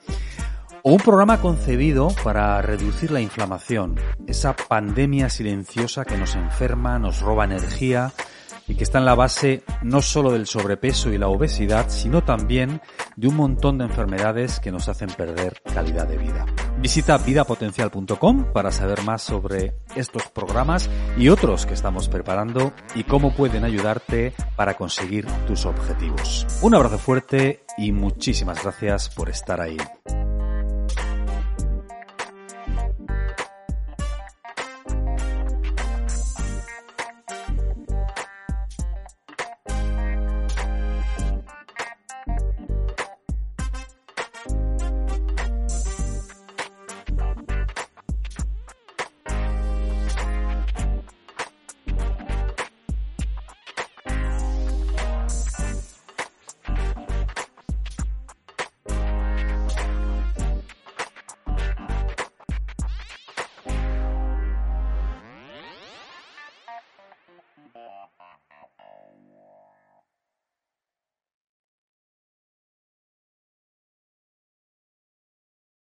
o 0.83 0.93
un 0.93 0.99
programa 0.99 1.41
concebido 1.41 2.09
para 2.23 2.61
reducir 2.61 3.11
la 3.11 3.21
inflamación, 3.21 3.97
esa 4.27 4.55
pandemia 4.55 5.31
silenciosa 5.31 6.05
que 6.05 6.19
nos 6.19 6.35
enferma, 6.35 6.99
nos 6.99 7.21
roba 7.21 7.45
energía, 7.45 8.13
y 8.67 8.75
que 8.75 8.85
está 8.85 8.99
en 8.99 9.05
la 9.05 9.15
base 9.15 9.63
no 9.83 10.03
solo 10.03 10.33
del 10.33 10.47
sobrepeso 10.47 11.13
y 11.13 11.19
la 11.19 11.29
obesidad, 11.29 11.89
sino 11.89 12.23
también 12.25 12.81
de 13.17 13.29
un 13.29 13.37
montón 13.37 13.79
de 13.79 13.85
enfermedades 13.85 14.61
que 14.61 14.73
nos 14.73 14.89
hacen 14.89 15.09
perder 15.09 15.61
calidad 15.73 16.07
de 16.07 16.19
vida. 16.19 16.47
Visita 16.79 17.19
vidapotencial.com 17.19 18.53
para 18.53 18.71
saber 18.73 19.03
más 19.03 19.23
sobre 19.23 19.75
estos 19.95 20.29
programas 20.29 20.89
y 21.17 21.29
otros 21.29 21.67
que 21.67 21.75
estamos 21.75 22.09
preparando 22.09 22.73
y 22.95 23.05
cómo 23.05 23.35
pueden 23.35 23.65
ayudarte 23.65 24.33
para 24.57 24.75
conseguir 24.75 25.27
tus 25.47 25.67
objetivos. 25.67 26.47
Un 26.63 26.75
abrazo 26.75 26.99
fuerte 26.99 27.65
y 27.79 27.93
muchísimas 27.93 28.63
gracias 28.63 29.09
por 29.09 29.29
estar 29.29 29.61
ahí. 29.61 29.77